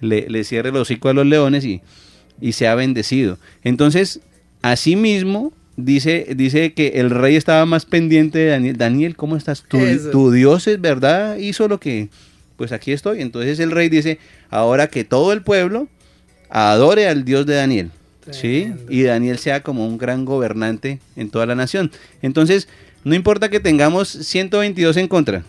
le, 0.00 0.44
cierre 0.44 0.70
el 0.70 0.76
hocico 0.76 1.08
a 1.08 1.14
los 1.14 1.26
leones 1.26 1.64
y, 1.64 1.80
y 2.40 2.52
sea 2.52 2.74
bendecido. 2.74 3.38
Entonces, 3.62 4.20
asimismo, 4.62 5.52
dice, 5.76 6.26
dice 6.36 6.72
que 6.72 6.88
el 6.96 7.10
rey 7.10 7.36
estaba 7.36 7.66
más 7.66 7.86
pendiente 7.86 8.38
de 8.38 8.46
Daniel. 8.46 8.76
Daniel, 8.76 9.16
¿cómo 9.16 9.36
estás? 9.36 9.64
¿Tu, 9.68 9.78
tu 10.10 10.30
Dios 10.30 10.66
es 10.66 10.80
verdad, 10.80 11.36
hizo 11.36 11.68
lo 11.68 11.80
que... 11.80 12.08
Pues 12.56 12.72
aquí 12.72 12.92
estoy. 12.92 13.22
Entonces 13.22 13.58
el 13.58 13.70
rey 13.70 13.88
dice, 13.88 14.18
ahora 14.50 14.88
que 14.88 15.02
todo 15.02 15.32
el 15.32 15.40
pueblo 15.40 15.88
adore 16.50 17.08
al 17.08 17.24
Dios 17.24 17.46
de 17.46 17.54
Daniel. 17.54 17.90
¿Sí? 18.30 18.72
Y 18.88 19.02
Daniel 19.02 19.38
sea 19.38 19.62
como 19.62 19.86
un 19.86 19.96
gran 19.96 20.24
gobernante 20.24 21.00
en 21.16 21.30
toda 21.30 21.46
la 21.46 21.54
nación. 21.54 21.90
Entonces, 22.22 22.68
no 23.02 23.14
importa 23.14 23.48
que 23.48 23.60
tengamos 23.60 24.08
122 24.08 24.98
en 24.98 25.08
contra. 25.08 25.42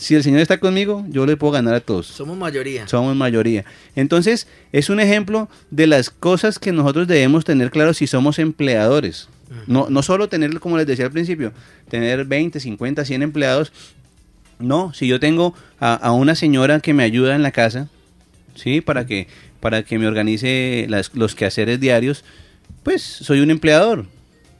Si 0.00 0.14
el 0.14 0.22
Señor 0.22 0.40
está 0.40 0.58
conmigo, 0.58 1.04
yo 1.10 1.26
le 1.26 1.36
puedo 1.36 1.52
ganar 1.52 1.74
a 1.74 1.80
todos. 1.80 2.06
Somos 2.06 2.34
mayoría. 2.34 2.88
Somos 2.88 3.14
mayoría. 3.14 3.66
Entonces, 3.94 4.48
es 4.72 4.88
un 4.88 4.98
ejemplo 4.98 5.50
de 5.70 5.86
las 5.86 6.08
cosas 6.08 6.58
que 6.58 6.72
nosotros 6.72 7.06
debemos 7.06 7.44
tener 7.44 7.70
claro 7.70 7.92
si 7.92 8.06
somos 8.06 8.38
empleadores. 8.38 9.28
No, 9.66 9.90
no 9.90 10.02
solo 10.02 10.30
tener, 10.30 10.58
como 10.58 10.78
les 10.78 10.86
decía 10.86 11.04
al 11.04 11.12
principio, 11.12 11.52
tener 11.90 12.24
20, 12.24 12.60
50, 12.60 13.04
100 13.04 13.22
empleados. 13.22 13.72
No, 14.58 14.94
si 14.94 15.06
yo 15.06 15.20
tengo 15.20 15.54
a, 15.78 16.12
una 16.12 16.34
señora 16.34 16.80
que 16.80 16.94
me 16.94 17.02
ayuda 17.02 17.34
en 17.34 17.42
la 17.42 17.50
casa, 17.50 17.90
¿sí? 18.54 18.80
Para 18.80 19.04
que, 19.04 19.28
para 19.60 19.82
que 19.82 19.98
me 19.98 20.08
organice 20.08 20.88
los 21.12 21.34
quehaceres 21.34 21.78
diarios, 21.78 22.24
pues 22.84 23.02
soy 23.02 23.40
un 23.40 23.50
empleador 23.50 24.06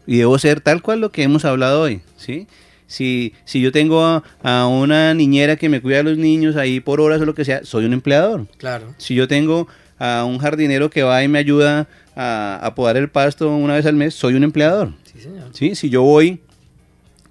y 0.06 0.18
debo 0.18 0.38
ser 0.38 0.60
tal 0.60 0.82
cual 0.82 1.00
lo 1.00 1.12
que 1.12 1.22
hemos 1.22 1.46
hablado 1.46 1.80
hoy, 1.80 2.02
¿sí? 2.18 2.46
Si, 2.90 3.34
si 3.44 3.60
yo 3.60 3.70
tengo 3.70 4.24
a, 4.42 4.66
una 4.66 5.14
niñera 5.14 5.54
que 5.54 5.68
me 5.68 5.80
cuida 5.80 6.00
a 6.00 6.02
los 6.02 6.18
niños 6.18 6.56
ahí 6.56 6.80
por 6.80 7.00
horas 7.00 7.20
o 7.20 7.24
lo 7.24 7.36
que 7.36 7.44
sea, 7.44 7.60
soy 7.62 7.84
un 7.84 7.92
empleador. 7.92 8.48
Claro. 8.56 8.96
Si 8.98 9.14
yo 9.14 9.28
tengo 9.28 9.68
a 10.00 10.24
un 10.24 10.38
jardinero 10.38 10.90
que 10.90 11.04
va 11.04 11.22
y 11.22 11.28
me 11.28 11.38
ayuda 11.38 11.86
a, 12.16 12.58
a 12.60 12.74
podar 12.74 12.96
el 12.96 13.08
pasto 13.08 13.54
una 13.54 13.74
vez 13.74 13.86
al 13.86 13.94
mes, 13.94 14.12
soy 14.16 14.34
un 14.34 14.42
empleador. 14.42 14.92
Sí, 15.04 15.20
señor. 15.20 15.50
¿Sí? 15.52 15.76
Si 15.76 15.88
yo 15.88 16.02
voy 16.02 16.40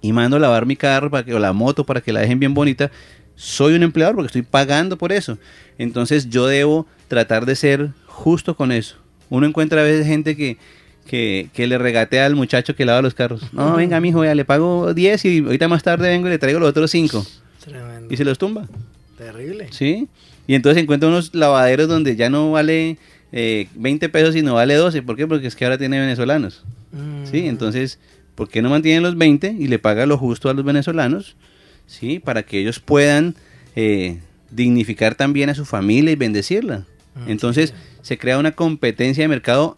y 0.00 0.14
mando 0.14 0.38
a 0.38 0.40
lavar 0.40 0.64
mi 0.64 0.76
carro 0.76 1.10
para 1.10 1.26
que, 1.26 1.34
o 1.34 1.38
la 1.38 1.52
moto 1.52 1.84
para 1.84 2.00
que 2.00 2.14
la 2.14 2.20
dejen 2.20 2.38
bien 2.38 2.54
bonita, 2.54 2.90
soy 3.36 3.74
un 3.74 3.82
empleador 3.82 4.14
porque 4.14 4.28
estoy 4.28 4.42
pagando 4.42 4.96
por 4.96 5.12
eso. 5.12 5.36
Entonces 5.76 6.30
yo 6.30 6.46
debo 6.46 6.86
tratar 7.08 7.44
de 7.44 7.54
ser 7.54 7.90
justo 8.06 8.56
con 8.56 8.72
eso. 8.72 8.96
Uno 9.28 9.46
encuentra 9.46 9.82
a 9.82 9.84
veces 9.84 10.06
gente 10.06 10.36
que, 10.36 10.56
que, 11.10 11.66
le 11.66 11.76
regatea 11.76 12.24
al 12.24 12.36
muchacho 12.36 12.76
que 12.76 12.84
lava 12.84 13.02
los 13.02 13.14
carros. 13.14 13.42
No, 13.52 13.74
venga, 13.74 13.98
mijo, 14.00 14.24
ya 14.24 14.34
le 14.34 14.44
pago 14.44 14.94
10 14.94 15.24
y 15.24 15.38
ahorita 15.40 15.66
más 15.66 15.82
tarde 15.82 16.08
vengo 16.08 16.28
y 16.28 16.30
le 16.30 16.38
traigo 16.38 16.60
los 16.60 16.68
otros 16.68 16.90
5. 16.92 17.26
Y 18.08 18.16
se 18.16 18.24
los 18.24 18.38
tumba. 18.38 18.66
Terrible. 19.18 19.68
Sí. 19.72 20.08
Y 20.46 20.54
entonces 20.54 20.82
encuentra 20.82 21.08
unos 21.08 21.34
lavaderos 21.34 21.88
donde 21.88 22.14
ya 22.14 22.30
no 22.30 22.52
vale 22.52 22.96
eh, 23.32 23.66
20 23.74 24.08
pesos, 24.08 24.34
sino 24.34 24.54
vale 24.54 24.74
12. 24.74 25.02
¿Por 25.02 25.16
qué? 25.16 25.26
Porque 25.26 25.48
es 25.48 25.56
que 25.56 25.64
ahora 25.64 25.78
tiene 25.78 25.98
venezolanos. 25.98 26.64
Sí, 27.30 27.42
mm. 27.42 27.46
entonces, 27.46 27.98
¿por 28.36 28.48
qué 28.48 28.62
no 28.62 28.70
mantienen 28.70 29.02
los 29.02 29.18
20 29.18 29.56
y 29.58 29.66
le 29.66 29.78
paga 29.78 30.06
lo 30.06 30.16
justo 30.16 30.48
a 30.48 30.54
los 30.54 30.64
venezolanos? 30.64 31.36
Sí, 31.86 32.20
para 32.20 32.44
que 32.44 32.60
ellos 32.60 32.78
puedan 32.78 33.34
eh, 33.74 34.18
dignificar 34.50 35.16
también 35.16 35.50
a 35.50 35.54
su 35.54 35.64
familia 35.64 36.12
y 36.12 36.16
bendecirla. 36.16 36.86
Mm, 37.16 37.30
entonces, 37.30 37.74
se 38.02 38.16
crea 38.16 38.38
una 38.38 38.52
competencia 38.52 39.24
de 39.24 39.28
mercado 39.28 39.76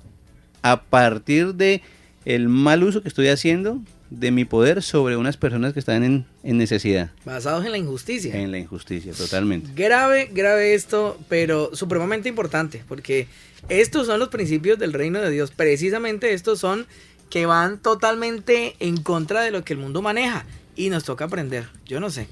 a 0.63 0.83
partir 0.83 1.55
de 1.55 1.83
el 2.25 2.49
mal 2.49 2.83
uso 2.85 3.03
que 3.03 3.09
estoy 3.09 3.29
haciendo 3.29 3.81
de 4.11 4.31
mi 4.31 4.45
poder 4.45 4.83
sobre 4.83 5.17
unas 5.17 5.37
personas 5.37 5.73
que 5.73 5.79
están 5.79 6.05
en, 6.05 6.27
necesidad. 6.43 7.11
Basados 7.25 7.65
en 7.65 7.73
la 7.73 7.79
injusticia. 7.79 8.35
En 8.37 8.51
la 8.51 8.59
injusticia, 8.59 9.13
totalmente. 9.13 9.71
Grave, 9.75 10.29
grave 10.33 10.75
esto, 10.75 11.19
pero 11.29 11.75
supremamente 11.75 12.29
importante, 12.29 12.85
porque 12.87 13.27
estos 13.69 14.07
son 14.07 14.21
los 14.21 14.29
principios 14.29 14.79
del 14.79 14.93
reino 14.93 15.21
de 15.21 15.31
Dios. 15.31 15.51
Precisamente 15.51 16.35
estos 16.35 16.59
son 16.59 16.87
que 17.31 17.47
van 17.47 17.79
totalmente 17.79 18.77
en 18.81 18.99
contra 18.99 19.41
de 19.41 19.51
lo 19.51 19.65
que 19.65 19.73
el 19.73 19.79
mundo 19.79 20.03
maneja. 20.03 20.45
Y 20.77 20.91
nos 20.91 21.05
toca 21.05 21.25
aprender. 21.25 21.69
Yo 21.87 22.01
no 22.01 22.11
sé. 22.11 22.29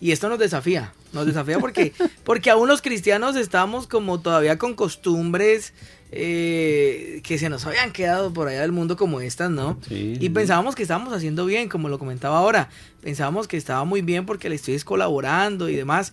Y 0.00 0.12
esto 0.12 0.28
nos 0.28 0.38
desafía. 0.38 0.92
Nos 1.12 1.26
desafía 1.26 1.58
porque, 1.58 1.92
porque 2.24 2.50
aún 2.50 2.68
los 2.68 2.82
cristianos 2.82 3.36
estamos 3.36 3.86
como 3.86 4.20
todavía 4.20 4.58
con 4.58 4.74
costumbres 4.74 5.72
eh, 6.14 7.20
que 7.24 7.38
se 7.38 7.48
nos 7.48 7.64
habían 7.64 7.90
quedado 7.90 8.34
por 8.34 8.46
allá 8.46 8.60
del 8.60 8.70
mundo 8.70 8.98
como 8.98 9.22
estas, 9.22 9.50
¿no? 9.50 9.78
y 9.88 10.28
pensábamos 10.28 10.74
que 10.74 10.82
estábamos 10.82 11.14
haciendo 11.14 11.46
bien, 11.46 11.70
como 11.70 11.88
lo 11.88 11.98
comentaba 11.98 12.38
ahora. 12.38 12.68
Pensábamos 13.00 13.48
que 13.48 13.56
estaba 13.56 13.84
muy 13.84 14.02
bien 14.02 14.26
porque 14.26 14.50
le 14.50 14.56
estoy 14.56 14.78
colaborando 14.80 15.70
y 15.70 15.74
demás. 15.76 16.12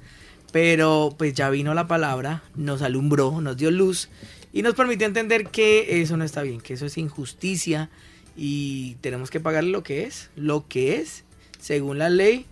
Pero 0.54 1.14
pues 1.18 1.34
ya 1.34 1.50
vino 1.50 1.74
la 1.74 1.88
palabra, 1.88 2.42
nos 2.56 2.82
alumbró, 2.82 3.42
nos 3.42 3.58
dio 3.58 3.70
luz 3.70 4.10
y 4.52 4.64
nos 4.64 4.74
permitió 4.74 5.06
entender 5.06 5.48
que 5.48 6.02
eso 6.02 6.18
no 6.18 6.24
está 6.24 6.42
bien, 6.42 6.60
que 6.62 6.74
eso 6.74 6.86
es 6.86 6.98
injusticia 6.98 7.90
y 8.36 8.96
tenemos 9.02 9.30
que 9.30 9.40
pagarle 9.40 9.70
lo 9.70 9.84
que 9.84 10.06
es, 10.06 10.30
lo 10.36 10.68
que 10.68 10.96
es, 10.96 11.24
según 11.60 12.00
la 12.00 12.10
ley, 12.10 12.46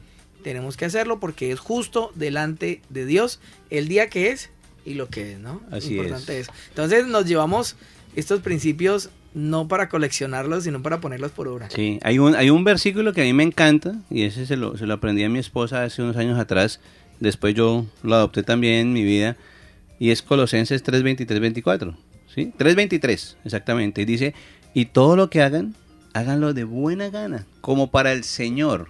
tenemos 0.44 0.78
que 0.78 0.86
hacerlo 0.86 1.20
porque 1.20 1.52
es 1.52 1.60
justo 1.60 2.12
delante 2.14 2.82
de 2.90 3.06
Dios 3.06 3.40
el 3.70 3.88
día 3.88 4.10
que 4.10 4.30
es 4.30 4.52
y 4.88 4.94
lo 4.94 5.10
que 5.10 5.34
es, 5.34 5.40
¿no? 5.40 5.62
Así 5.70 5.98
Importante 5.98 6.40
es. 6.40 6.48
Entonces 6.70 7.06
nos 7.08 7.26
llevamos 7.26 7.76
estos 8.16 8.40
principios 8.40 9.10
no 9.34 9.68
para 9.68 9.90
coleccionarlos, 9.90 10.64
sino 10.64 10.82
para 10.82 11.02
ponerlos 11.02 11.32
por 11.32 11.48
obra. 11.48 11.70
Sí, 11.70 12.00
hay 12.04 12.18
un, 12.18 12.36
hay 12.36 12.50
un 12.50 12.64
versículo 12.64 13.14
que 13.14 13.22
a 13.22 13.24
mí 13.26 13.34
me 13.34 13.44
encanta, 13.44 13.96
y 14.10 14.24
ese 14.24 14.46
se 14.46 14.56
lo, 14.56 14.78
se 14.78 14.88
lo 14.88 14.96
aprendí 14.96 15.24
a 15.24 15.30
mi 15.30 15.40
esposa 15.40 15.84
hace 15.84 16.02
unos 16.02 16.16
años 16.16 16.40
atrás, 16.40 16.80
después 17.20 17.54
yo 17.54 17.86
lo 18.02 18.16
adopté 18.16 18.44
también 18.44 18.76
en 18.76 18.94
mi 18.94 19.04
vida, 19.04 19.36
y 20.00 20.10
es 20.12 20.22
Colosenses 20.22 20.84
3.23, 20.84 21.40
24, 21.40 21.98
¿sí? 22.34 22.54
3.23, 22.58 23.36
exactamente, 23.44 24.02
y 24.02 24.06
dice, 24.06 24.34
y 24.74 24.86
todo 24.86 25.16
lo 25.16 25.30
que 25.30 25.42
hagan, 25.42 25.76
háganlo 26.14 26.54
de 26.54 26.64
buena 26.64 27.10
gana, 27.10 27.46
como 27.62 27.92
para 27.92 28.14
el 28.14 28.24
Señor, 28.24 28.90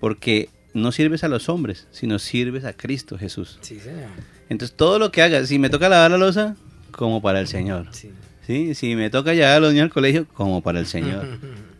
porque 0.00 0.50
no 0.74 0.92
sirves 0.92 1.24
a 1.24 1.28
los 1.28 1.48
hombres, 1.48 1.86
sino 1.90 2.18
sirves 2.18 2.64
a 2.64 2.74
Cristo 2.74 3.16
Jesús. 3.16 3.58
Sí, 3.62 3.78
señor. 3.78 4.10
Entonces 4.48 4.76
todo 4.76 4.98
lo 4.98 5.10
que 5.10 5.22
haga, 5.22 5.44
si 5.46 5.58
me 5.58 5.70
toca 5.70 5.88
lavar 5.88 6.10
la 6.10 6.18
losa, 6.18 6.56
como 6.90 7.20
para 7.22 7.40
el 7.40 7.48
Señor. 7.48 7.88
Sí. 7.92 8.74
Si 8.74 8.94
me 8.94 9.08
toca 9.10 9.32
llevar 9.32 9.52
a 9.52 9.60
los 9.60 9.72
niños 9.72 9.84
al 9.84 9.92
colegio, 9.92 10.26
como 10.34 10.60
para 10.62 10.78
el 10.78 10.86
Señor. 10.86 11.26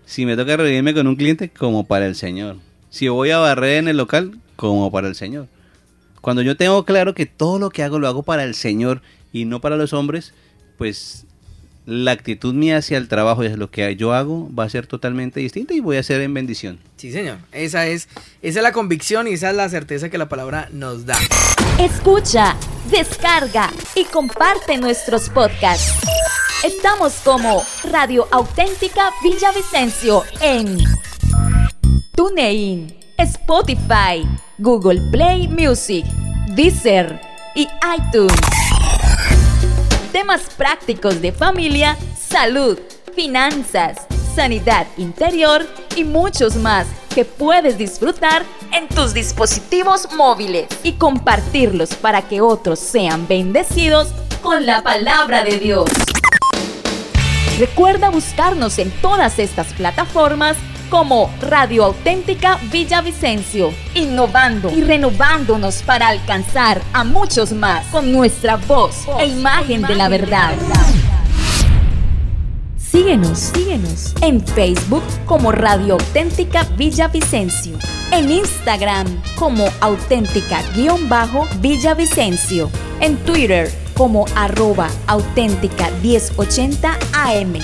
si 0.06 0.26
me 0.26 0.36
toca 0.36 0.56
reunirme 0.56 0.94
con 0.94 1.06
un 1.06 1.16
cliente, 1.16 1.50
como 1.50 1.86
para 1.86 2.06
el 2.06 2.14
Señor. 2.14 2.56
Si 2.90 3.08
voy 3.08 3.30
a 3.30 3.38
barrer 3.38 3.78
en 3.78 3.88
el 3.88 3.96
local, 3.96 4.38
como 4.56 4.90
para 4.90 5.08
el 5.08 5.14
Señor. 5.14 5.48
Cuando 6.20 6.42
yo 6.42 6.56
tengo 6.56 6.84
claro 6.84 7.14
que 7.14 7.26
todo 7.26 7.58
lo 7.58 7.70
que 7.70 7.82
hago 7.82 7.98
lo 7.98 8.08
hago 8.08 8.22
para 8.22 8.44
el 8.44 8.54
Señor 8.54 9.02
y 9.32 9.44
no 9.44 9.60
para 9.60 9.76
los 9.76 9.92
hombres, 9.92 10.32
pues 10.78 11.26
la 11.86 12.12
actitud 12.12 12.54
mía 12.54 12.78
hacia 12.78 12.96
el 12.96 13.08
trabajo 13.08 13.42
y 13.42 13.46
hacia 13.46 13.58
lo 13.58 13.70
que 13.70 13.94
yo 13.96 14.14
hago 14.14 14.50
va 14.54 14.64
a 14.64 14.70
ser 14.70 14.86
totalmente 14.86 15.40
distinta 15.40 15.74
y 15.74 15.80
voy 15.80 15.98
a 15.98 16.02
ser 16.02 16.22
en 16.22 16.32
bendición. 16.32 16.78
Sí, 16.96 17.12
señor. 17.12 17.38
Esa 17.52 17.86
es, 17.86 18.08
esa 18.40 18.60
es 18.60 18.62
la 18.62 18.72
convicción 18.72 19.28
y 19.28 19.32
esa 19.32 19.50
es 19.50 19.56
la 19.56 19.68
certeza 19.68 20.08
que 20.08 20.16
la 20.16 20.28
palabra 20.28 20.68
nos 20.72 21.04
da. 21.04 21.18
Escucha, 21.78 22.56
descarga 22.88 23.68
y 23.96 24.04
comparte 24.04 24.76
nuestros 24.76 25.28
podcasts. 25.28 26.06
Estamos 26.62 27.14
como 27.24 27.64
Radio 27.90 28.28
Auténtica 28.30 29.10
Villavicencio 29.24 30.22
en 30.40 30.78
TuneIn, 32.14 32.96
Spotify, 33.18 34.24
Google 34.58 35.00
Play 35.10 35.48
Music, 35.48 36.06
Deezer 36.50 37.20
y 37.56 37.66
iTunes. 37.98 38.40
Temas 40.12 40.42
prácticos 40.56 41.20
de 41.20 41.32
familia, 41.32 41.98
salud, 42.16 42.78
finanzas, 43.16 44.06
sanidad 44.36 44.86
interior 44.96 45.66
y 45.96 46.04
muchos 46.04 46.54
más 46.54 46.86
que 47.14 47.24
puedes 47.24 47.78
disfrutar 47.78 48.44
en 48.72 48.88
tus 48.88 49.14
dispositivos 49.14 50.08
móviles 50.16 50.66
y 50.82 50.92
compartirlos 50.94 51.94
para 51.94 52.22
que 52.22 52.40
otros 52.40 52.80
sean 52.80 53.28
bendecidos 53.28 54.08
con 54.42 54.66
la 54.66 54.82
palabra 54.82 55.44
de 55.44 55.58
Dios. 55.58 55.88
Recuerda 57.58 58.10
buscarnos 58.10 58.78
en 58.78 58.90
todas 59.00 59.38
estas 59.38 59.72
plataformas 59.74 60.56
como 60.90 61.32
Radio 61.40 61.84
Auténtica 61.84 62.58
Villavicencio, 62.70 63.72
innovando 63.94 64.70
y 64.70 64.82
renovándonos 64.82 65.82
para 65.82 66.08
alcanzar 66.08 66.82
a 66.92 67.04
muchos 67.04 67.52
más 67.52 67.86
con 67.86 68.12
nuestra 68.12 68.56
voz 68.56 69.06
e 69.20 69.26
imagen 69.26 69.82
de 69.82 69.94
la 69.94 70.08
verdad. 70.08 70.54
Síguenos, 72.94 73.50
síguenos 73.52 74.14
en 74.20 74.40
Facebook 74.40 75.02
como 75.26 75.50
Radio 75.50 75.94
Auténtica 75.94 76.62
Villavicencio, 76.76 77.76
en 78.12 78.30
Instagram 78.30 79.20
como 79.34 79.64
auténtica-villavicencio, 79.80 82.70
en 83.00 83.16
Twitter 83.24 83.68
como 83.96 84.26
arroba 84.36 84.88
auténtica 85.08 85.90
1080 86.04 86.96
AM, 87.14 87.54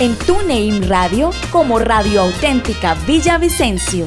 en 0.00 0.16
TuneIn 0.26 0.88
Radio 0.88 1.30
como 1.52 1.78
Radio 1.78 2.22
Auténtica 2.22 2.96
Villavicencio. 3.06 4.06